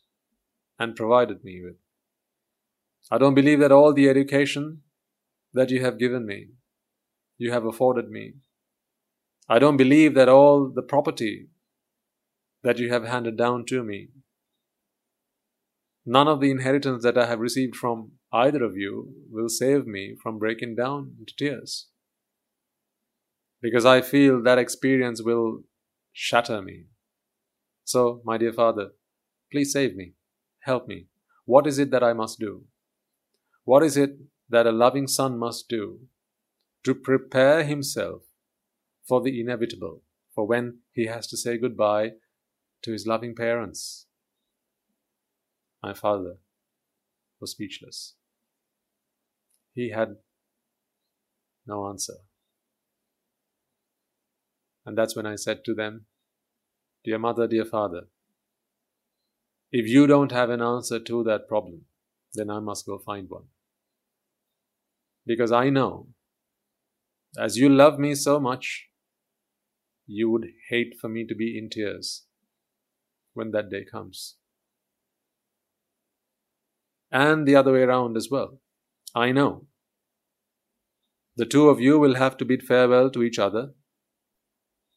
and 0.77 0.97
provided 0.97 1.45
me 1.45 1.63
with 1.63 1.77
I 3.09 3.19
don't 3.19 3.35
believe 3.35 3.61
that 3.61 3.73
all 3.73 3.93
the 3.93 4.09
education 4.09 4.83
that 5.53 5.71
you 5.71 5.81
have 5.85 5.99
given 5.99 6.27
me, 6.27 6.49
you 7.39 7.53
have 7.53 7.65
afforded 7.65 8.11
me. 8.11 8.35
I 9.49 9.61
don't 9.61 9.77
believe 9.77 10.15
that 10.15 10.29
all 10.29 10.69
the 10.69 10.83
property 10.83 11.49
that 12.63 12.79
you 12.79 12.93
have 12.93 13.05
handed 13.05 13.37
down 13.37 13.65
to 13.67 13.83
me, 13.83 14.09
none 16.05 16.29
of 16.29 16.41
the 16.41 16.51
inheritance 16.51 17.03
that 17.03 17.19
I 17.19 17.27
have 17.27 17.41
received 17.41 17.77
from 17.77 18.13
either 18.33 18.63
of 18.63 18.77
you 18.77 19.13
will 19.31 19.49
save 19.49 19.87
me 19.87 20.17
from 20.23 20.39
breaking 20.39 20.77
down 20.77 21.15
into 21.19 21.35
tears. 21.37 21.89
Because 23.63 23.85
I 23.85 24.01
feel 24.01 24.43
that 24.43 24.59
experience 24.59 25.23
will 25.23 25.65
shatter 26.13 26.63
me. 26.63 26.85
So, 27.85 28.23
my 28.25 28.39
dear 28.39 28.53
Father, 28.53 28.91
please 29.53 29.73
save 29.73 29.95
me, 29.97 30.15
help 30.61 30.87
me. 30.87 31.07
What 31.45 31.67
is 31.67 31.79
it 31.79 31.91
that 31.91 32.05
I 32.05 32.13
must 32.13 32.39
do? 32.39 32.65
What 33.65 33.83
is 33.83 33.97
it 33.97 34.17
that 34.49 34.67
a 34.67 34.73
loving 34.73 35.07
son 35.07 35.39
must 35.39 35.69
do 35.69 36.01
to 36.85 36.95
prepare 36.95 37.65
himself 37.65 38.23
for 39.07 39.21
the 39.21 39.41
inevitable, 39.41 40.03
for 40.35 40.47
when 40.47 40.79
he 40.93 41.07
has 41.07 41.27
to 41.29 41.37
say 41.37 41.59
goodbye 41.59 42.13
to 42.83 42.93
his 42.93 43.07
loving 43.07 43.35
parents? 43.35 44.07
My 45.83 45.95
father 45.95 46.37
was 47.41 47.53
speechless. 47.53 48.15
He 49.75 49.91
had 49.91 50.17
no 51.67 51.89
answer. 51.89 52.15
And 54.85 54.97
that's 54.97 55.17
when 55.17 55.27
I 55.27 55.37
said 55.37 55.65
to 55.65 55.75
them, 55.75 56.07
Dear 57.05 57.19
mother, 57.19 57.47
dear 57.47 57.65
father, 57.65 58.09
if 59.73 59.87
you 59.87 60.07
don't 60.07 60.33
have 60.33 60.51
an 60.51 60.61
answer 60.61 60.99
to 60.99 61.23
that 61.25 61.49
problem, 61.49 61.83
then 62.35 62.51
I 62.51 62.59
must 62.61 62.87
go 62.87 62.99
find 62.99 63.29
one. 63.31 63.45
Because 65.25 65.53
I 65.53 65.71
know, 65.71 66.09
as 67.39 67.57
you 67.57 67.69
love 67.69 67.99
me 67.99 68.15
so 68.15 68.41
much, 68.41 68.89
you 70.07 70.29
would 70.31 70.47
hate 70.69 70.95
for 71.01 71.09
me 71.09 71.25
to 71.25 71.35
be 71.35 71.57
in 71.57 71.71
tears 71.71 72.25
when 73.35 73.51
that 73.53 73.71
day 73.71 73.85
comes. 73.85 74.37
And 77.11 77.47
the 77.47 77.57
other 77.57 77.73
way 77.73 77.83
around 77.83 78.17
as 78.17 78.29
well. 78.31 78.61
I 79.15 79.33
know. 79.33 79.67
The 81.37 81.47
two 81.47 81.69
of 81.69 81.81
you 81.81 81.99
will 81.99 82.17
have 82.17 82.37
to 82.39 82.45
bid 82.45 82.63
farewell 82.63 83.11
to 83.11 83.23
each 83.23 83.39
other. 83.39 83.71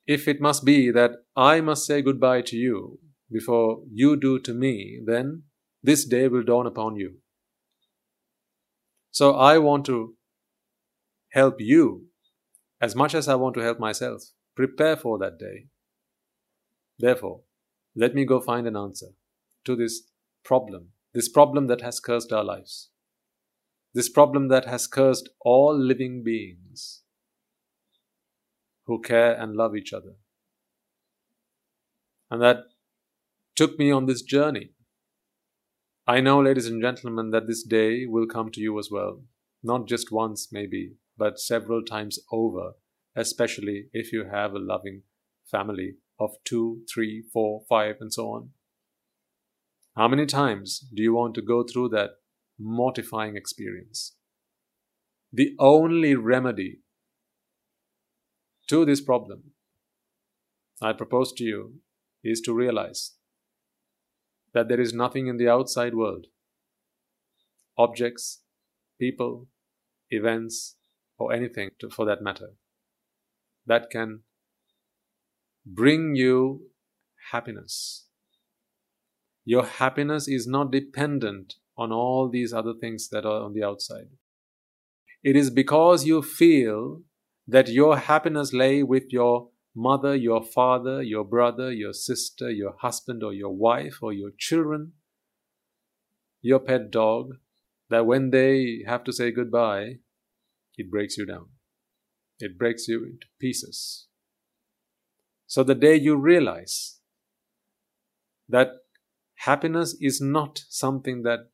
If 0.05 0.27
it 0.27 0.41
must 0.41 0.65
be 0.65 0.91
that 0.91 1.11
I 1.35 1.61
must 1.61 1.85
say 1.85 2.01
goodbye 2.01 2.41
to 2.41 2.57
you 2.57 2.99
before 3.31 3.79
you 3.91 4.19
do 4.19 4.39
to 4.39 4.53
me, 4.53 4.99
then 5.05 5.43
this 5.81 6.05
day 6.05 6.27
will 6.27 6.43
dawn 6.43 6.67
upon 6.67 6.95
you. 6.95 7.19
So 9.11 9.35
I 9.35 9.57
want 9.57 9.85
to 9.85 10.15
help 11.31 11.55
you 11.59 12.07
as 12.81 12.95
much 12.95 13.15
as 13.15 13.27
I 13.27 13.35
want 13.35 13.55
to 13.55 13.61
help 13.61 13.79
myself. 13.79 14.21
Prepare 14.55 14.97
for 14.97 15.17
that 15.19 15.39
day. 15.39 15.67
Therefore, 16.99 17.41
let 17.95 18.15
me 18.15 18.25
go 18.25 18.39
find 18.39 18.67
an 18.67 18.75
answer 18.75 19.07
to 19.65 19.75
this 19.75 20.03
problem, 20.43 20.89
this 21.13 21.29
problem 21.29 21.67
that 21.67 21.81
has 21.81 21.99
cursed 21.99 22.33
our 22.33 22.43
lives, 22.43 22.89
this 23.93 24.09
problem 24.09 24.47
that 24.47 24.65
has 24.65 24.87
cursed 24.87 25.29
all 25.41 25.77
living 25.77 26.23
beings 26.23 27.03
who 28.85 29.01
care 29.01 29.33
and 29.33 29.55
love 29.55 29.75
each 29.75 29.93
other. 29.93 30.15
And 32.29 32.41
that 32.41 32.63
took 33.55 33.77
me 33.77 33.91
on 33.91 34.07
this 34.07 34.23
journey 34.23 34.71
I 36.05 36.19
know, 36.19 36.41
ladies 36.41 36.67
and 36.67 36.81
gentlemen, 36.81 37.31
that 37.31 37.47
this 37.47 37.63
day 37.63 38.05
will 38.05 38.25
come 38.25 38.51
to 38.51 38.59
you 38.59 38.77
as 38.77 38.89
well. 38.91 39.21
Not 39.63 39.87
just 39.87 40.11
once, 40.11 40.49
maybe, 40.51 40.95
but 41.17 41.39
several 41.39 41.81
times 41.81 42.19
over, 42.29 42.73
especially 43.15 43.85
if 43.93 44.11
you 44.11 44.25
have 44.25 44.53
a 44.53 44.59
loving 44.59 45.03
family 45.49 45.95
of 46.19 46.31
two, 46.45 46.81
three, 46.91 47.23
four, 47.33 47.63
five, 47.67 47.95
and 47.99 48.13
so 48.13 48.27
on. 48.27 48.49
How 49.95 50.07
many 50.07 50.25
times 50.25 50.79
do 50.93 51.03
you 51.03 51.13
want 51.13 51.35
to 51.35 51.41
go 51.41 51.63
through 51.63 51.89
that 51.89 52.11
mortifying 52.59 53.35
experience? 53.35 54.15
The 55.31 55.55
only 55.59 56.15
remedy 56.15 56.79
to 58.69 58.85
this 58.85 59.01
problem, 59.01 59.51
I 60.81 60.93
propose 60.93 61.33
to 61.33 61.43
you, 61.43 61.75
is 62.23 62.41
to 62.41 62.53
realize 62.53 63.13
that 64.53 64.69
there 64.69 64.79
is 64.79 64.93
nothing 64.93 65.27
in 65.27 65.37
the 65.37 65.49
outside 65.49 65.93
world 65.93 66.27
objects, 67.77 68.41
people, 68.99 69.47
events, 70.11 70.75
or 71.17 71.33
anything 71.33 71.69
to, 71.79 71.89
for 71.89 72.05
that 72.05 72.21
matter 72.21 72.51
that 73.65 73.89
can 73.89 74.19
bring 75.65 76.15
you 76.15 76.67
happiness. 77.31 78.07
Your 79.45 79.65
happiness 79.65 80.27
is 80.27 80.47
not 80.47 80.71
dependent 80.71 81.55
on 81.77 81.91
all 81.91 82.29
these 82.29 82.53
other 82.53 82.73
things 82.79 83.09
that 83.09 83.25
are 83.25 83.41
on 83.43 83.53
the 83.53 83.63
outside. 83.63 84.07
It 85.23 85.35
is 85.35 85.49
because 85.49 86.05
you 86.05 86.21
feel 86.21 87.01
that 87.47 87.69
your 87.69 87.97
happiness 87.97 88.53
lay 88.53 88.83
with 88.83 89.05
your 89.09 89.49
mother, 89.75 90.15
your 90.15 90.43
father, 90.43 91.01
your 91.01 91.23
brother, 91.23 91.71
your 91.71 91.93
sister, 91.93 92.51
your 92.51 92.75
husband, 92.79 93.23
or 93.23 93.33
your 93.33 93.53
wife, 93.53 93.99
or 94.01 94.13
your 94.13 94.31
children, 94.37 94.93
your 96.41 96.59
pet 96.59 96.91
dog, 96.91 97.31
that 97.89 98.05
when 98.05 98.29
they 98.29 98.83
have 98.85 99.03
to 99.05 99.13
say 99.13 99.31
goodbye, 99.31 99.95
it 100.77 100.91
breaks 100.91 101.17
you 101.17 101.25
down. 101.25 101.47
It 102.39 102.57
breaks 102.57 102.87
you 102.87 103.03
into 103.03 103.27
pieces. 103.39 104.07
So 105.47 105.63
the 105.63 105.75
day 105.75 105.95
you 105.95 106.15
realize 106.15 106.99
that 108.49 108.69
happiness 109.35 109.95
is 109.99 110.19
not 110.21 110.61
something 110.69 111.23
that 111.23 111.49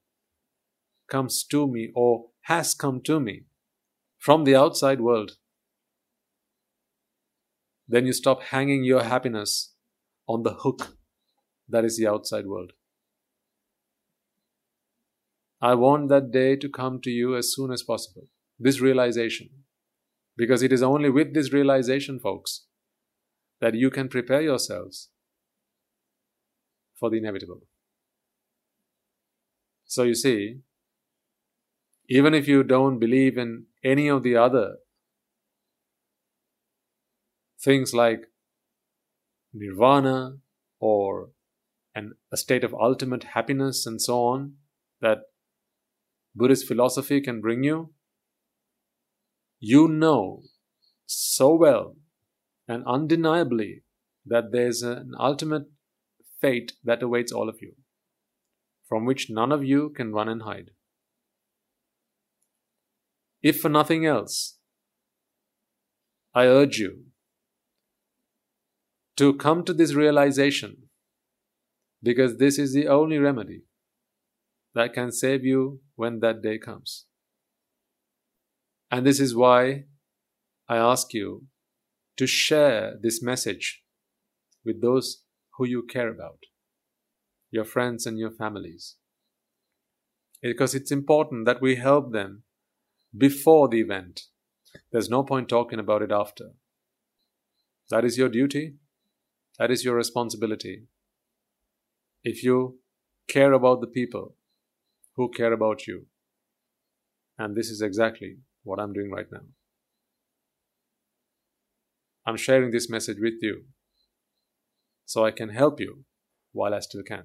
comes 1.10 1.44
to 1.46 1.68
me 1.68 1.92
or 1.96 2.28
has 2.42 2.74
come 2.74 3.02
to 3.02 3.20
me 3.20 3.46
from 4.18 4.44
the 4.44 4.56
outside 4.56 5.02
world, 5.02 5.38
then 7.88 8.06
you 8.06 8.14
stop 8.14 8.44
hanging 8.44 8.84
your 8.84 9.04
happiness 9.04 9.74
on 10.28 10.44
the 10.44 10.54
hook 10.54 10.96
that 11.68 11.86
is 11.86 11.98
the 11.98 12.08
outside 12.08 12.46
world. 12.46 12.74
I 15.62 15.76
want 15.76 16.10
that 16.10 16.32
day 16.32 16.56
to 16.56 16.70
come 16.70 17.02
to 17.02 17.10
you 17.10 17.36
as 17.36 17.54
soon 17.54 17.72
as 17.72 17.84
possible. 17.84 18.28
This 18.58 18.80
realization. 18.80 19.50
Because 20.38 20.64
it 20.64 20.72
is 20.72 20.82
only 20.82 21.10
with 21.10 21.34
this 21.34 21.52
realization, 21.52 22.20
folks, 22.20 22.66
that 23.62 23.76
you 23.76 23.90
can 23.90 24.08
prepare 24.08 24.42
yourselves 24.42 25.10
for 27.00 27.10
the 27.10 27.18
inevitable. 27.18 27.62
So 29.86 30.04
you 30.04 30.16
see, 30.16 30.60
even 32.10 32.34
if 32.34 32.48
you 32.48 32.64
don't 32.64 33.00
believe 33.00 33.38
in 33.38 33.66
any 33.84 34.08
of 34.08 34.24
the 34.24 34.36
other 34.36 34.76
things 37.62 37.94
like 37.94 38.28
nirvana 39.54 40.38
or 40.80 41.30
an, 41.96 42.14
a 42.32 42.38
state 42.38 42.64
of 42.64 42.74
ultimate 42.74 43.24
happiness 43.36 43.86
and 43.86 44.02
so 44.02 44.24
on 44.24 44.54
that 45.02 45.20
Buddhist 46.36 46.68
philosophy 46.68 47.20
can 47.20 47.42
bring 47.42 47.64
you, 47.64 47.94
you 49.60 49.88
know 49.88 50.44
so 51.06 51.54
well 51.54 51.96
and 52.70 52.86
undeniably 52.86 53.84
that 54.26 54.52
there's 54.52 54.84
an 54.84 55.12
ultimate 55.20 55.64
fate 56.40 56.74
that 56.84 57.02
awaits 57.02 57.32
all 57.32 57.50
of 57.50 57.58
you, 57.62 57.74
from 58.88 59.06
which 59.06 59.30
none 59.30 59.52
of 59.52 59.66
you 59.66 59.90
can 59.90 60.14
run 60.14 60.30
and 60.30 60.44
hide. 60.44 60.70
If 63.42 63.60
for 63.60 63.70
nothing 63.70 64.06
else, 64.06 64.60
I 66.36 66.46
urge 66.46 66.78
you 66.78 67.06
to 69.18 69.34
come 69.34 69.64
to 69.64 69.74
this 69.74 69.96
realization 69.96 70.90
because 72.04 72.38
this 72.38 72.60
is 72.60 72.74
the 72.74 72.88
only 72.88 73.18
remedy 73.18 73.64
that 74.76 74.94
can 74.94 75.12
save 75.12 75.44
you 75.44 75.82
when 75.96 76.20
that 76.20 76.44
day 76.44 76.60
comes. 76.60 77.06
And 78.92 79.06
this 79.06 79.20
is 79.20 79.36
why 79.36 79.86
I 80.68 80.78
ask 80.78 81.14
you 81.14 81.48
to 82.20 82.28
share 82.28 82.96
this 83.02 83.24
message 83.24 83.82
with 84.66 84.82
those 84.82 85.24
who 85.58 85.66
you 85.66 85.82
care 85.82 86.10
about, 86.10 86.40
your 87.50 87.64
friends 87.64 88.06
and 88.06 88.20
your 88.20 88.30
families. 88.30 88.98
Because 90.42 90.76
it's 90.76 90.92
important 90.92 91.46
that 91.46 91.62
we 91.62 91.78
help 91.78 92.12
them 92.12 92.44
before 93.18 93.70
the 93.70 93.80
event. 93.80 94.24
There's 94.92 95.10
no 95.10 95.24
point 95.24 95.48
talking 95.48 95.80
about 95.80 96.02
it 96.02 96.12
after. 96.12 96.50
That 97.90 98.04
is 98.04 98.18
your 98.18 98.28
duty. 98.28 98.74
That 99.58 99.72
is 99.72 99.86
your 99.86 99.96
responsibility. 99.96 100.88
If 102.22 102.44
you 102.44 102.80
care 103.30 103.54
about 103.54 103.80
the 103.80 103.88
people 103.88 104.36
who 105.16 105.30
care 105.30 105.54
about 105.54 105.88
you. 105.88 106.08
And 107.38 107.56
this 107.56 107.70
is 107.70 107.82
exactly 107.82 108.40
what 108.64 108.78
I'm 108.78 108.92
doing 108.92 109.10
right 109.10 109.32
now. 109.32 109.46
I'm 112.30 112.38
sharing 112.38 112.70
this 112.70 112.92
message 112.92 113.18
with 113.20 113.42
you 113.42 113.64
so 115.04 115.26
I 115.26 115.32
can 115.32 115.50
help 115.50 115.80
you 115.80 116.06
while 116.52 116.76
I 116.76 116.80
still 116.80 117.02
can. 117.02 117.24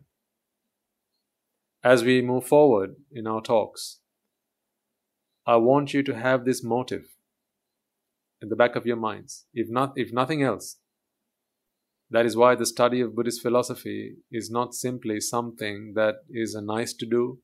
As 1.82 2.02
we 2.02 2.22
move 2.22 2.46
forward 2.46 2.94
in 3.12 3.26
our 3.26 3.42
talks, 3.42 4.00
I 5.46 5.56
want 5.56 5.92
you 5.92 6.02
to 6.04 6.14
have 6.14 6.46
this 6.46 6.64
motive 6.64 7.04
in 8.40 8.48
the 8.48 8.56
back 8.56 8.76
of 8.76 8.86
your 8.86 8.96
minds. 8.96 9.44
If 9.52 9.68
not, 9.68 9.92
if 9.96 10.10
nothing 10.10 10.42
else, 10.42 10.78
that 12.08 12.24
is 12.24 12.34
why 12.34 12.54
the 12.54 12.64
study 12.64 13.02
of 13.02 13.14
Buddhist 13.14 13.42
philosophy 13.42 14.14
is 14.32 14.50
not 14.50 14.72
simply 14.72 15.20
something 15.20 15.92
that 15.96 16.14
is 16.30 16.54
a 16.54 16.62
nice 16.62 16.94
to 16.94 17.04
do, 17.04 17.40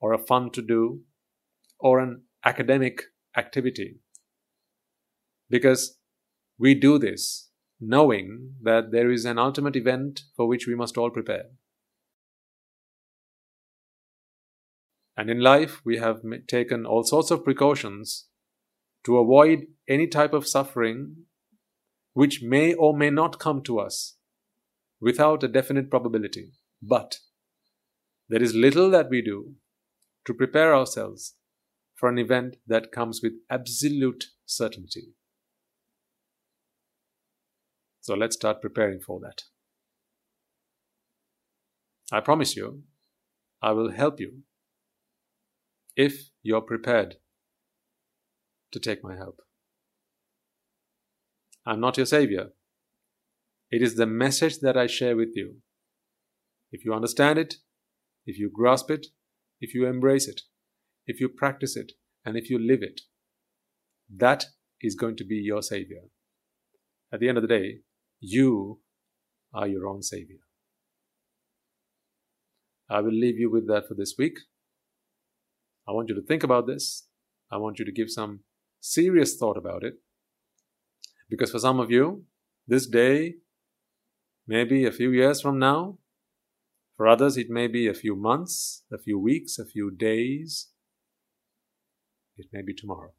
or 0.00 0.12
a 0.12 0.18
fun 0.18 0.50
to 0.50 0.60
do, 0.60 1.00
or 1.80 1.98
an 1.98 2.24
academic 2.44 3.04
activity. 3.34 4.00
Because 5.48 5.94
we 6.58 6.74
do 6.74 6.98
this 6.98 7.50
knowing 7.80 8.54
that 8.62 8.90
there 8.90 9.10
is 9.10 9.24
an 9.24 9.38
ultimate 9.38 9.76
event 9.76 10.22
for 10.36 10.48
which 10.48 10.66
we 10.66 10.74
must 10.74 10.98
all 10.98 11.10
prepare. 11.10 11.44
And 15.16 15.30
in 15.30 15.40
life, 15.40 15.80
we 15.84 15.98
have 15.98 16.22
taken 16.46 16.86
all 16.86 17.02
sorts 17.02 17.30
of 17.30 17.44
precautions 17.44 18.26
to 19.04 19.18
avoid 19.18 19.66
any 19.88 20.06
type 20.06 20.32
of 20.32 20.46
suffering 20.46 21.24
which 22.12 22.42
may 22.42 22.74
or 22.74 22.96
may 22.96 23.10
not 23.10 23.38
come 23.38 23.62
to 23.62 23.78
us 23.78 24.16
without 25.00 25.42
a 25.42 25.48
definite 25.48 25.90
probability. 25.90 26.52
But 26.82 27.18
there 28.28 28.42
is 28.42 28.54
little 28.54 28.90
that 28.90 29.08
we 29.08 29.22
do 29.22 29.54
to 30.26 30.34
prepare 30.34 30.74
ourselves 30.74 31.34
for 31.94 32.08
an 32.08 32.18
event 32.18 32.56
that 32.66 32.92
comes 32.92 33.20
with 33.22 33.32
absolute 33.50 34.26
certainty. 34.46 35.14
So 38.08 38.14
let's 38.14 38.36
start 38.36 38.62
preparing 38.62 39.00
for 39.00 39.20
that. 39.20 39.42
I 42.10 42.20
promise 42.20 42.56
you, 42.56 42.84
I 43.60 43.72
will 43.72 43.90
help 43.90 44.18
you 44.18 44.44
if 45.94 46.30
you're 46.42 46.62
prepared 46.62 47.16
to 48.72 48.80
take 48.80 49.04
my 49.04 49.14
help. 49.14 49.42
I'm 51.66 51.80
not 51.80 51.98
your 51.98 52.06
savior. 52.06 52.52
It 53.70 53.82
is 53.82 53.96
the 53.96 54.06
message 54.06 54.60
that 54.60 54.78
I 54.78 54.86
share 54.86 55.14
with 55.14 55.32
you. 55.34 55.56
If 56.72 56.86
you 56.86 56.94
understand 56.94 57.38
it, 57.38 57.56
if 58.24 58.38
you 58.38 58.50
grasp 58.50 58.90
it, 58.90 59.08
if 59.60 59.74
you 59.74 59.84
embrace 59.84 60.26
it, 60.26 60.40
if 61.06 61.20
you 61.20 61.28
practice 61.28 61.76
it, 61.76 61.92
and 62.24 62.38
if 62.38 62.48
you 62.48 62.58
live 62.58 62.80
it, 62.80 63.02
that 64.16 64.46
is 64.80 64.94
going 64.94 65.16
to 65.16 65.24
be 65.24 65.36
your 65.36 65.60
savior. 65.60 66.04
At 67.12 67.20
the 67.20 67.28
end 67.28 67.36
of 67.36 67.42
the 67.42 67.48
day, 67.48 67.80
you 68.20 68.80
are 69.52 69.66
your 69.66 69.86
own 69.86 70.02
savior. 70.02 70.40
I 72.90 73.00
will 73.00 73.12
leave 73.12 73.38
you 73.38 73.50
with 73.50 73.68
that 73.68 73.86
for 73.86 73.94
this 73.94 74.14
week. 74.18 74.38
I 75.86 75.92
want 75.92 76.08
you 76.08 76.14
to 76.14 76.22
think 76.22 76.42
about 76.42 76.66
this. 76.66 77.06
I 77.50 77.56
want 77.56 77.78
you 77.78 77.84
to 77.84 77.92
give 77.92 78.10
some 78.10 78.40
serious 78.80 79.36
thought 79.36 79.56
about 79.56 79.82
it. 79.82 79.94
Because 81.28 81.50
for 81.50 81.58
some 81.58 81.80
of 81.80 81.90
you, 81.90 82.24
this 82.66 82.86
day 82.86 83.34
maybe 84.48 84.86
a 84.86 84.90
few 84.90 85.10
years 85.10 85.40
from 85.42 85.58
now. 85.58 85.98
For 86.96 87.06
others, 87.06 87.36
it 87.36 87.48
may 87.48 87.68
be 87.68 87.86
a 87.86 87.94
few 87.94 88.16
months, 88.16 88.82
a 88.92 88.98
few 88.98 89.18
weeks, 89.18 89.58
a 89.58 89.64
few 89.64 89.90
days. 89.94 90.68
It 92.36 92.46
may 92.52 92.62
be 92.62 92.74
tomorrow. 92.74 93.12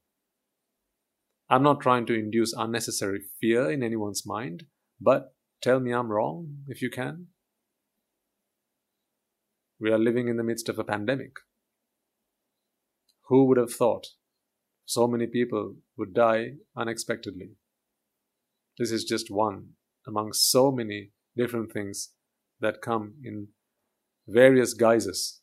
I'm 1.49 1.63
not 1.63 1.79
trying 1.79 2.05
to 2.07 2.13
induce 2.13 2.51
unnecessary 2.51 3.21
fear 3.39 3.71
in 3.71 3.83
anyone's 3.83 4.25
mind, 4.25 4.65
but 4.99 5.33
tell 5.61 5.79
me 5.79 5.91
I'm 5.91 6.11
wrong 6.11 6.63
if 6.67 6.81
you 6.81 6.89
can. 6.89 7.27
We 9.79 9.91
are 9.91 9.97
living 9.97 10.27
in 10.27 10.37
the 10.37 10.43
midst 10.43 10.69
of 10.69 10.77
a 10.77 10.83
pandemic. 10.83 11.33
Who 13.27 13.45
would 13.45 13.57
have 13.57 13.71
thought 13.71 14.07
so 14.85 15.07
many 15.07 15.27
people 15.27 15.75
would 15.97 16.13
die 16.13 16.53
unexpectedly? 16.75 17.51
This 18.77 18.91
is 18.91 19.03
just 19.03 19.29
one 19.29 19.73
among 20.07 20.33
so 20.33 20.71
many 20.71 21.11
different 21.37 21.71
things 21.71 22.09
that 22.59 22.81
come 22.81 23.13
in 23.23 23.49
various 24.27 24.73
guises. 24.73 25.41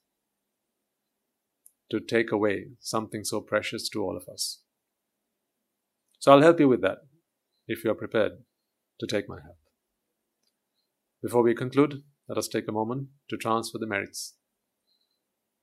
to 1.90 2.00
take 2.00 2.32
away 2.32 2.66
something 2.80 3.22
so 3.24 3.40
precious 3.40 3.88
to 3.88 4.02
all 4.02 4.16
of 4.16 4.28
us. 4.32 4.60
So 6.18 6.32
I'll 6.32 6.42
help 6.42 6.58
you 6.58 6.68
with 6.68 6.82
that 6.82 6.98
if 7.68 7.84
you're 7.84 7.94
prepared 7.94 8.32
to 9.00 9.06
take 9.06 9.28
my 9.28 9.36
help. 9.42 9.58
Before 11.22 11.42
we 11.42 11.54
conclude, 11.54 12.02
let 12.28 12.38
us 12.38 12.48
take 12.48 12.68
a 12.68 12.72
moment 12.72 13.08
to 13.30 13.36
transfer 13.36 13.78
the 13.78 13.86
merits, 13.86 14.34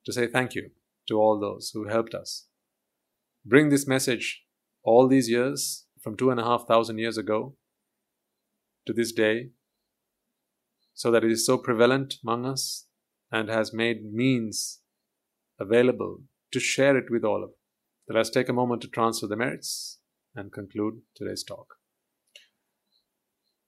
to 0.05 0.13
say 0.13 0.27
thank 0.27 0.55
you 0.55 0.71
to 1.07 1.19
all 1.19 1.39
those 1.39 1.71
who 1.73 1.87
helped 1.87 2.13
us 2.13 2.47
bring 3.45 3.69
this 3.69 3.87
message 3.87 4.43
all 4.83 5.07
these 5.07 5.29
years, 5.29 5.85
from 6.01 6.17
two 6.17 6.29
and 6.29 6.39
a 6.39 6.43
half 6.43 6.67
thousand 6.67 6.97
years 6.97 7.17
ago 7.17 7.55
to 8.85 8.93
this 8.93 9.11
day, 9.13 9.49
so 10.93 11.09
that 11.11 11.23
it 11.23 11.31
is 11.31 11.45
so 11.45 11.57
prevalent 11.57 12.15
among 12.23 12.45
us 12.45 12.87
and 13.31 13.49
has 13.49 13.73
made 13.73 14.13
means 14.13 14.81
available 15.59 16.19
to 16.51 16.59
share 16.59 16.97
it 16.97 17.09
with 17.09 17.23
all 17.23 17.43
of 17.43 17.49
us. 17.49 17.55
Let 18.09 18.19
us 18.19 18.29
take 18.29 18.49
a 18.49 18.53
moment 18.53 18.81
to 18.81 18.89
transfer 18.89 19.27
the 19.27 19.37
merits 19.37 19.99
and 20.35 20.51
conclude 20.51 21.01
today's 21.15 21.43
talk. 21.43 21.75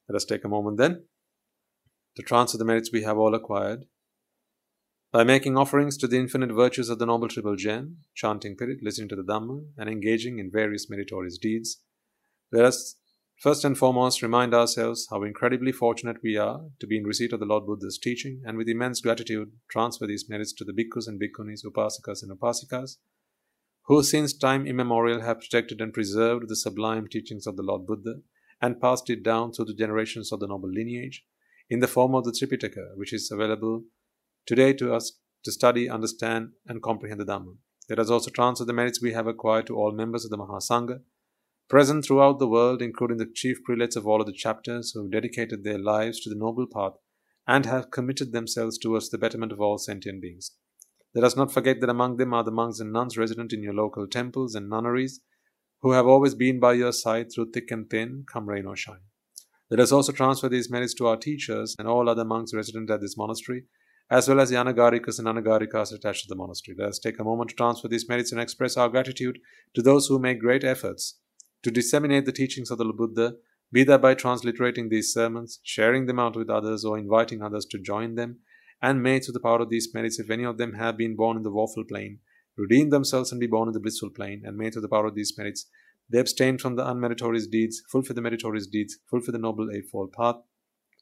Let 0.07 0.15
us 0.15 0.25
take 0.25 0.43
a 0.43 0.49
moment 0.49 0.77
then 0.77 1.05
to 2.15 2.23
transfer 2.23 2.57
the 2.57 2.65
merits 2.65 2.91
we 2.91 3.03
have 3.03 3.17
all 3.17 3.35
acquired 3.35 3.85
by 5.11 5.23
making 5.23 5.57
offerings 5.57 5.97
to 5.97 6.07
the 6.07 6.17
infinite 6.17 6.51
virtues 6.51 6.89
of 6.89 6.99
the 6.99 7.05
Noble 7.05 7.27
Triple 7.27 7.55
Gem, 7.55 7.99
chanting 8.13 8.55
Pirit, 8.55 8.79
listening 8.81 9.07
to 9.09 9.15
the 9.15 9.23
Dhamma, 9.23 9.65
and 9.77 9.89
engaging 9.89 10.39
in 10.39 10.51
various 10.51 10.89
meritorious 10.89 11.37
deeds. 11.37 11.81
Let 12.51 12.65
us 12.65 12.97
first 13.39 13.63
and 13.63 13.77
foremost 13.77 14.21
remind 14.21 14.53
ourselves 14.53 15.07
how 15.09 15.23
incredibly 15.23 15.71
fortunate 15.71 16.17
we 16.21 16.35
are 16.37 16.65
to 16.79 16.87
be 16.87 16.97
in 16.97 17.05
receipt 17.05 17.31
of 17.31 17.39
the 17.39 17.45
Lord 17.45 17.65
Buddha's 17.65 17.97
teaching, 17.97 18.41
and 18.45 18.57
with 18.57 18.67
immense 18.67 18.99
gratitude 18.99 19.53
transfer 19.69 20.05
these 20.05 20.29
merits 20.29 20.53
to 20.53 20.65
the 20.65 20.73
bhikkhus 20.73 21.07
and 21.07 21.19
bhikkhunis, 21.19 21.65
upasakas 21.65 22.21
and 22.21 22.37
upasikas, 22.37 22.97
who 23.85 24.03
since 24.03 24.33
time 24.33 24.67
immemorial 24.67 25.21
have 25.21 25.39
protected 25.39 25.79
and 25.79 25.93
preserved 25.93 26.49
the 26.49 26.55
sublime 26.55 27.07
teachings 27.07 27.47
of 27.47 27.55
the 27.55 27.63
Lord 27.63 27.85
Buddha 27.85 28.15
and 28.61 28.81
passed 28.81 29.09
it 29.09 29.23
down 29.23 29.51
through 29.51 29.65
the 29.65 29.73
generations 29.73 30.31
of 30.31 30.39
the 30.39 30.47
noble 30.47 30.69
lineage 30.69 31.25
in 31.69 31.79
the 31.79 31.87
form 31.87 32.15
of 32.15 32.23
the 32.23 32.31
Tripitaka, 32.31 32.95
which 32.95 33.13
is 33.13 33.31
available 33.31 33.83
today 34.45 34.73
to 34.73 34.93
us 34.93 35.19
to 35.43 35.51
study, 35.51 35.89
understand, 35.89 36.49
and 36.67 36.81
comprehend 36.81 37.19
the 37.19 37.25
Dhamma. 37.25 37.55
Let 37.89 37.99
us 37.99 38.09
also 38.09 38.31
transfer 38.31 38.65
the 38.65 38.73
merits 38.73 39.01
we 39.01 39.13
have 39.13 39.27
acquired 39.27 39.67
to 39.67 39.75
all 39.75 39.91
members 39.91 40.25
of 40.25 40.31
the 40.31 40.37
Mahasangha, 40.37 41.01
present 41.69 42.05
throughout 42.05 42.39
the 42.39 42.47
world, 42.47 42.81
including 42.81 43.17
the 43.17 43.31
chief 43.31 43.63
prelates 43.63 43.95
of 43.95 44.07
all 44.07 44.21
of 44.21 44.27
the 44.27 44.33
chapters 44.33 44.91
who 44.91 45.03
have 45.03 45.11
dedicated 45.11 45.63
their 45.63 45.77
lives 45.77 46.19
to 46.21 46.29
the 46.29 46.35
noble 46.35 46.65
path 46.71 46.93
and 47.47 47.65
have 47.65 47.91
committed 47.91 48.31
themselves 48.31 48.77
towards 48.77 49.09
the 49.09 49.17
betterment 49.17 49.51
of 49.51 49.61
all 49.61 49.77
sentient 49.77 50.21
beings. 50.21 50.51
Let 51.13 51.23
us 51.23 51.37
not 51.37 51.53
forget 51.53 51.79
that 51.81 51.89
among 51.89 52.17
them 52.17 52.33
are 52.33 52.43
the 52.43 52.51
monks 52.51 52.79
and 52.79 52.91
nuns 52.91 53.17
resident 53.17 53.53
in 53.53 53.63
your 53.63 53.73
local 53.73 54.07
temples 54.07 54.55
and 54.55 54.69
nunneries, 54.69 55.21
who 55.85 55.91
have 55.91 56.07
always 56.07 56.33
been 56.33 56.59
by 56.59 56.73
your 56.73 56.91
side 56.91 57.27
through 57.31 57.51
thick 57.51 57.69
and 57.69 57.87
thin, 57.91 58.25
come 58.33 58.49
rain 58.49 58.65
or 58.65 58.75
shine. 58.75 59.05
Let 59.69 59.79
us 59.79 59.91
also 59.91 60.11
transfer 60.11 60.49
these 60.49 60.67
merits 60.67 60.95
to 60.95 61.05
our 61.05 61.15
teachers 61.15 61.75
and 61.77 61.87
all 61.87 62.09
other 62.09 62.25
monks 62.25 62.55
resident 62.55 62.89
at 62.89 63.01
this 63.01 63.15
monastery, 63.15 63.65
as 64.09 64.27
well 64.27 64.39
as 64.39 64.49
the 64.49 64.55
anagarikas 64.55 65.19
and 65.19 65.27
anagarikas 65.27 65.93
attached 65.93 66.23
to 66.23 66.27
the 66.27 66.35
monastery. 66.35 66.75
Let 66.75 66.89
us 66.89 66.97
take 66.97 67.19
a 67.19 67.23
moment 67.23 67.51
to 67.51 67.55
transfer 67.55 67.87
these 67.87 68.09
merits 68.09 68.31
and 68.31 68.41
express 68.41 68.77
our 68.77 68.89
gratitude 68.89 69.37
to 69.75 69.83
those 69.83 70.07
who 70.07 70.17
make 70.17 70.39
great 70.39 70.63
efforts 70.63 71.19
to 71.61 71.69
disseminate 71.69 72.25
the 72.25 72.31
teachings 72.31 72.71
of 72.71 72.79
the 72.79 72.85
Buddha, 72.85 73.35
be 73.71 73.83
that 73.83 74.01
by 74.01 74.15
transliterating 74.15 74.89
these 74.89 75.13
sermons, 75.13 75.59
sharing 75.61 76.07
them 76.07 76.17
out 76.17 76.35
with 76.35 76.49
others, 76.49 76.83
or 76.83 76.97
inviting 76.97 77.43
others 77.43 77.67
to 77.67 77.77
join 77.77 78.15
them, 78.15 78.39
and 78.81 79.03
may 79.03 79.19
through 79.19 79.33
the 79.33 79.39
power 79.39 79.61
of 79.61 79.69
these 79.69 79.93
merits, 79.93 80.17
if 80.17 80.31
any 80.31 80.45
of 80.45 80.57
them 80.57 80.73
have 80.73 80.97
been 80.97 81.15
born 81.15 81.37
in 81.37 81.43
the 81.43 81.51
woeful 81.51 81.83
plane, 81.87 82.21
redeem 82.57 82.89
themselves 82.89 83.31
and 83.31 83.39
be 83.39 83.47
born 83.47 83.67
in 83.67 83.73
the 83.73 83.79
blissful 83.79 84.09
plane, 84.09 84.43
and 84.45 84.57
may 84.57 84.69
through 84.69 84.81
the 84.81 84.89
power 84.89 85.05
of 85.05 85.15
these 85.15 85.33
merits, 85.37 85.67
they 86.09 86.19
abstain 86.19 86.57
from 86.57 86.75
the 86.75 86.83
unmeritorious 86.83 87.49
deeds, 87.49 87.81
fulfill 87.89 88.15
the 88.15 88.21
meritorious 88.21 88.67
deeds, 88.67 88.97
fulfill 89.09 89.31
the 89.31 89.39
noble 89.39 89.69
eightfold 89.71 90.13
path, 90.13 90.35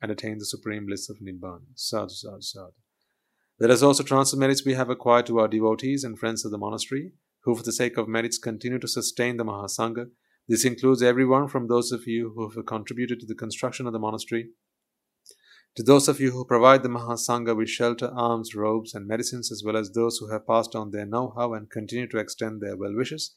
and 0.02 0.12
attain 0.12 0.38
the 0.38 0.46
supreme 0.46 0.86
bliss 0.86 1.10
of 1.10 1.18
Nibbana. 1.20 1.66
Sadhu, 1.76 2.10
sadhu, 2.10 2.42
sadhu. 2.42 2.72
Let 3.60 3.72
us 3.72 3.82
also 3.82 4.04
transfer 4.04 4.38
merits 4.38 4.66
we 4.66 4.74
have 4.74 4.90
acquired 4.90 5.26
to 5.28 5.40
our 5.40 5.48
devotees 5.48 6.04
and 6.04 6.18
friends 6.18 6.44
of 6.44 6.52
the 6.52 6.58
monastery, 6.58 7.12
who 7.44 7.56
for 7.56 7.64
the 7.64 7.72
sake 7.72 7.98
of 7.98 8.08
merits 8.08 8.38
continue 8.38 8.80
to 8.80 8.88
sustain 8.88 9.38
the 9.38 9.46
Mahasangha. 9.46 10.08
This 10.48 10.66
includes 10.66 11.04
everyone 11.04 11.48
from 11.48 11.68
those 11.68 11.92
of 11.92 12.08
you 12.08 12.34
who 12.36 12.50
have 12.50 12.66
contributed 12.66 13.20
to 13.20 13.26
the 13.26 13.36
construction 13.36 13.86
of 13.86 13.94
the 13.94 14.00
monastery 14.00 14.50
to 15.76 15.84
those 15.84 16.08
of 16.08 16.20
you 16.20 16.32
who 16.32 16.46
provide 16.46 16.84
the 16.84 16.90
Mahasangha 16.90 17.56
with 17.58 17.70
shelter, 17.70 18.12
alms, 18.14 18.54
robes, 18.54 18.94
and 18.94 19.08
medicines, 19.08 19.52
as 19.52 19.64
well 19.66 19.76
as 19.76 19.92
those 19.92 20.18
who 20.18 20.32
have 20.32 20.46
passed 20.46 20.76
on 20.76 20.92
their 20.92 21.06
know 21.06 21.34
how 21.36 21.54
and 21.54 21.70
continue 21.70 22.08
to 22.08 22.20
extend 22.20 22.62
their 22.62 22.78
well 22.78 22.96
wishes, 22.96 23.36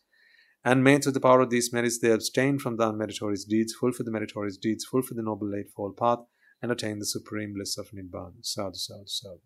and 0.64 0.84
may 0.84 0.99
through 0.99 1.12
the 1.12 1.20
power 1.20 1.41
of 1.41 1.51
these 1.51 1.72
merits 1.72 1.99
they 1.99 2.11
abstain 2.11 2.59
from 2.59 2.76
the 2.76 2.84
unmeritorious 2.84 3.47
deeds, 3.49 3.72
fulfill 3.72 4.05
the 4.05 4.12
meritorious 4.12 4.57
deeds, 4.57 4.84
fulfill 4.84 5.16
the 5.16 5.22
noble 5.22 5.55
eightfold 5.55 5.97
path, 5.97 6.18
and 6.61 6.70
attain 6.70 6.99
the 6.99 7.07
supreme 7.07 7.55
bliss 7.55 7.78
of 7.78 7.91
Nibbana. 7.91 8.34
Sadhu, 8.43 8.74
sadhu, 8.74 9.05
sadhu. 9.07 9.41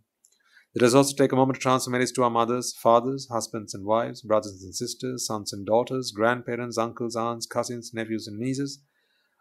Let 0.74 0.86
us 0.86 0.94
also 0.94 1.16
take 1.16 1.32
a 1.32 1.36
moment 1.36 1.56
to 1.56 1.62
transfer 1.62 1.90
merits 1.90 2.12
to 2.12 2.22
our 2.22 2.30
mothers, 2.30 2.72
fathers, 2.72 3.26
husbands 3.28 3.74
and 3.74 3.84
wives, 3.84 4.22
brothers 4.22 4.62
and 4.62 4.74
sisters, 4.74 5.26
sons 5.26 5.52
and 5.52 5.66
daughters, 5.66 6.12
grandparents, 6.12 6.78
uncles, 6.78 7.16
aunts, 7.16 7.44
cousins, 7.44 7.90
nephews, 7.92 8.28
and 8.28 8.38
nieces, 8.38 8.80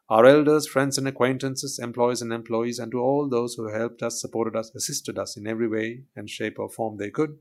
our 0.10 0.26
elders, 0.26 0.68
friends, 0.68 0.97
and 0.97 1.07
acquaintances, 1.07 1.78
employees 1.78 2.22
and 2.22 2.34
employees, 2.34 2.80
and 2.80 2.91
to 2.91 2.99
all 2.99 3.30
those 3.30 3.53
who 3.53 3.72
helped 3.72 4.01
us, 4.01 4.20
supported 4.20 4.55
us, 4.55 4.72
assisted 4.76 5.20
us 5.20 5.38
in 5.38 5.45
every 5.45 5.68
way 5.68 6.05
and 6.16 6.30
shape 6.30 6.57
or 6.57 6.68
form 6.68 6.97
they 6.97 7.12
could. 7.12 7.38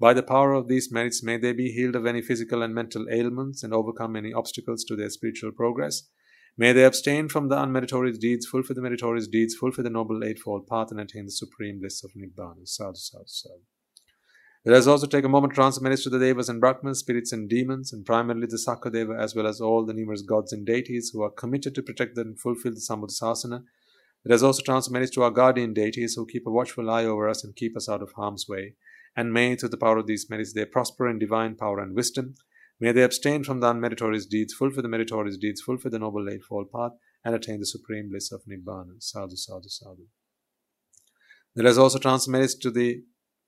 By 0.00 0.12
the 0.12 0.24
power 0.24 0.52
of 0.52 0.66
these 0.66 0.90
merits, 0.90 1.22
may 1.22 1.36
they 1.36 1.52
be 1.52 1.70
healed 1.70 1.94
of 1.94 2.06
any 2.06 2.20
physical 2.20 2.60
and 2.60 2.74
mental 2.74 3.06
ailments 3.08 3.62
and 3.62 3.72
overcome 3.72 4.16
any 4.16 4.32
obstacles 4.32 4.82
to 4.84 4.96
their 4.96 5.10
spiritual 5.10 5.52
progress. 5.52 6.08
May 6.58 6.72
they 6.72 6.84
abstain 6.84 7.28
from 7.28 7.48
the 7.48 7.56
unmeritorious 7.56 8.18
deeds, 8.18 8.46
fulfill 8.46 8.74
the 8.74 8.82
meritorious 8.82 9.28
deeds, 9.28 9.54
fulfill 9.54 9.84
the 9.84 9.90
noble 9.90 10.24
eightfold 10.24 10.66
path, 10.66 10.90
and 10.90 10.98
attain 10.98 11.26
the 11.26 11.30
supreme 11.30 11.78
bliss 11.78 12.02
of 12.02 12.10
Nibbana. 12.14 12.66
Sadhu, 12.66 12.96
sadhu, 12.96 13.24
sadhu. 13.26 13.62
Let 14.64 14.76
us 14.76 14.86
also 14.86 15.08
take 15.08 15.24
a 15.24 15.28
moment 15.28 15.52
to 15.52 15.56
transfer 15.56 15.82
merits 15.82 16.04
to 16.04 16.10
the 16.10 16.20
Devas 16.20 16.48
and 16.48 16.60
Brahmas, 16.60 17.00
spirits 17.00 17.32
and 17.32 17.48
demons, 17.48 17.92
and 17.92 18.06
primarily 18.06 18.46
the 18.46 18.56
Sakadeva, 18.56 19.20
as 19.20 19.34
well 19.34 19.48
as 19.48 19.60
all 19.60 19.84
the 19.84 19.92
numerous 19.92 20.22
gods 20.22 20.52
and 20.52 20.64
deities 20.64 21.10
who 21.12 21.22
are 21.22 21.30
committed 21.30 21.74
to 21.74 21.82
protect 21.82 22.16
and 22.16 22.38
fulfill 22.38 22.72
the 22.72 22.78
Sambuddhasasana. 22.78 23.64
Let 24.24 24.34
us 24.36 24.42
also 24.42 24.62
transfer 24.62 24.92
merits 24.92 25.10
to 25.12 25.24
our 25.24 25.32
guardian 25.32 25.74
deities 25.74 26.14
who 26.14 26.26
keep 26.26 26.46
a 26.46 26.50
watchful 26.50 26.88
eye 26.88 27.04
over 27.04 27.28
us 27.28 27.42
and 27.42 27.56
keep 27.56 27.76
us 27.76 27.88
out 27.88 28.02
of 28.02 28.12
harm's 28.12 28.46
way. 28.48 28.74
And 29.16 29.32
may, 29.32 29.56
through 29.56 29.70
the 29.70 29.76
power 29.76 29.98
of 29.98 30.06
these 30.06 30.30
merits, 30.30 30.52
they 30.52 30.64
prosper 30.64 31.08
in 31.08 31.18
divine 31.18 31.56
power 31.56 31.80
and 31.80 31.96
wisdom. 31.96 32.34
May 32.78 32.92
they 32.92 33.02
abstain 33.02 33.42
from 33.42 33.58
the 33.58 33.66
unmeritorious 33.66 34.28
deeds, 34.28 34.54
fulfill 34.54 34.82
the 34.82 34.88
meritorious 34.88 35.38
deeds, 35.38 35.60
fulfill 35.60 35.90
the 35.90 35.98
noble 35.98 36.28
eightfold 36.30 36.70
path, 36.70 36.92
and 37.24 37.34
attain 37.34 37.58
the 37.58 37.66
supreme 37.66 38.10
bliss 38.10 38.30
of 38.30 38.42
Nibbana. 38.44 39.02
Sadhu, 39.02 39.34
sadhu, 39.34 39.68
sadhu. 39.68 40.06
Let 41.56 41.66
us 41.66 41.76
also 41.76 41.98
transfer 41.98 42.30
merits 42.30 42.54
to 42.54 42.70
the 42.70 43.02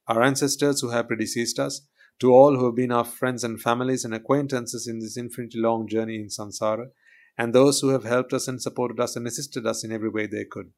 our 0.08 0.22
ancestors 0.22 0.80
who 0.80 0.90
have 0.90 1.08
predeceased 1.08 1.58
us, 1.58 1.86
to 2.20 2.32
all 2.32 2.56
who 2.56 2.66
have 2.66 2.76
been 2.76 2.92
our 2.92 3.04
friends 3.04 3.42
and 3.42 3.60
families 3.60 4.04
and 4.04 4.14
acquaintances 4.14 4.86
in 4.86 5.00
this 5.00 5.16
infinitely 5.16 5.60
long 5.60 5.88
journey 5.88 6.16
in 6.16 6.28
samsara, 6.28 6.86
and 7.36 7.52
those 7.52 7.80
who 7.80 7.88
have 7.88 8.04
helped 8.04 8.32
us 8.32 8.46
and 8.46 8.62
supported 8.62 9.00
us 9.00 9.16
and 9.16 9.26
assisted 9.26 9.66
us 9.66 9.82
in 9.82 9.90
every 9.90 10.08
way 10.08 10.26
they 10.26 10.44
could. 10.44 10.70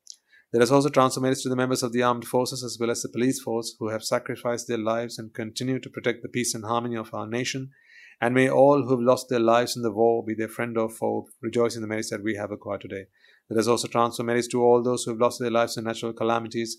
Let 0.53 0.63
us 0.63 0.71
also 0.71 0.89
transfer 0.89 1.21
merits 1.21 1.43
to 1.43 1.49
the 1.49 1.57
members 1.57 1.83
of 1.83 1.93
the 1.93 2.03
armed 2.03 2.25
forces 2.25 2.63
as 2.63 2.79
well 2.81 2.91
as 2.91 3.03
the 3.03 3.09
police 3.09 3.41
force 3.41 3.75
who 3.79 3.89
have 3.89 4.05
sacrificed 4.05 4.69
their 4.69 4.79
lives 4.79 5.19
and 5.19 5.35
continue 5.35 5.81
to 5.81 5.91
protect 5.91 6.23
the 6.23 6.29
peace 6.29 6.55
and 6.55 6.65
harmony 6.65 6.97
of 6.97 7.13
our 7.13 7.27
nation. 7.27 7.71
And 8.21 8.35
may 8.35 8.49
all 8.49 8.85
who 8.85 8.91
have 8.93 9.01
lost 9.01 9.29
their 9.29 9.41
lives 9.41 9.77
in 9.77 9.83
the 9.83 9.91
war, 9.91 10.25
be 10.25 10.35
their 10.35 10.49
friend 10.49 10.79
or 10.79 10.89
foe, 10.89 11.27
rejoice 11.43 11.77
in 11.77 11.83
the 11.83 11.89
merits 11.89 12.11
that 12.11 12.23
we 12.23 12.37
have 12.37 12.51
acquired 12.51 12.81
today. 12.81 13.07
Let 13.51 13.59
us 13.59 13.67
also 13.67 13.89
transfer 13.89 14.23
merits 14.23 14.49
to 14.49 14.63
all 14.63 14.83
those 14.83 15.05
who 15.05 15.11
have 15.11 15.21
lost 15.21 15.41
their 15.41 15.51
lives 15.51 15.77
in 15.77 15.85
natural 15.85 16.15
calamities, 16.15 16.79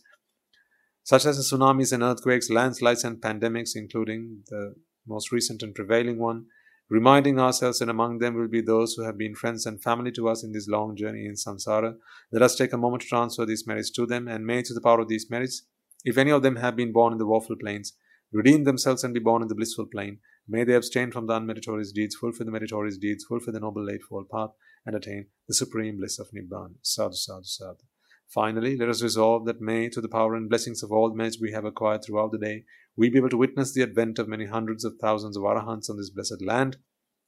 such 1.07 1.25
as 1.25 1.37
the 1.37 1.57
tsunamis 1.57 1.93
and 1.93 2.03
earthquakes, 2.03 2.49
landslides 2.49 3.05
and 3.05 3.21
pandemics, 3.21 3.77
including 3.77 4.43
the 4.49 4.75
most 5.07 5.31
recent 5.31 5.63
and 5.63 5.73
prevailing 5.73 6.19
one, 6.19 6.47
reminding 6.89 7.39
ourselves 7.39 7.79
that 7.79 7.87
among 7.87 8.17
them 8.17 8.35
will 8.35 8.49
be 8.49 8.59
those 8.59 8.93
who 8.93 9.05
have 9.05 9.17
been 9.17 9.33
friends 9.33 9.65
and 9.65 9.81
family 9.81 10.11
to 10.11 10.27
us 10.27 10.43
in 10.43 10.51
this 10.51 10.67
long 10.67 10.97
journey 10.97 11.25
in 11.25 11.35
samsara. 11.35 11.93
Let 12.33 12.41
us 12.41 12.57
take 12.57 12.73
a 12.73 12.77
moment 12.77 13.03
to 13.03 13.07
transfer 13.07 13.45
these 13.45 13.65
merits 13.65 13.89
to 13.91 14.05
them, 14.05 14.27
and 14.27 14.45
may 14.45 14.61
to 14.63 14.73
the 14.73 14.81
power 14.81 14.99
of 14.99 15.07
these 15.07 15.31
merits, 15.31 15.63
if 16.03 16.17
any 16.17 16.29
of 16.29 16.41
them 16.41 16.57
have 16.57 16.75
been 16.75 16.91
born 16.91 17.13
in 17.13 17.19
the 17.19 17.25
woeful 17.25 17.55
planes, 17.55 17.93
redeem 18.33 18.65
themselves 18.65 19.05
and 19.05 19.13
be 19.13 19.21
born 19.21 19.41
in 19.41 19.47
the 19.47 19.55
blissful 19.55 19.85
plane. 19.85 20.19
May 20.45 20.65
they 20.65 20.73
abstain 20.73 21.11
from 21.11 21.27
the 21.27 21.39
unmeritorious 21.39 21.93
deeds, 21.93 22.17
fulfill 22.17 22.47
the 22.47 22.51
meritorious 22.51 22.97
deeds, 22.97 23.23
fulfill 23.23 23.53
the 23.53 23.61
noble 23.61 23.89
eightfold 23.89 24.27
path, 24.29 24.49
and 24.85 24.93
attain 24.93 25.27
the 25.47 25.53
supreme 25.53 25.99
bliss 25.99 26.19
of 26.19 26.27
Nibbana. 26.35 26.75
Sadhu, 26.81 27.15
sadhu, 27.15 27.43
sadhu. 27.45 27.83
Finally, 28.27 28.75
let 28.75 28.89
us 28.89 29.01
resolve 29.01 29.45
that 29.45 29.61
may, 29.61 29.87
to 29.87 30.01
the 30.01 30.09
power 30.09 30.35
and 30.35 30.49
blessings 30.49 30.83
of 30.83 30.91
all 30.91 31.09
the 31.09 31.15
merits 31.15 31.39
we 31.39 31.53
have 31.53 31.63
acquired 31.63 32.03
throughout 32.03 32.31
the 32.31 32.37
day, 32.37 32.65
we 32.95 33.09
be 33.09 33.17
able 33.17 33.29
to 33.29 33.37
witness 33.37 33.73
the 33.73 33.81
advent 33.81 34.19
of 34.19 34.27
many 34.27 34.45
hundreds 34.45 34.83
of 34.83 34.95
thousands 34.99 35.37
of 35.37 35.43
arahants 35.43 35.89
on 35.89 35.97
this 35.97 36.09
blessed 36.09 36.41
land. 36.41 36.77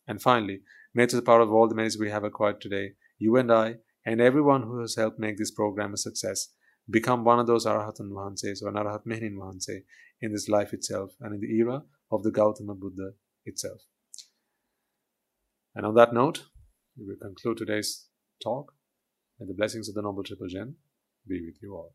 And 0.08 0.22
finally, 0.22 0.62
may, 0.93 1.06
through 1.06 1.22
the 1.22 1.26
power 1.26 1.41
of 1.41 1.54
all 1.54 1.70
the 1.70 1.76
merits 1.76 1.97
we 1.97 2.10
have 2.10 2.24
acquired 2.24 2.60
today, 2.60 2.93
you 3.18 3.38
and 3.38 3.52
I, 3.52 3.76
and 4.06 4.20
everyone 4.20 4.64
who 4.64 4.82
has 4.82 4.95
helped 4.95 5.20
make 5.20 5.38
this 5.38 5.52
program 5.52 5.93
a 5.93 5.97
success, 5.97 6.50
become 6.89 7.24
one 7.24 7.39
of 7.39 7.47
those 7.47 7.66
arahatan 7.66 8.12
vahanses 8.12 8.62
or 8.62 8.72
arahat 8.72 9.06
mehenin 9.06 9.36
vahanse 9.36 9.84
in 10.22 10.34
this 10.34 10.50
life 10.50 10.74
itself 10.74 11.12
and 11.22 11.34
in 11.34 11.39
the 11.39 11.56
era 11.56 11.84
of 12.12 12.24
the 12.24 12.32
Gautama 12.32 12.76
Buddha 12.76 13.12
itself. 13.45 13.82
And 15.76 15.86
on 15.86 15.95
that 15.95 16.14
note, 16.14 16.45
we 16.97 17.06
will 17.06 17.16
conclude 17.22 17.58
today's 17.58 18.08
talk. 18.43 18.74
And 19.39 19.47
the 19.47 19.54
blessings 19.54 19.88
of 19.88 19.95
the 19.95 20.02
Noble 20.02 20.24
Triple 20.24 20.47
Gem 20.47 20.76
be 21.28 21.45
with 21.45 21.55
you 21.61 21.76
all. 21.76 21.93